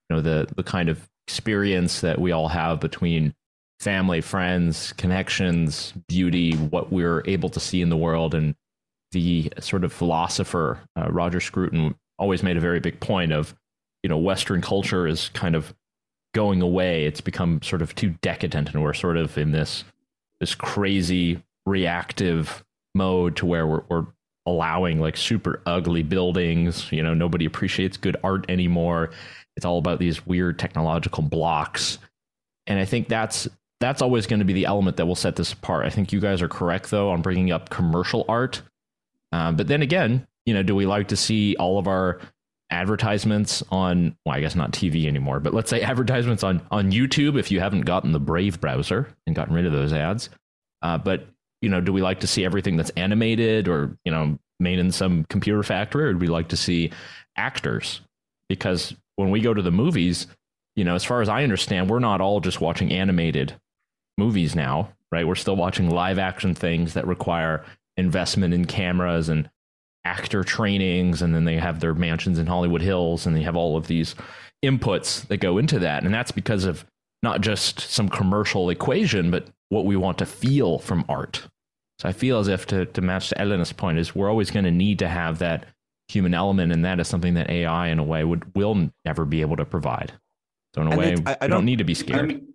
you 0.09 0.15
know 0.15 0.21
the 0.21 0.47
the 0.55 0.63
kind 0.63 0.89
of 0.89 1.07
experience 1.27 2.01
that 2.01 2.19
we 2.19 2.31
all 2.31 2.47
have 2.47 2.79
between 2.79 3.33
family, 3.79 4.21
friends, 4.21 4.93
connections, 4.93 5.93
beauty, 6.07 6.53
what 6.55 6.91
we're 6.91 7.23
able 7.25 7.49
to 7.49 7.59
see 7.59 7.81
in 7.81 7.89
the 7.89 7.97
world, 7.97 8.33
and 8.33 8.55
the 9.11 9.51
sort 9.59 9.83
of 9.83 9.93
philosopher 9.93 10.79
uh, 10.97 11.07
Roger 11.09 11.39
Scruton 11.39 11.95
always 12.17 12.43
made 12.43 12.57
a 12.57 12.61
very 12.61 12.79
big 12.79 12.99
point 12.99 13.31
of 13.31 13.55
you 14.01 14.09
know 14.09 14.17
Western 14.17 14.61
culture 14.61 15.07
is 15.07 15.29
kind 15.29 15.55
of 15.55 15.73
going 16.33 16.61
away. 16.61 17.05
It's 17.05 17.21
become 17.21 17.61
sort 17.61 17.81
of 17.81 17.95
too 17.95 18.15
decadent, 18.21 18.73
and 18.73 18.83
we're 18.83 18.93
sort 18.93 19.17
of 19.17 19.37
in 19.37 19.51
this 19.51 19.83
this 20.39 20.55
crazy 20.55 21.41
reactive 21.65 22.63
mode 22.95 23.37
to 23.37 23.45
where 23.45 23.65
we're, 23.65 23.83
we're 23.89 24.05
allowing 24.45 24.99
like 24.99 25.15
super 25.15 25.61
ugly 25.65 26.03
buildings. 26.03 26.91
You 26.91 27.03
know, 27.03 27.13
nobody 27.13 27.45
appreciates 27.45 27.97
good 27.97 28.17
art 28.23 28.45
anymore. 28.49 29.11
It's 29.55 29.65
all 29.65 29.77
about 29.77 29.99
these 29.99 30.25
weird 30.25 30.59
technological 30.59 31.23
blocks, 31.23 31.99
and 32.67 32.79
I 32.79 32.85
think 32.85 33.07
that's 33.07 33.47
that's 33.83 34.01
always 34.01 34.27
going 34.27 34.39
to 34.39 34.45
be 34.45 34.53
the 34.53 34.65
element 34.65 34.97
that 34.97 35.05
will 35.05 35.15
set 35.15 35.35
this 35.35 35.53
apart. 35.53 35.85
I 35.85 35.89
think 35.89 36.11
you 36.13 36.19
guys 36.19 36.41
are 36.41 36.47
correct 36.47 36.89
though 36.89 37.11
on 37.11 37.21
bringing 37.21 37.51
up 37.51 37.69
commercial 37.69 38.25
art, 38.27 38.61
uh, 39.31 39.51
but 39.51 39.67
then 39.67 39.81
again, 39.81 40.27
you 40.45 40.53
know, 40.53 40.63
do 40.63 40.75
we 40.75 40.85
like 40.85 41.09
to 41.09 41.17
see 41.17 41.55
all 41.57 41.79
of 41.79 41.87
our 41.87 42.19
advertisements 42.69 43.61
on 43.69 44.17
well 44.25 44.35
i 44.35 44.39
guess 44.39 44.55
not 44.55 44.71
tv 44.71 45.05
anymore 45.05 45.39
but 45.39 45.53
let's 45.53 45.69
say 45.69 45.81
advertisements 45.83 46.43
on 46.43 46.59
on 46.71 46.91
youtube 46.91 47.37
if 47.37 47.51
you 47.51 47.59
haven't 47.59 47.81
gotten 47.81 48.13
the 48.13 48.19
brave 48.19 48.59
browser 48.59 49.07
and 49.27 49.35
gotten 49.35 49.53
rid 49.53 49.65
of 49.65 49.71
those 49.71 49.93
ads. 49.93 50.29
Uh, 50.81 50.97
but 50.97 51.27
you 51.61 51.69
know 51.69 51.79
do 51.79 51.93
we 51.93 52.01
like 52.01 52.21
to 52.21 52.27
see 52.27 52.43
everything 52.43 52.75
that's 52.75 52.89
animated 52.91 53.67
or 53.67 53.95
you 54.03 54.11
know 54.11 54.39
made 54.59 54.79
in 54.79 54.91
some 54.91 55.23
computer 55.25 55.61
factory 55.61 56.05
or 56.05 56.13
do 56.13 56.19
we 56.19 56.27
like 56.27 56.47
to 56.47 56.57
see 56.57 56.91
actors? 57.37 58.01
Because 58.49 58.95
when 59.17 59.29
we 59.29 59.39
go 59.39 59.53
to 59.53 59.61
the 59.61 59.71
movies 59.71 60.27
you 60.75 60.83
know 60.83 60.95
as 60.95 61.03
far 61.03 61.21
as 61.21 61.29
i 61.29 61.43
understand 61.43 61.89
we're 61.89 61.99
not 61.99 62.21
all 62.21 62.39
just 62.39 62.59
watching 62.59 62.91
animated 62.91 63.55
movies 64.17 64.55
now 64.55 64.89
right 65.11 65.27
we're 65.27 65.35
still 65.35 65.55
watching 65.55 65.89
live 65.89 66.19
action 66.19 66.53
things 66.53 66.93
that 66.93 67.07
require 67.07 67.65
investment 67.97 68.53
in 68.53 68.65
cameras 68.65 69.29
and 69.29 69.49
actor 70.05 70.43
trainings 70.43 71.21
and 71.21 71.33
then 71.33 71.45
they 71.45 71.57
have 71.57 71.79
their 71.79 71.93
mansions 71.93 72.37
in 72.37 72.47
Hollywood 72.47 72.81
Hills 72.81 73.25
and 73.25 73.35
they 73.35 73.41
have 73.41 73.55
all 73.55 73.77
of 73.77 73.87
these 73.87 74.15
inputs 74.63 75.27
that 75.27 75.37
go 75.37 75.57
into 75.57 75.79
that. 75.79 76.03
And 76.03 76.13
that's 76.13 76.31
because 76.31 76.65
of 76.65 76.85
not 77.21 77.41
just 77.41 77.79
some 77.79 78.09
commercial 78.09 78.69
equation, 78.69 79.31
but 79.31 79.47
what 79.69 79.85
we 79.85 79.95
want 79.95 80.17
to 80.17 80.25
feel 80.25 80.79
from 80.79 81.05
art. 81.07 81.47
So 81.99 82.09
I 82.09 82.11
feel 82.11 82.39
as 82.39 82.47
if 82.47 82.65
to, 82.67 82.85
to 82.85 83.01
match 83.01 83.29
to 83.29 83.39
Elena's 83.39 83.71
point 83.71 83.97
is 83.97 84.13
we're 84.13 84.29
always 84.29 84.51
going 84.51 84.65
to 84.65 84.71
need 84.71 84.99
to 84.99 85.07
have 85.07 85.39
that 85.39 85.65
human 86.09 86.33
element, 86.33 86.73
and 86.73 86.83
that 86.83 86.99
is 86.99 87.07
something 87.07 87.35
that 87.35 87.49
AI 87.49 87.87
in 87.87 87.99
a 87.99 88.03
way 88.03 88.23
would 88.23 88.53
will 88.55 88.89
never 89.05 89.25
be 89.25 89.41
able 89.41 89.55
to 89.55 89.63
provide. 89.63 90.11
So 90.75 90.81
in 90.81 90.87
a 90.87 90.91
and 90.91 90.99
way, 90.99 91.13
it, 91.13 91.27
I, 91.27 91.31
I 91.31 91.47
don't, 91.47 91.51
don't, 91.51 91.65
need 91.65 91.77
to 91.77 91.83
be 91.85 91.93
scared. 91.93 92.19
I 92.19 92.23
mean, 92.23 92.52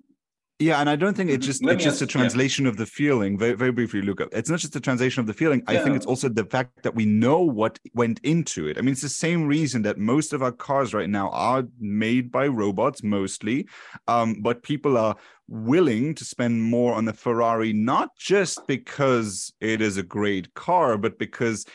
yeah, 0.59 0.81
and 0.81 0.91
I 0.91 0.97
don't 0.97 1.17
think 1.17 1.31
it's 1.31 1.47
just 1.47 1.63
Let 1.63 1.77
it's 1.77 1.85
just 1.85 2.03
ask, 2.03 2.03
a 2.03 2.07
translation 2.07 2.65
yeah. 2.65 2.71
of 2.71 2.77
the 2.77 2.87
feeling. 2.87 3.39
Very, 3.39 3.53
very 3.53 3.71
briefly, 3.71 4.03
Luca. 4.03 4.29
It's 4.33 4.51
not 4.51 4.59
just 4.59 4.75
a 4.75 4.81
translation 4.81 5.21
of 5.21 5.27
the 5.27 5.33
feeling. 5.33 5.63
Yeah. 5.69 5.79
I 5.81 5.85
think 5.85 5.95
it's 5.95 6.07
also 6.07 6.29
the 6.29 6.45
fact 6.45 6.83
that 6.83 6.97
we 6.97 7.07
know 7.07 7.41
what 7.41 7.79
went 7.95 8.19
into 8.25 8.67
it. 8.67 8.77
I 8.77 8.81
mean, 8.81 8.93
it's 8.93 9.03
the 9.03 9.09
same 9.09 9.47
reason 9.47 9.83
that 9.83 9.99
most 9.99 10.33
of 10.33 10.43
our 10.43 10.51
cars 10.51 10.93
right 10.93 11.09
now 11.09 11.31
are 11.31 11.65
made 11.79 12.33
by 12.33 12.49
robots 12.49 13.05
mostly, 13.05 13.69
um, 14.09 14.41
but 14.41 14.65
people 14.65 14.99
are 14.99 15.17
willing 15.47 16.15
to 16.15 16.25
spend 16.25 16.63
more 16.63 16.95
on 16.95 17.07
a 17.07 17.13
Ferrari 17.13 17.73
not 17.73 18.17
just 18.17 18.67
because 18.67 19.53
it 19.61 19.81
is 19.81 19.97
a 19.97 20.03
great 20.03 20.55
car, 20.55 20.99
but 20.99 21.19
because 21.19 21.67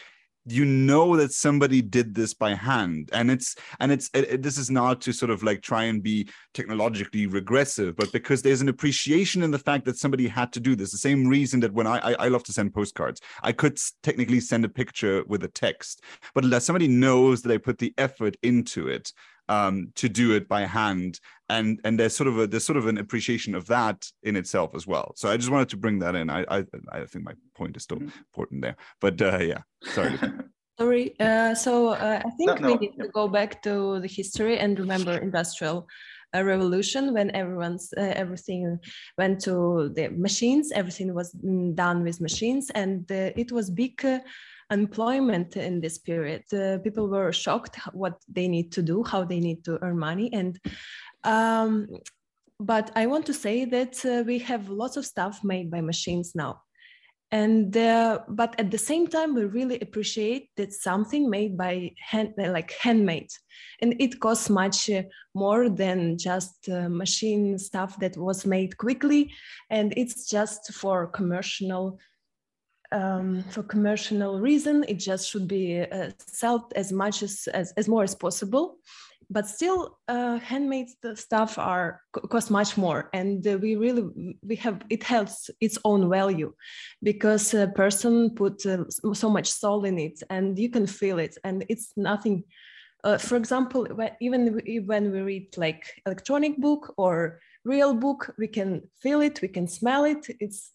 you 0.46 0.66
know 0.66 1.16
that 1.16 1.32
somebody 1.32 1.82
did 1.82 2.14
this 2.14 2.34
by 2.34 2.54
hand 2.54 3.10
and 3.14 3.32
it's 3.32 3.56
and 3.80 3.92
it's 3.92 4.10
it, 4.14 4.30
it, 4.30 4.42
this 4.42 4.58
is 4.58 4.70
not 4.70 5.00
to 5.00 5.14
sort 5.14 5.32
of 5.32 5.42
like 5.42 5.62
try 5.62 5.84
and 5.84 6.04
be 6.04 6.28
technologically 6.54 7.28
regressive 7.28 7.96
but 7.96 8.12
because 8.12 8.42
there's 8.42 8.62
an 8.62 8.68
appreciation 8.68 9.42
in 9.42 9.52
the 9.52 9.60
fact 9.60 9.86
that 9.86 9.98
somebody 9.98 10.28
had 10.28 10.52
to 10.52 10.60
do 10.60 10.76
this. 10.76 10.92
The 10.92 10.98
same 10.98 11.28
reason 11.28 11.60
that 11.62 11.74
when 11.74 11.88
i 11.88 11.98
i, 12.00 12.26
I 12.26 12.28
love 12.28 12.44
to 12.44 12.54
send 12.54 12.74
postcards 12.74 13.22
i 13.42 13.52
could 13.52 13.80
technically 14.02 14.40
send 14.40 14.66
a 14.66 14.70
picture 14.70 15.24
with 15.28 15.44
a 15.44 15.48
text 15.48 16.02
but 16.34 16.44
unless 16.44 16.66
somebody 16.66 16.88
knows 16.88 17.42
that 17.42 17.52
i 17.52 17.58
put 17.58 17.78
the 17.78 17.94
effort 17.98 18.36
into 18.44 18.88
it 18.88 19.14
um, 19.50 19.92
to 19.96 20.10
do 20.10 20.34
it 20.34 20.48
by 20.48 20.62
hand, 20.62 21.20
and 21.50 21.80
and 21.84 22.00
there's 22.00 22.16
sort 22.16 22.28
of 22.28 22.40
a 22.40 22.48
there's 22.48 22.66
sort 22.66 22.78
of 22.78 22.88
an 22.88 22.98
appreciation 22.98 23.56
of 23.56 23.68
that 23.68 24.06
in 24.24 24.36
itself 24.36 24.76
as 24.76 24.88
well. 24.88 25.14
So 25.16 25.30
I 25.30 25.38
just 25.38 25.50
wanted 25.50 25.70
to 25.70 25.78
bring 25.78 26.00
that 26.00 26.16
in. 26.16 26.30
I 26.30 26.46
I, 26.50 26.66
I 26.92 27.06
think 27.06 27.26
my 27.26 27.34
point 27.56 27.78
is 27.78 27.84
still 27.84 27.98
mm-hmm. 27.98 28.20
important 28.20 28.62
there, 28.62 28.76
but 29.02 29.22
uh, 29.22 29.40
yeah, 29.40 29.62
sorry. 29.84 30.20
Sorry. 30.80 31.14
Uh, 31.20 31.54
so 31.54 31.90
uh, 31.90 32.20
I 32.26 32.30
think 32.32 32.48
no, 32.48 32.56
no. 32.56 32.68
we 32.70 32.88
need 32.88 32.98
to 32.98 33.08
go 33.10 33.28
back 33.28 33.62
to 33.62 34.00
the 34.00 34.08
history 34.08 34.58
and 34.58 34.80
remember 34.80 35.12
industrial 35.12 35.88
uh, 36.36 36.44
revolution 36.44 37.14
when 37.14 37.30
everyone's 37.36 37.94
uh, 37.96 38.14
everything 38.16 38.80
went 39.16 39.40
to 39.42 39.92
the 39.96 40.08
machines. 40.10 40.72
Everything 40.72 41.14
was 41.14 41.32
mm, 41.36 41.76
done 41.76 42.04
with 42.04 42.20
machines, 42.20 42.72
and 42.72 43.10
uh, 43.12 43.30
it 43.36 43.52
was 43.52 43.70
big 43.70 44.04
employment 44.72 45.58
in 45.58 45.82
this 45.82 45.98
period. 45.98 46.44
Uh, 46.54 46.78
people 46.80 47.08
were 47.08 47.32
shocked 47.32 47.78
what 47.94 48.22
they 48.28 48.48
need 48.48 48.72
to 48.72 48.82
do, 48.82 49.04
how 49.04 49.24
they 49.24 49.40
need 49.40 49.64
to 49.66 49.78
earn 49.82 49.98
money, 49.98 50.32
and 50.34 50.60
um, 51.24 51.88
but 52.60 52.92
I 52.96 53.08
want 53.08 53.26
to 53.26 53.34
say 53.34 53.66
that 53.66 54.06
uh, 54.06 54.24
we 54.26 54.40
have 54.40 54.70
lots 54.70 54.98
of 54.98 55.06
stuff 55.06 55.44
made 55.44 55.70
by 55.70 55.82
machines 55.82 56.34
now. 56.36 56.62
And 57.32 57.76
uh, 57.76 58.20
but 58.28 58.54
at 58.60 58.70
the 58.70 58.78
same 58.78 59.08
time, 59.08 59.34
we 59.34 59.46
really 59.46 59.80
appreciate 59.80 60.50
that 60.56 60.72
something 60.72 61.32
made 61.32 61.58
by 61.58 61.92
hand, 61.98 62.36
like 62.38 62.72
handmade, 62.80 63.32
and 63.82 63.96
it 64.00 64.20
costs 64.20 64.52
much 64.52 64.88
uh, 64.92 65.02
more 65.34 65.68
than 65.68 66.20
just 66.20 66.70
uh, 66.70 66.90
machine 66.90 67.58
stuff 67.58 67.98
that 68.02 68.16
was 68.18 68.46
made 68.46 68.78
quickly, 68.78 69.34
and 69.72 69.96
it's 69.98 70.30
just 70.30 70.74
for 70.76 71.08
commercial 71.08 71.98
um, 72.94 73.44
for 73.50 73.64
commercial 73.64 74.40
reason, 74.40 74.86
it 74.88 75.00
just 75.00 75.30
should 75.30 75.48
be 75.48 75.82
uh, 75.82 76.12
sold 76.28 76.72
as 76.76 76.92
much 76.92 77.24
as, 77.24 77.48
as, 77.54 77.74
as 77.76 77.88
more 77.88 78.04
as 78.04 78.16
possible. 78.16 78.78
But 79.30 79.48
still, 79.48 79.98
uh, 80.08 80.38
handmade 80.38 80.90
stuff 81.16 81.58
are 81.58 82.02
cost 82.30 82.52
much 82.52 82.78
more, 82.78 83.10
and 83.14 83.46
uh, 83.48 83.58
we 83.58 83.76
really 83.76 84.38
we 84.44 84.56
have 84.58 84.82
it 84.90 85.02
has 85.04 85.50
its 85.60 85.78
own 85.86 86.10
value 86.10 86.54
because 87.02 87.54
a 87.54 87.68
person 87.68 88.36
put 88.36 88.64
uh, 88.66 88.84
so 88.90 89.30
much 89.30 89.50
soul 89.50 89.86
in 89.86 89.98
it, 89.98 90.22
and 90.30 90.60
you 90.60 90.70
can 90.70 90.86
feel 90.86 91.20
it, 91.20 91.38
and 91.44 91.66
it's 91.70 91.94
nothing. 91.96 92.44
Uh, 93.04 93.18
for 93.18 93.36
example, 93.36 93.88
even 94.22 94.62
when 94.86 95.12
we 95.12 95.22
read 95.22 95.58
like 95.58 95.84
electronic 96.06 96.58
book 96.58 96.94
or 96.98 97.40
real 97.66 97.94
book, 97.94 98.36
we 98.38 98.48
can 98.48 98.82
feel 99.02 99.22
it, 99.22 99.42
we 99.42 99.48
can 99.48 99.68
smell 99.68 100.04
it. 100.04 100.28
It's 100.40 100.72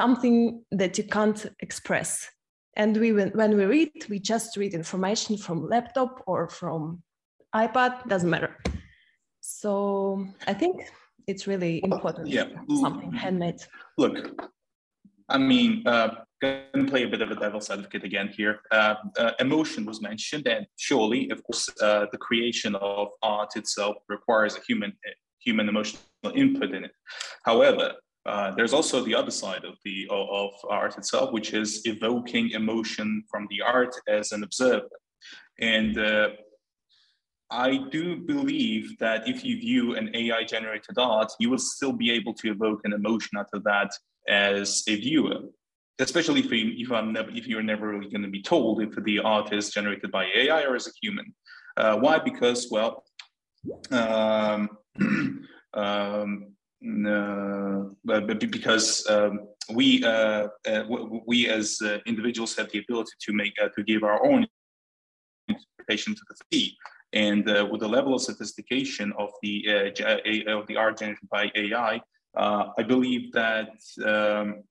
something 0.00 0.38
that 0.80 0.92
you 0.98 1.04
can't 1.16 1.40
express. 1.66 2.10
And 2.80 2.96
we, 3.02 3.10
when 3.12 3.52
we 3.58 3.64
read, 3.76 3.92
we 4.08 4.18
just 4.34 4.56
read 4.56 4.72
information 4.82 5.36
from 5.44 5.56
laptop 5.74 6.12
or 6.30 6.48
from 6.58 7.02
iPad, 7.64 7.92
doesn't 8.12 8.30
matter. 8.36 8.52
So 9.40 10.24
I 10.46 10.54
think 10.60 10.74
it's 11.30 11.44
really 11.52 11.74
important. 11.82 12.28
Yeah. 12.28 12.48
Something 12.84 13.12
handmade. 13.24 13.60
Look, 14.02 14.16
I 15.36 15.38
mean, 15.52 15.70
uh, 15.92 16.08
going 16.40 16.84
to 16.84 16.90
play 16.92 17.02
a 17.02 17.10
bit 17.14 17.22
of 17.26 17.30
a 17.32 17.38
devil's 17.44 17.68
advocate 17.76 18.04
again 18.04 18.28
here. 18.38 18.54
Uh, 18.70 18.94
uh, 19.22 19.32
emotion 19.46 19.82
was 19.90 19.98
mentioned, 20.10 20.46
and 20.46 20.64
surely, 20.76 21.20
of 21.34 21.38
course, 21.46 21.64
uh, 21.82 22.06
the 22.12 22.20
creation 22.26 22.72
of 22.76 23.08
art 23.22 23.52
itself 23.56 23.96
requires 24.08 24.52
a 24.58 24.60
human 24.68 24.92
human 25.46 25.66
emotional 25.72 26.32
input 26.42 26.70
in 26.76 26.82
it. 26.88 26.94
However, 27.50 27.86
uh, 28.26 28.50
there's 28.56 28.72
also 28.72 29.02
the 29.02 29.14
other 29.14 29.30
side 29.30 29.64
of 29.64 29.74
the 29.84 30.06
of 30.10 30.50
art 30.68 30.98
itself, 30.98 31.32
which 31.32 31.54
is 31.54 31.82
evoking 31.84 32.50
emotion 32.50 33.22
from 33.30 33.46
the 33.50 33.62
art 33.62 33.94
as 34.08 34.32
an 34.32 34.42
observer. 34.42 34.88
And 35.60 35.98
uh, 35.98 36.28
I 37.50 37.78
do 37.90 38.16
believe 38.16 38.98
that 38.98 39.26
if 39.26 39.44
you 39.44 39.58
view 39.58 39.94
an 39.96 40.14
AI 40.14 40.44
generated 40.44 40.98
art, 40.98 41.32
you 41.40 41.50
will 41.50 41.58
still 41.58 41.92
be 41.92 42.10
able 42.10 42.34
to 42.34 42.50
evoke 42.50 42.80
an 42.84 42.92
emotion 42.92 43.38
out 43.38 43.48
of 43.54 43.64
that 43.64 43.90
as 44.28 44.84
a 44.86 44.96
viewer, 44.96 45.40
especially 45.98 46.40
if, 46.40 46.52
you, 46.52 46.72
if, 46.76 46.92
I'm 46.92 47.12
never, 47.12 47.30
if 47.30 47.46
you're 47.46 47.62
never 47.62 47.88
really 47.88 48.10
going 48.10 48.22
to 48.22 48.28
be 48.28 48.42
told 48.42 48.82
if 48.82 48.94
the 49.02 49.20
art 49.20 49.52
is 49.54 49.70
generated 49.70 50.10
by 50.10 50.26
AI 50.36 50.64
or 50.64 50.76
as 50.76 50.86
a 50.86 50.90
human. 51.00 51.34
Uh, 51.78 51.96
why? 51.96 52.18
Because, 52.18 52.68
well, 52.70 53.04
um, 53.90 54.68
um, 55.74 56.52
because 58.50 59.06
um, 59.08 59.48
we 59.72 60.04
uh, 60.04 60.48
uh, 60.66 60.84
we 61.26 61.48
as 61.48 61.78
uh, 61.82 61.98
individuals 62.06 62.56
have 62.56 62.70
the 62.70 62.78
ability 62.78 63.12
to 63.20 63.32
make 63.32 63.52
uh, 63.62 63.68
to 63.76 63.82
give 63.82 64.02
our 64.02 64.24
own 64.24 64.46
interpretation 65.48 66.14
to 66.14 66.20
the 66.28 66.36
sea. 66.52 66.76
And 67.12 67.48
uh, 67.48 67.66
with 67.70 67.80
the 67.80 67.88
level 67.88 68.14
of 68.14 68.22
sophistication 68.22 69.12
of 69.18 69.30
the 69.42 69.66
of 70.46 70.66
the 70.66 70.76
art 70.76 70.98
generated 70.98 71.28
by 71.30 71.50
AI, 71.54 72.00
I 72.36 72.82
believe 72.86 73.32
that 73.32 73.70
um, 74.04 74.62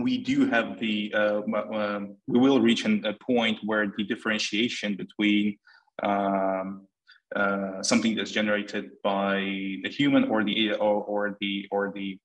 we 0.00 0.18
do 0.18 0.46
have 0.46 0.78
the 0.78 1.12
um, 1.14 2.16
we 2.26 2.38
will 2.38 2.60
reach 2.60 2.84
a 2.84 3.14
point 3.26 3.58
where 3.64 3.92
the 3.96 4.04
differentiation 4.04 4.96
between 4.96 5.56
um, 6.02 6.86
uh, 7.34 7.82
something 7.82 8.14
that's 8.14 8.30
generated 8.30 8.90
by 9.02 9.36
the 9.82 9.88
human 9.88 10.24
or 10.24 10.44
the 10.44 10.72
or, 10.74 11.02
or 11.04 11.36
the 11.40 11.66
or 11.70 11.92
the 11.94 12.18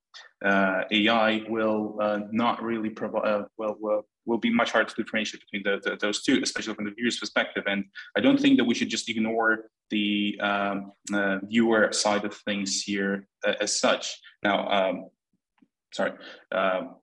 uh, 0.45 0.83
AI 0.91 1.43
will 1.49 1.97
uh, 2.01 2.19
not 2.31 2.61
really 2.61 2.89
provide 2.89 3.25
uh, 3.25 3.43
well, 3.57 3.75
well 3.79 4.05
will 4.25 4.37
be 4.37 4.53
much 4.53 4.71
harder 4.71 4.89
to 4.89 4.95
differentiate 4.95 5.43
between 5.43 5.63
the, 5.63 5.89
the, 5.89 5.97
those 5.97 6.21
two, 6.21 6.39
especially 6.43 6.75
from 6.75 6.85
the 6.85 6.91
viewer's 6.91 7.19
perspective. 7.19 7.63
And 7.67 7.85
I 8.15 8.21
don't 8.21 8.39
think 8.39 8.57
that 8.57 8.63
we 8.63 8.75
should 8.75 8.89
just 8.89 9.09
ignore 9.09 9.71
the 9.89 10.39
um, 10.39 10.91
uh, 11.11 11.39
viewer 11.43 11.91
side 11.91 12.23
of 12.25 12.35
things 12.35 12.83
here 12.83 13.27
uh, 13.45 13.55
as 13.59 13.79
such. 13.79 14.19
Now, 14.43 14.69
um, 14.69 15.09
sorry. 15.91 16.13
Um, 16.51 16.95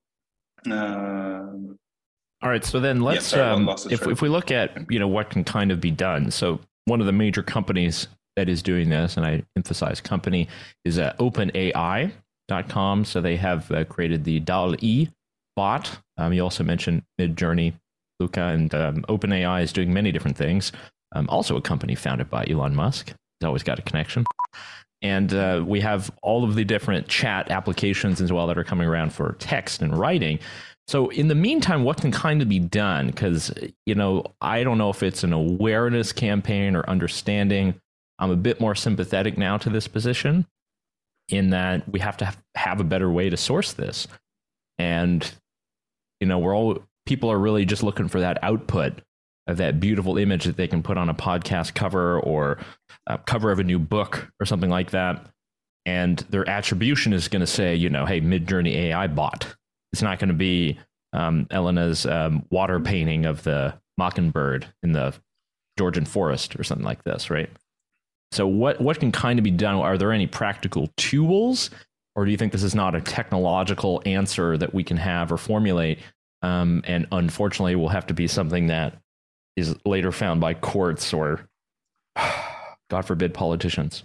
all 2.41 2.49
right, 2.49 2.63
so 2.63 2.79
then 2.79 3.01
let's 3.01 3.31
yeah, 3.31 3.37
sorry, 3.37 3.51
um, 3.51 3.69
if 3.89 4.05
if 4.05 4.21
we 4.21 4.29
look 4.29 4.51
at 4.51 4.91
you 4.91 4.99
know 4.99 5.07
what 5.07 5.31
can 5.31 5.43
kind 5.43 5.71
of 5.71 5.81
be 5.81 5.89
done. 5.89 6.29
So 6.29 6.59
one 6.87 7.01
of 7.01 7.05
the 7.05 7.11
major 7.11 7.43
companies 7.43 8.07
that 8.37 8.47
is 8.47 8.63
doing 8.63 8.89
this, 8.89 9.17
and 9.17 9.25
I 9.25 9.43
emphasize 9.55 9.99
company, 9.99 10.47
is 10.85 10.97
uh, 10.97 11.13
OpenAI.com. 11.19 13.05
So 13.05 13.19
they 13.19 13.35
have 13.35 13.69
uh, 13.71 13.83
created 13.83 14.23
the 14.23 14.39
DALL-E 14.39 15.09
bot. 15.55 15.99
Um, 16.17 16.33
you 16.33 16.41
also 16.41 16.63
mentioned 16.63 17.03
Midjourney, 17.19 17.73
Luca, 18.19 18.43
and 18.43 18.73
um, 18.73 19.05
OpenAI 19.09 19.63
is 19.63 19.73
doing 19.73 19.93
many 19.93 20.11
different 20.11 20.37
things. 20.37 20.71
Um, 21.13 21.27
also, 21.29 21.57
a 21.57 21.61
company 21.61 21.95
founded 21.95 22.29
by 22.29 22.45
Elon 22.49 22.75
Musk. 22.75 23.07
He's 23.07 23.45
always 23.45 23.63
got 23.63 23.79
a 23.79 23.81
connection. 23.81 24.23
And 25.01 25.33
uh, 25.33 25.63
we 25.65 25.81
have 25.81 26.09
all 26.23 26.43
of 26.43 26.55
the 26.55 26.63
different 26.63 27.07
chat 27.07 27.51
applications 27.51 28.21
as 28.21 28.31
well 28.31 28.47
that 28.47 28.57
are 28.57 28.63
coming 28.63 28.87
around 28.87 29.13
for 29.13 29.35
text 29.39 29.81
and 29.81 29.95
writing. 29.97 30.39
So, 30.87 31.09
in 31.09 31.27
the 31.27 31.35
meantime, 31.35 31.83
what 31.83 31.99
can 31.99 32.11
kind 32.11 32.41
of 32.41 32.47
be 32.47 32.59
done? 32.59 33.07
Because, 33.07 33.51
you 33.85 33.95
know, 33.95 34.23
I 34.39 34.63
don't 34.63 34.77
know 34.77 34.89
if 34.89 35.03
it's 35.03 35.23
an 35.23 35.33
awareness 35.33 36.13
campaign 36.13 36.75
or 36.77 36.89
understanding. 36.89 37.75
I'm 38.19 38.31
a 38.31 38.37
bit 38.37 38.61
more 38.61 38.73
sympathetic 38.73 39.37
now 39.37 39.57
to 39.57 39.69
this 39.69 39.87
position 39.87 40.47
in 41.27 41.49
that 41.49 41.87
we 41.89 41.99
have 41.99 42.15
to 42.17 42.33
have 42.55 42.79
a 42.79 42.85
better 42.85 43.11
way 43.11 43.29
to 43.29 43.35
source 43.35 43.73
this. 43.73 44.07
And, 44.77 45.29
you 46.21 46.27
know, 46.27 46.39
we're 46.39 46.55
all, 46.55 46.81
people 47.05 47.29
are 47.31 47.37
really 47.37 47.65
just 47.65 47.83
looking 47.83 48.07
for 48.07 48.21
that 48.21 48.41
output 48.41 49.01
of 49.45 49.57
that 49.57 49.81
beautiful 49.81 50.17
image 50.17 50.45
that 50.45 50.55
they 50.55 50.67
can 50.67 50.83
put 50.83 50.97
on 50.97 51.09
a 51.09 51.13
podcast 51.13 51.73
cover 51.73 52.19
or 52.19 52.59
cover 53.25 53.51
of 53.51 53.59
a 53.59 53.63
new 53.63 53.79
book 53.79 54.29
or 54.39 54.45
something 54.45 54.69
like 54.69 54.91
that. 54.91 55.25
And 55.85 56.19
their 56.29 56.47
attribution 56.49 57.11
is 57.11 57.27
going 57.27 57.41
to 57.41 57.47
say, 57.47 57.75
you 57.75 57.89
know, 57.89 58.05
hey, 58.05 58.21
Midjourney 58.21 58.73
AI 58.75 59.07
bot 59.07 59.55
it's 59.91 60.01
not 60.01 60.19
going 60.19 60.29
to 60.29 60.35
be 60.35 60.79
um, 61.13 61.47
Elena's 61.51 62.05
um, 62.05 62.45
water 62.51 62.79
painting 62.79 63.25
of 63.25 63.43
the 63.43 63.73
mockingbird 63.97 64.67
in 64.83 64.91
the 64.91 65.13
Georgian 65.77 66.05
forest 66.05 66.59
or 66.59 66.63
something 66.63 66.85
like 66.85 67.03
this, 67.03 67.29
right? 67.29 67.49
So 68.31 68.45
what 68.45 68.81
what 68.81 68.99
can 68.99 69.11
kind 69.11 69.39
of 69.39 69.43
be 69.43 69.51
done? 69.51 69.75
Are 69.75 69.97
there 69.97 70.11
any 70.11 70.27
practical 70.27 70.89
tools, 70.97 71.69
or 72.15 72.25
do 72.25 72.31
you 72.31 72.37
think 72.37 72.51
this 72.51 72.63
is 72.63 72.75
not 72.75 72.93
a 72.95 73.01
technological 73.01 74.01
answer 74.05 74.57
that 74.57 74.73
we 74.73 74.83
can 74.83 74.97
have 74.97 75.31
or 75.31 75.37
formulate? 75.37 75.99
Um, 76.41 76.83
and 76.85 77.07
unfortunately, 77.11 77.75
will 77.75 77.89
have 77.89 78.07
to 78.07 78.13
be 78.13 78.27
something 78.27 78.67
that 78.67 78.97
is 79.55 79.75
later 79.85 80.11
found 80.11 80.39
by 80.39 80.53
courts 80.53 81.13
or, 81.13 81.47
God 82.89 83.05
forbid, 83.05 83.33
politicians. 83.33 84.03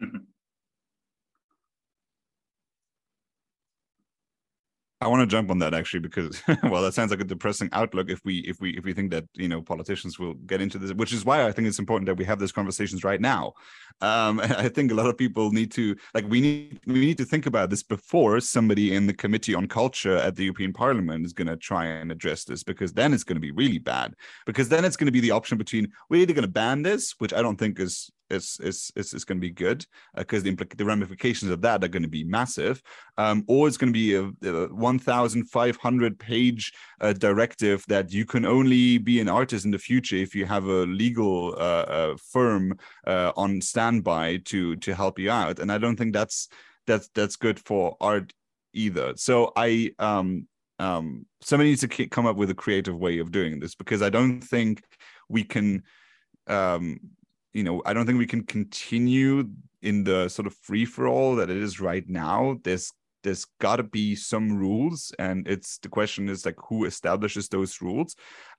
I 5.00 5.06
want 5.06 5.20
to 5.20 5.26
jump 5.26 5.50
on 5.50 5.60
that 5.60 5.74
actually 5.74 6.00
because 6.00 6.42
well 6.64 6.82
that 6.82 6.92
sounds 6.92 7.10
like 7.10 7.20
a 7.20 7.24
depressing 7.24 7.68
outlook 7.72 8.10
if 8.10 8.20
we 8.24 8.38
if 8.38 8.60
we 8.60 8.70
if 8.76 8.84
we 8.84 8.92
think 8.92 9.12
that 9.12 9.24
you 9.34 9.48
know 9.48 9.62
politicians 9.62 10.18
will 10.18 10.34
get 10.34 10.60
into 10.60 10.76
this 10.76 10.92
which 10.92 11.12
is 11.12 11.24
why 11.24 11.46
I 11.46 11.52
think 11.52 11.68
it's 11.68 11.78
important 11.78 12.06
that 12.06 12.16
we 12.16 12.24
have 12.24 12.40
these 12.40 12.52
conversations 12.52 13.04
right 13.04 13.20
now. 13.20 13.52
Um, 14.00 14.40
I 14.42 14.68
think 14.68 14.90
a 14.90 14.94
lot 14.94 15.06
of 15.06 15.16
people 15.16 15.52
need 15.52 15.70
to 15.72 15.94
like 16.14 16.28
we 16.28 16.40
need 16.40 16.80
we 16.86 17.00
need 17.00 17.18
to 17.18 17.24
think 17.24 17.46
about 17.46 17.70
this 17.70 17.84
before 17.84 18.40
somebody 18.40 18.94
in 18.94 19.06
the 19.06 19.14
committee 19.14 19.54
on 19.54 19.68
culture 19.68 20.16
at 20.16 20.34
the 20.34 20.44
European 20.44 20.72
Parliament 20.72 21.24
is 21.24 21.32
going 21.32 21.48
to 21.48 21.56
try 21.56 21.86
and 21.86 22.10
address 22.10 22.44
this 22.44 22.64
because 22.64 22.92
then 22.92 23.14
it's 23.14 23.24
going 23.24 23.36
to 23.36 23.40
be 23.40 23.52
really 23.52 23.78
bad 23.78 24.14
because 24.46 24.68
then 24.68 24.84
it's 24.84 24.96
going 24.96 25.06
to 25.06 25.12
be 25.12 25.20
the 25.20 25.30
option 25.30 25.58
between 25.58 25.92
we're 26.10 26.22
either 26.22 26.34
going 26.34 26.42
to 26.42 26.48
ban 26.48 26.82
this 26.82 27.14
which 27.18 27.32
I 27.32 27.40
don't 27.40 27.56
think 27.56 27.78
is 27.78 28.10
is 28.30 28.58
is 28.62 28.92
is, 28.96 29.14
is 29.14 29.24
going 29.24 29.38
to 29.38 29.46
be 29.46 29.50
good 29.50 29.86
because 30.16 30.42
uh, 30.42 30.50
the 30.50 30.66
the 30.76 30.84
ramifications 30.84 31.50
of 31.50 31.60
that 31.62 31.82
are 31.84 31.88
going 31.88 32.02
to 32.02 32.08
be 32.08 32.24
massive, 32.24 32.82
um, 33.16 33.44
or 33.46 33.68
it's 33.68 33.76
going 33.76 33.92
to 33.92 33.98
be 33.98 34.14
a, 34.14 34.24
a 34.48 34.74
1,500 34.74 36.18
page 36.18 36.72
uh, 37.00 37.12
directive 37.12 37.84
that 37.88 38.12
you 38.12 38.24
can 38.24 38.44
only 38.44 38.98
be 38.98 39.20
an 39.20 39.28
artist 39.28 39.64
in 39.64 39.70
the 39.70 39.78
future 39.78 40.16
if 40.16 40.34
you 40.34 40.46
have 40.46 40.64
a 40.64 40.86
legal 40.86 41.54
uh, 41.58 41.86
uh 41.88 42.16
firm 42.16 42.76
uh, 43.06 43.32
on 43.36 43.60
standby 43.60 44.36
to 44.44 44.76
to 44.76 44.94
help 44.94 45.18
you 45.18 45.30
out, 45.30 45.58
and 45.58 45.72
I 45.72 45.78
don't 45.78 45.96
think 45.96 46.12
that's 46.12 46.48
that's 46.86 47.08
that's 47.14 47.36
good 47.36 47.58
for 47.60 47.96
art 48.00 48.32
either. 48.72 49.14
So 49.16 49.52
I 49.56 49.92
um 49.98 50.46
um 50.78 51.26
somebody 51.40 51.70
needs 51.70 51.86
to 51.86 52.06
come 52.08 52.26
up 52.26 52.36
with 52.36 52.50
a 52.50 52.54
creative 52.54 52.98
way 52.98 53.18
of 53.18 53.32
doing 53.32 53.58
this 53.58 53.74
because 53.74 54.02
I 54.02 54.10
don't 54.10 54.40
think 54.40 54.82
we 55.28 55.44
can 55.44 55.82
um 56.46 56.98
you 57.52 57.64
know, 57.64 57.82
I 57.84 57.92
don't 57.92 58.06
think 58.06 58.18
we 58.18 58.26
can 58.26 58.44
continue 58.44 59.48
in 59.82 60.04
the 60.04 60.28
sort 60.28 60.46
of 60.46 60.54
free 60.62 60.84
for 60.84 61.06
all 61.06 61.36
that 61.36 61.50
it 61.50 61.56
is 61.56 61.80
right 61.80 62.06
now. 62.08 62.58
There's 62.64 62.92
there's 63.24 63.46
got 63.60 63.76
to 63.76 63.82
be 63.82 64.14
some 64.14 64.56
rules 64.56 65.12
and 65.18 65.46
it's 65.48 65.78
the 65.78 65.88
question 65.88 66.28
is 66.28 66.46
like 66.46 66.56
who 66.68 66.84
establishes 66.84 67.48
those 67.48 67.82
rules 67.82 68.14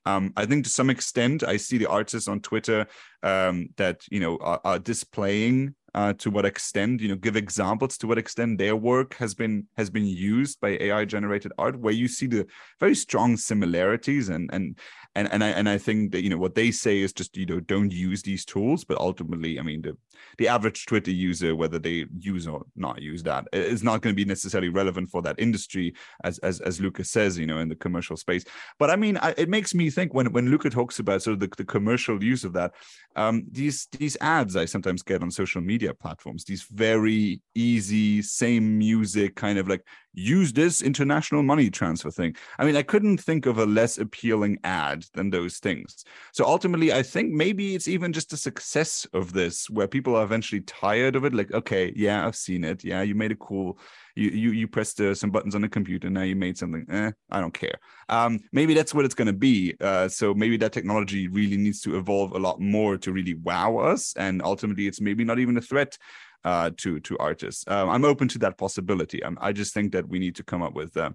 um, 0.06 0.32
i 0.36 0.44
think 0.44 0.64
to 0.64 0.70
some 0.70 0.90
extent 0.90 1.42
i 1.42 1.56
see 1.56 1.78
the 1.78 1.86
artists 1.86 2.28
on 2.28 2.40
twitter 2.40 2.86
um, 3.22 3.68
that 3.76 4.02
you 4.10 4.20
know 4.20 4.36
are, 4.38 4.60
are 4.64 4.78
displaying 4.78 5.74
uh, 5.94 6.12
to 6.14 6.30
what 6.30 6.44
extent 6.44 7.00
you 7.00 7.08
know 7.08 7.16
give 7.16 7.36
examples 7.36 7.98
to 7.98 8.06
what 8.06 8.18
extent 8.18 8.58
their 8.58 8.76
work 8.76 9.14
has 9.14 9.34
been 9.34 9.66
has 9.76 9.90
been 9.90 10.06
used 10.06 10.60
by 10.60 10.70
AI 10.80 11.04
generated 11.04 11.52
art 11.58 11.78
where 11.78 11.92
you 11.92 12.08
see 12.08 12.26
the 12.26 12.46
very 12.78 12.94
strong 12.94 13.36
similarities 13.36 14.28
and 14.28 14.50
and 14.52 14.78
and 15.14 15.32
and 15.32 15.42
I 15.42 15.48
and 15.48 15.68
I 15.68 15.78
think 15.78 16.12
that 16.12 16.22
you 16.22 16.30
know 16.30 16.38
what 16.38 16.54
they 16.54 16.70
say 16.70 17.00
is 17.00 17.12
just 17.12 17.36
you 17.36 17.46
know 17.46 17.60
don't 17.60 17.92
use 17.92 18.22
these 18.22 18.44
tools 18.44 18.84
but 18.84 18.98
ultimately 18.98 19.58
I 19.58 19.62
mean 19.62 19.82
the 19.82 19.96
the 20.38 20.48
average 20.48 20.86
Twitter 20.86 21.10
user 21.10 21.56
whether 21.56 21.78
they 21.78 22.06
use 22.18 22.46
or 22.46 22.64
not 22.76 23.02
use 23.02 23.22
that 23.24 23.48
is 23.52 23.82
not 23.82 24.02
going 24.02 24.14
to 24.14 24.24
be 24.24 24.28
necessarily 24.28 24.68
relevant 24.68 25.10
for 25.10 25.22
that 25.22 25.38
industry 25.38 25.94
as 26.22 26.38
as 26.38 26.60
as 26.60 26.80
Lucas 26.80 27.10
says 27.10 27.38
you 27.38 27.46
know 27.46 27.58
in 27.58 27.68
the 27.68 27.76
commercial 27.76 28.16
space. 28.16 28.44
But 28.78 28.90
I 28.90 28.96
mean 28.96 29.16
I, 29.16 29.34
it 29.36 29.48
makes 29.48 29.74
me 29.74 29.90
think 29.90 30.14
when 30.14 30.32
when 30.32 30.50
Luca 30.50 30.70
talks 30.70 31.00
about 31.00 31.22
sort 31.22 31.34
of 31.34 31.40
the, 31.40 31.48
the 31.56 31.64
commercial 31.64 32.22
use 32.22 32.44
of 32.44 32.52
that 32.52 32.72
um, 33.16 33.44
these 33.50 33.88
these 33.98 34.16
ads 34.20 34.54
I 34.54 34.66
sometimes 34.66 35.02
get 35.02 35.22
on 35.22 35.30
social 35.30 35.60
media 35.60 35.79
media 35.80 35.94
platforms 35.94 36.44
these 36.44 36.64
very 36.70 37.40
easy 37.54 38.20
same 38.20 38.76
music 38.76 39.34
kind 39.34 39.58
of 39.58 39.66
like 39.66 39.82
use 40.12 40.52
this 40.52 40.82
international 40.82 41.42
money 41.42 41.70
transfer 41.70 42.10
thing. 42.10 42.34
I 42.58 42.64
mean 42.64 42.76
i 42.76 42.82
couldn't 42.82 43.18
think 43.18 43.46
of 43.46 43.58
a 43.58 43.64
less 43.64 43.96
appealing 43.96 44.58
ad 44.64 45.04
than 45.14 45.30
those 45.30 45.58
things. 45.58 46.04
So 46.32 46.44
ultimately 46.44 46.92
i 46.92 47.02
think 47.02 47.32
maybe 47.32 47.74
it's 47.74 47.88
even 47.88 48.12
just 48.12 48.32
a 48.32 48.36
success 48.36 49.06
of 49.14 49.32
this 49.32 49.70
where 49.70 49.88
people 49.88 50.16
are 50.16 50.24
eventually 50.24 50.60
tired 50.62 51.16
of 51.16 51.24
it 51.24 51.32
like 51.32 51.52
okay 51.52 51.92
yeah 51.96 52.26
i've 52.26 52.36
seen 52.36 52.62
it. 52.64 52.84
Yeah 52.84 53.02
you 53.02 53.14
made 53.14 53.32
a 53.32 53.36
cool 53.36 53.78
you 54.20 54.30
you 54.30 54.50
you 54.50 54.68
pressed 54.68 55.00
uh, 55.00 55.14
some 55.14 55.30
buttons 55.30 55.54
on 55.54 55.62
the 55.62 55.68
computer 55.68 56.10
now 56.10 56.22
you 56.22 56.36
made 56.36 56.56
something 56.56 56.84
eh, 56.90 57.10
i 57.30 57.40
don't 57.40 57.54
care 57.54 57.78
um, 58.08 58.38
maybe 58.52 58.74
that's 58.74 58.94
what 58.94 59.04
it's 59.04 59.14
going 59.14 59.26
to 59.26 59.32
be 59.32 59.74
uh, 59.80 60.08
so 60.08 60.34
maybe 60.34 60.56
that 60.56 60.72
technology 60.72 61.28
really 61.28 61.56
needs 61.56 61.80
to 61.80 61.96
evolve 61.96 62.32
a 62.32 62.38
lot 62.38 62.60
more 62.60 62.96
to 62.96 63.12
really 63.12 63.34
wow 63.34 63.78
us 63.78 64.14
and 64.16 64.42
ultimately 64.42 64.86
it's 64.86 65.00
maybe 65.00 65.24
not 65.24 65.38
even 65.38 65.56
a 65.56 65.60
threat 65.60 65.96
uh, 66.44 66.70
to 66.78 67.00
to 67.00 67.18
artists. 67.18 67.64
Um, 67.68 67.88
I'm 67.90 68.04
open 68.04 68.28
to 68.28 68.38
that 68.40 68.58
possibility. 68.58 69.24
I'm, 69.24 69.38
I 69.40 69.52
just 69.52 69.74
think 69.74 69.92
that 69.92 70.08
we 70.08 70.18
need 70.18 70.36
to 70.36 70.44
come 70.44 70.62
up 70.62 70.74
with, 70.74 70.96
uh, 70.96 71.10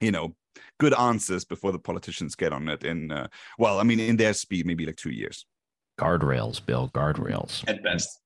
you 0.00 0.10
know, 0.10 0.34
good 0.78 0.94
answers 0.94 1.44
before 1.44 1.72
the 1.72 1.78
politicians 1.78 2.34
get 2.34 2.52
on 2.52 2.68
it. 2.68 2.84
In 2.84 3.10
uh, 3.10 3.28
well, 3.58 3.80
I 3.80 3.84
mean, 3.84 4.00
in 4.00 4.16
their 4.16 4.34
speed, 4.34 4.66
maybe 4.66 4.86
like 4.86 4.96
two 4.96 5.10
years. 5.10 5.46
Guardrails, 5.98 6.64
Bill. 6.64 6.90
Guardrails. 6.92 7.64
At 7.68 7.82
best. 7.82 8.20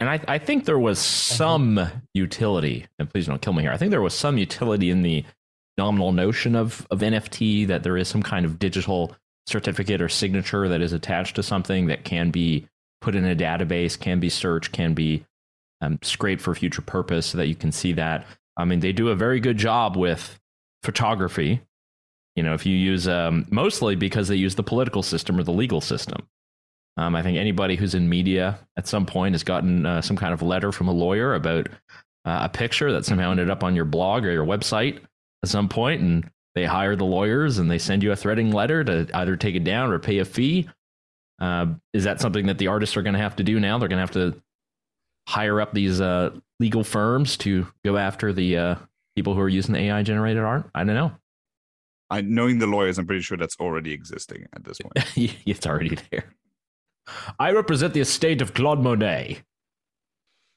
And 0.00 0.08
I, 0.08 0.18
I 0.26 0.38
think 0.38 0.64
there 0.64 0.78
was 0.78 0.98
some 0.98 1.78
utility, 2.14 2.86
and 2.98 3.08
please 3.08 3.26
don't 3.26 3.42
kill 3.42 3.52
me 3.52 3.62
here. 3.62 3.70
I 3.70 3.76
think 3.76 3.90
there 3.90 4.00
was 4.00 4.14
some 4.14 4.38
utility 4.38 4.90
in 4.90 5.02
the 5.02 5.24
nominal 5.76 6.12
notion 6.12 6.56
of, 6.56 6.86
of 6.90 7.00
NFT 7.00 7.66
that 7.66 7.82
there 7.82 7.98
is 7.98 8.08
some 8.08 8.22
kind 8.22 8.46
of 8.46 8.58
digital 8.58 9.14
certificate 9.46 10.00
or 10.00 10.08
signature 10.08 10.68
that 10.68 10.80
is 10.80 10.94
attached 10.94 11.36
to 11.36 11.42
something 11.42 11.86
that 11.86 12.04
can 12.04 12.30
be 12.30 12.66
put 13.02 13.14
in 13.14 13.26
a 13.26 13.36
database, 13.36 13.98
can 13.98 14.20
be 14.20 14.30
searched, 14.30 14.72
can 14.72 14.94
be 14.94 15.24
um, 15.82 15.98
scraped 16.02 16.42
for 16.42 16.54
future 16.54 16.82
purpose 16.82 17.26
so 17.26 17.38
that 17.38 17.48
you 17.48 17.54
can 17.54 17.72
see 17.72 17.92
that. 17.92 18.26
I 18.56 18.64
mean, 18.64 18.80
they 18.80 18.92
do 18.92 19.08
a 19.08 19.14
very 19.14 19.40
good 19.40 19.58
job 19.58 19.96
with 19.96 20.38
photography. 20.82 21.60
You 22.36 22.42
know, 22.42 22.54
if 22.54 22.64
you 22.64 22.76
use 22.76 23.06
um, 23.06 23.46
mostly 23.50 23.96
because 23.96 24.28
they 24.28 24.36
use 24.36 24.54
the 24.54 24.62
political 24.62 25.02
system 25.02 25.38
or 25.38 25.42
the 25.42 25.52
legal 25.52 25.80
system. 25.80 26.26
Um, 26.96 27.14
I 27.14 27.22
think 27.22 27.38
anybody 27.38 27.76
who's 27.76 27.94
in 27.94 28.08
media 28.08 28.58
at 28.76 28.88
some 28.88 29.06
point 29.06 29.34
has 29.34 29.42
gotten 29.42 29.86
uh, 29.86 30.02
some 30.02 30.16
kind 30.16 30.34
of 30.34 30.42
letter 30.42 30.72
from 30.72 30.88
a 30.88 30.92
lawyer 30.92 31.34
about 31.34 31.68
uh, 32.24 32.40
a 32.42 32.48
picture 32.48 32.92
that 32.92 33.04
somehow 33.04 33.30
ended 33.30 33.48
up 33.48 33.64
on 33.64 33.74
your 33.74 33.84
blog 33.84 34.24
or 34.24 34.32
your 34.32 34.44
website 34.44 35.00
at 35.42 35.48
some 35.48 35.68
point, 35.68 36.02
and 36.02 36.30
they 36.54 36.64
hire 36.64 36.96
the 36.96 37.04
lawyers 37.04 37.58
and 37.58 37.70
they 37.70 37.78
send 37.78 38.02
you 38.02 38.12
a 38.12 38.16
threatening 38.16 38.52
letter 38.52 38.84
to 38.84 39.08
either 39.14 39.36
take 39.36 39.54
it 39.54 39.64
down 39.64 39.90
or 39.90 39.98
pay 39.98 40.18
a 40.18 40.24
fee. 40.24 40.68
Uh, 41.40 41.66
is 41.94 42.04
that 42.04 42.20
something 42.20 42.46
that 42.46 42.58
the 42.58 42.66
artists 42.66 42.96
are 42.96 43.02
going 43.02 43.14
to 43.14 43.20
have 43.20 43.36
to 43.36 43.44
do 43.44 43.58
now? 43.58 43.78
They're 43.78 43.88
going 43.88 43.96
to 43.96 44.20
have 44.20 44.32
to 44.34 44.42
hire 45.26 45.60
up 45.60 45.72
these 45.72 46.00
uh, 46.00 46.30
legal 46.58 46.84
firms 46.84 47.36
to 47.38 47.66
go 47.84 47.96
after 47.96 48.32
the 48.32 48.56
uh, 48.56 48.74
people 49.16 49.34
who 49.34 49.40
are 49.40 49.48
using 49.48 49.74
the 49.74 49.80
AI 49.80 50.02
generated 50.02 50.42
art? 50.42 50.68
I 50.74 50.84
don't 50.84 50.94
know. 50.94 51.12
I 52.10 52.22
knowing 52.22 52.58
the 52.58 52.66
lawyers, 52.66 52.98
I'm 52.98 53.06
pretty 53.06 53.22
sure 53.22 53.36
that's 53.36 53.56
already 53.60 53.92
existing 53.92 54.46
at 54.54 54.64
this 54.64 54.78
point. 54.78 54.92
it's 55.46 55.66
already 55.66 55.96
there. 56.10 56.34
I 57.38 57.52
represent 57.52 57.94
the 57.94 58.00
estate 58.00 58.40
of 58.40 58.54
Claude 58.54 58.80
Monet, 58.80 59.40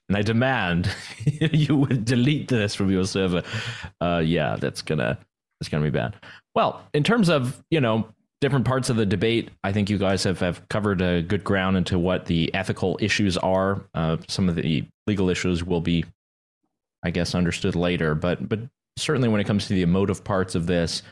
and 0.08 0.16
I 0.16 0.22
demand 0.22 0.90
you 1.26 1.76
would 1.76 2.04
delete 2.04 2.48
this 2.48 2.74
from 2.74 2.90
your 2.90 3.04
server. 3.04 3.42
Uh, 4.00 4.22
yeah, 4.24 4.56
that's 4.56 4.82
gonna 4.82 5.18
that's 5.60 5.68
gonna 5.68 5.84
be 5.84 5.90
bad. 5.90 6.16
Well, 6.54 6.82
in 6.92 7.02
terms 7.02 7.28
of 7.28 7.62
you 7.70 7.80
know 7.80 8.08
different 8.40 8.66
parts 8.66 8.90
of 8.90 8.96
the 8.96 9.06
debate, 9.06 9.50
I 9.62 9.72
think 9.72 9.88
you 9.88 9.96
guys 9.96 10.22
have, 10.24 10.38
have 10.40 10.68
covered 10.68 11.00
a 11.00 11.22
good 11.22 11.44
ground 11.44 11.78
into 11.78 11.98
what 11.98 12.26
the 12.26 12.52
ethical 12.54 12.98
issues 13.00 13.38
are. 13.38 13.82
Uh, 13.94 14.18
some 14.28 14.50
of 14.50 14.54
the 14.54 14.84
legal 15.06 15.30
issues 15.30 15.64
will 15.64 15.80
be, 15.80 16.04
I 17.02 17.10
guess, 17.10 17.34
understood 17.34 17.74
later. 17.74 18.14
But 18.14 18.46
but 18.48 18.60
certainly 18.98 19.28
when 19.28 19.40
it 19.40 19.46
comes 19.46 19.66
to 19.68 19.74
the 19.74 19.82
emotive 19.82 20.24
parts 20.24 20.54
of 20.54 20.66
this, 20.66 21.02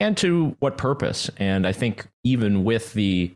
and 0.00 0.16
to 0.16 0.56
what 0.58 0.78
purpose, 0.78 1.30
and 1.36 1.66
I 1.66 1.72
think 1.72 2.08
even 2.24 2.64
with 2.64 2.92
the 2.94 3.34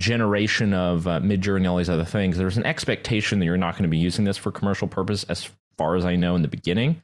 generation 0.00 0.72
of 0.72 1.06
uh, 1.06 1.20
Midjourney 1.20 1.68
all 1.68 1.76
these 1.76 1.90
other 1.90 2.04
things, 2.04 2.36
there's 2.36 2.56
an 2.56 2.66
expectation 2.66 3.38
that 3.38 3.44
you're 3.44 3.56
not 3.56 3.74
going 3.74 3.82
to 3.82 3.88
be 3.88 3.98
using 3.98 4.24
this 4.24 4.36
for 4.36 4.52
commercial 4.52 4.88
purpose, 4.88 5.24
as 5.24 5.48
far 5.76 5.96
as 5.96 6.04
I 6.04 6.16
know 6.16 6.36
in 6.36 6.42
the 6.42 6.48
beginning. 6.48 7.02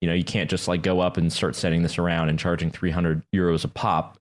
You 0.00 0.08
know, 0.08 0.14
you 0.14 0.24
can't 0.24 0.48
just 0.48 0.68
like 0.68 0.82
go 0.82 1.00
up 1.00 1.16
and 1.16 1.32
start 1.32 1.56
setting 1.56 1.82
this 1.82 1.98
around 1.98 2.28
and 2.28 2.38
charging 2.38 2.70
300 2.70 3.22
euros 3.34 3.64
a 3.64 3.68
pop 3.68 4.18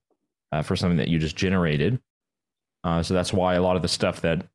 uh, 0.51 0.63
for 0.63 0.76
something 0.76 0.97
that 0.97 1.09
you 1.09 1.20
just 1.20 1.36
generated. 1.36 1.99
Uh, 2.84 3.03
so 3.03 3.13
that's 3.13 3.34
why 3.34 3.55
a 3.55 3.61
lot 3.61 3.76
of 3.76 3.82
the 3.82 3.88
stuff 3.88 4.22
that, 4.22 4.45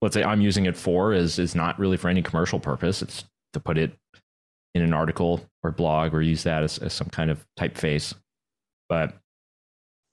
let's 0.00 0.14
say, 0.14 0.22
I'm 0.22 0.40
using 0.40 0.66
it 0.66 0.76
for 0.76 1.12
is 1.12 1.38
is 1.38 1.54
not 1.54 1.78
really 1.78 1.96
for 1.96 2.08
any 2.08 2.22
commercial 2.22 2.60
purpose. 2.60 3.02
It's 3.02 3.24
to 3.52 3.60
put 3.60 3.78
it 3.78 3.92
in 4.74 4.82
an 4.82 4.94
article 4.94 5.44
or 5.64 5.72
blog 5.72 6.14
or 6.14 6.22
use 6.22 6.44
that 6.44 6.62
as, 6.62 6.78
as 6.78 6.92
some 6.92 7.08
kind 7.08 7.30
of 7.30 7.44
typeface. 7.58 8.14
But 8.88 9.14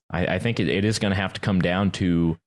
I, 0.10 0.36
I 0.36 0.40
think 0.40 0.60
it, 0.60 0.68
it 0.68 0.86
is 0.86 0.98
going 0.98 1.12
to 1.12 1.20
have 1.20 1.34
to 1.34 1.42
come 1.42 1.62
down 1.62 1.92
to 1.92 2.38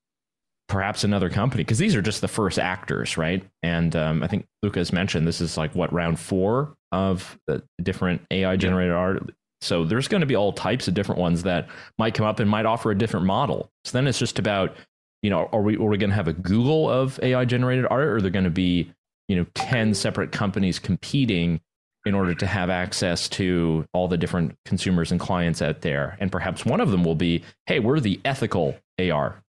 perhaps 0.70 1.04
another 1.04 1.28
company 1.28 1.64
because 1.64 1.78
these 1.78 1.94
are 1.94 2.00
just 2.00 2.20
the 2.20 2.28
first 2.28 2.58
actors, 2.58 3.18
right? 3.18 3.44
And 3.62 3.94
um, 3.96 4.22
I 4.22 4.28
think 4.28 4.46
Lucas 4.62 4.92
mentioned 4.92 5.26
this 5.26 5.40
is 5.40 5.58
like 5.58 5.74
what 5.74 5.92
round 5.92 6.18
four 6.18 6.74
of 6.92 7.38
the 7.46 7.62
different 7.82 8.22
AI 8.30 8.56
generated 8.56 8.94
art. 8.94 9.34
So 9.60 9.84
there's 9.84 10.08
going 10.08 10.22
to 10.22 10.26
be 10.26 10.36
all 10.36 10.52
types 10.52 10.88
of 10.88 10.94
different 10.94 11.20
ones 11.20 11.42
that 11.42 11.68
might 11.98 12.14
come 12.14 12.24
up 12.24 12.40
and 12.40 12.48
might 12.48 12.66
offer 12.66 12.90
a 12.90 12.96
different 12.96 13.26
model. 13.26 13.68
So 13.84 13.98
then 13.98 14.06
it's 14.06 14.18
just 14.18 14.38
about, 14.38 14.74
you 15.22 15.28
know, 15.28 15.50
are 15.52 15.60
we 15.60 15.76
are 15.76 15.84
we 15.84 15.98
going 15.98 16.10
to 16.10 16.16
have 16.16 16.28
a 16.28 16.32
Google 16.32 16.88
of 16.88 17.20
AI 17.22 17.44
generated 17.44 17.86
art, 17.90 18.04
or 18.04 18.16
are 18.16 18.20
there 18.22 18.30
going 18.30 18.44
to 18.44 18.50
be, 18.50 18.90
you 19.28 19.36
know, 19.36 19.46
ten 19.54 19.92
separate 19.92 20.32
companies 20.32 20.78
competing 20.78 21.60
in 22.06 22.14
order 22.14 22.34
to 22.34 22.46
have 22.46 22.70
access 22.70 23.28
to 23.28 23.84
all 23.92 24.08
the 24.08 24.16
different 24.16 24.56
consumers 24.64 25.10
and 25.10 25.20
clients 25.20 25.60
out 25.60 25.82
there? 25.82 26.16
And 26.20 26.32
perhaps 26.32 26.64
one 26.64 26.80
of 26.80 26.90
them 26.90 27.04
will 27.04 27.16
be, 27.16 27.42
hey, 27.66 27.80
we're 27.80 28.00
the 28.00 28.18
ethical 28.24 28.76
AR 28.98 29.42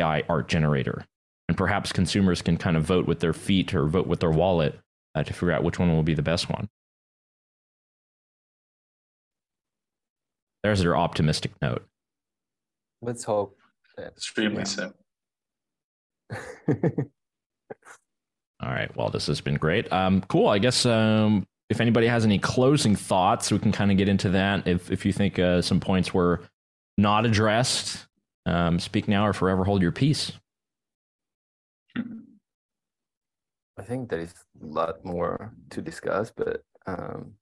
AI 0.00 0.22
art 0.28 0.48
generator. 0.48 1.04
And 1.48 1.56
perhaps 1.56 1.92
consumers 1.92 2.40
can 2.40 2.56
kind 2.56 2.76
of 2.76 2.84
vote 2.84 3.06
with 3.06 3.20
their 3.20 3.32
feet 3.32 3.74
or 3.74 3.86
vote 3.86 4.06
with 4.06 4.20
their 4.20 4.30
wallet 4.30 4.78
uh, 5.14 5.22
to 5.22 5.32
figure 5.32 5.52
out 5.52 5.64
which 5.64 5.78
one 5.78 5.92
will 5.92 6.02
be 6.02 6.14
the 6.14 6.22
best 6.22 6.48
one. 6.48 6.68
There's 10.62 10.82
your 10.82 10.96
optimistic 10.96 11.52
note. 11.60 11.84
Let's 13.00 13.24
hope. 13.24 13.56
Extremely 13.98 14.58
yeah. 14.58 14.64
so. 14.64 14.92
All 18.62 18.70
right. 18.70 18.96
Well, 18.96 19.10
this 19.10 19.26
has 19.26 19.40
been 19.40 19.56
great. 19.56 19.92
Um, 19.92 20.20
cool. 20.22 20.48
I 20.48 20.58
guess 20.58 20.86
um, 20.86 21.46
if 21.68 21.80
anybody 21.80 22.06
has 22.06 22.24
any 22.24 22.38
closing 22.38 22.94
thoughts, 22.94 23.50
we 23.50 23.58
can 23.58 23.72
kind 23.72 23.90
of 23.90 23.96
get 23.96 24.08
into 24.08 24.28
that. 24.30 24.68
If 24.68 24.90
if 24.90 25.04
you 25.04 25.12
think 25.12 25.38
uh, 25.38 25.62
some 25.62 25.80
points 25.80 26.14
were 26.14 26.40
not 26.96 27.26
addressed, 27.26 28.06
um, 28.46 28.78
speak 28.78 29.08
now 29.08 29.26
or 29.26 29.32
forever 29.32 29.64
hold 29.64 29.82
your 29.82 29.92
peace. 29.92 30.32
I 33.78 33.82
think 33.82 34.10
there 34.10 34.20
is 34.20 34.34
a 34.62 34.66
lot 34.66 35.04
more 35.04 35.54
to 35.70 35.80
discuss, 35.80 36.30
but 36.30 36.62
um, 36.86 37.32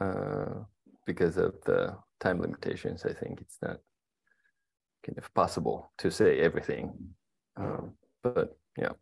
uh, 0.00 0.64
because 1.06 1.36
of 1.36 1.54
the 1.64 1.96
time 2.20 2.40
limitations, 2.40 3.04
I 3.04 3.12
think 3.12 3.40
it's 3.40 3.58
not 3.60 3.78
kind 5.04 5.18
of 5.18 5.32
possible 5.34 5.92
to 5.98 6.10
say 6.10 6.40
everything. 6.40 6.92
Um, 7.56 7.94
but 8.22 8.56
yeah, 8.78 8.92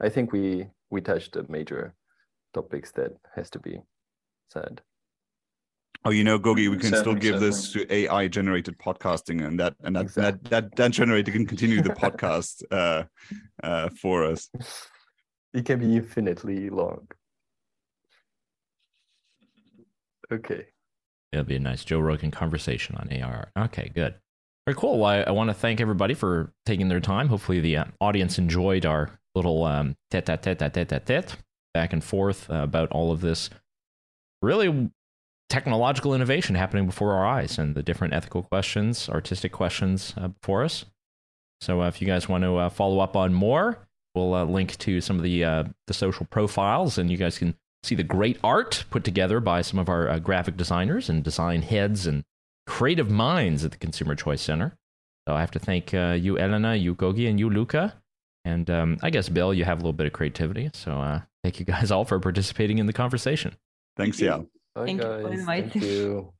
I 0.00 0.08
think 0.08 0.32
we 0.32 0.68
we 0.90 1.00
touched 1.00 1.32
the 1.32 1.44
major 1.48 1.94
topics 2.54 2.92
that 2.92 3.12
has 3.34 3.50
to 3.50 3.58
be 3.58 3.80
said. 4.50 4.80
Oh, 6.04 6.10
you 6.10 6.22
know, 6.24 6.38
Gogi, 6.38 6.70
we 6.70 6.76
can 6.76 6.90
certainly, 6.90 7.00
still 7.00 7.14
give 7.14 7.40
certainly. 7.40 7.48
this 7.48 7.72
to 7.72 7.92
AI 7.92 8.28
generated 8.28 8.78
podcasting, 8.78 9.44
and 9.44 9.58
that 9.58 9.74
and 9.82 9.96
that 9.96 10.02
exactly. 10.02 10.48
that, 10.50 10.70
that 10.70 10.76
that 10.76 10.90
generator 10.92 11.32
can 11.32 11.44
continue 11.44 11.82
the 11.82 11.90
podcast 11.90 12.62
uh, 12.70 13.04
uh, 13.62 13.88
for 14.00 14.24
us. 14.24 14.48
It 15.52 15.64
can 15.64 15.80
be 15.80 15.96
infinitely 15.96 16.70
long. 16.70 17.08
Okay. 20.30 20.66
It'll 21.32 21.44
be 21.44 21.56
a 21.56 21.60
nice 21.60 21.84
Joe 21.84 22.00
Rogan 22.00 22.30
conversation 22.30 22.96
on 22.96 23.22
AR. 23.22 23.50
Okay, 23.58 23.90
good. 23.94 24.14
Very 24.66 24.76
cool. 24.76 24.98
Well, 24.98 25.10
I, 25.10 25.20
I 25.22 25.30
want 25.30 25.48
to 25.48 25.54
thank 25.54 25.80
everybody 25.80 26.14
for 26.14 26.52
taking 26.66 26.88
their 26.88 27.00
time. 27.00 27.28
Hopefully, 27.28 27.60
the 27.60 27.78
uh, 27.78 27.84
audience 28.00 28.38
enjoyed 28.38 28.86
our 28.86 29.18
little 29.34 29.64
um, 29.64 29.96
tete 30.10 30.26
tete 30.26 30.58
tete 30.58 30.72
tete 30.72 31.06
tete 31.06 31.36
back 31.74 31.92
and 31.92 32.04
forth 32.04 32.50
uh, 32.50 32.56
about 32.56 32.90
all 32.90 33.10
of 33.10 33.20
this 33.20 33.50
really 34.42 34.90
technological 35.48 36.14
innovation 36.14 36.54
happening 36.54 36.86
before 36.86 37.14
our 37.14 37.26
eyes 37.26 37.58
and 37.58 37.74
the 37.74 37.82
different 37.82 38.14
ethical 38.14 38.42
questions, 38.42 39.08
artistic 39.08 39.52
questions 39.52 40.14
uh, 40.16 40.28
before 40.28 40.64
us. 40.64 40.84
So, 41.60 41.82
uh, 41.82 41.88
if 41.88 42.00
you 42.00 42.06
guys 42.06 42.28
want 42.28 42.44
to 42.44 42.56
uh, 42.56 42.68
follow 42.68 43.00
up 43.00 43.16
on 43.16 43.34
more, 43.34 43.88
we'll 44.14 44.34
uh, 44.34 44.44
link 44.44 44.76
to 44.78 45.00
some 45.00 45.16
of 45.16 45.22
the 45.22 45.44
uh, 45.44 45.64
the 45.86 45.94
social 45.94 46.26
profiles, 46.26 46.98
and 46.98 47.10
you 47.10 47.16
guys 47.16 47.38
can 47.38 47.54
see 47.82 47.94
the 47.94 48.04
great 48.04 48.38
art 48.44 48.84
put 48.90 49.04
together 49.04 49.40
by 49.40 49.62
some 49.62 49.78
of 49.78 49.88
our 49.88 50.08
uh, 50.08 50.18
graphic 50.18 50.56
designers 50.56 51.08
and 51.08 51.24
design 51.24 51.62
heads 51.62 52.06
and 52.06 52.24
creative 52.66 53.10
minds 53.10 53.64
at 53.64 53.72
the 53.72 53.78
Consumer 53.78 54.14
Choice 54.14 54.42
Center. 54.42 54.76
So, 55.26 55.34
I 55.34 55.40
have 55.40 55.50
to 55.52 55.58
thank 55.58 55.92
you, 55.92 56.38
Elena, 56.38 56.76
you, 56.76 56.94
Gogi, 56.94 57.28
and 57.28 57.40
you, 57.40 57.50
Luca. 57.50 57.94
And 58.44 58.70
um, 58.70 58.98
I 59.02 59.10
guess, 59.10 59.28
Bill, 59.28 59.52
you 59.52 59.64
have 59.64 59.78
a 59.78 59.80
little 59.80 59.92
bit 59.92 60.06
of 60.06 60.12
creativity. 60.12 60.70
So, 60.74 61.22
thank 61.42 61.58
you 61.58 61.66
guys 61.66 61.90
all 61.90 62.04
for 62.04 62.20
participating 62.20 62.78
in 62.78 62.86
the 62.86 62.92
conversation. 62.92 63.56
Thanks, 63.96 64.20
yeah. 64.20 64.42
Bye, 64.78 64.86
Thank 64.86 65.00
guys. 65.00 65.10
you 65.10 65.18
for 65.28 65.32
inviting. 65.32 65.70
Thank 65.70 65.84
you. 65.84 66.32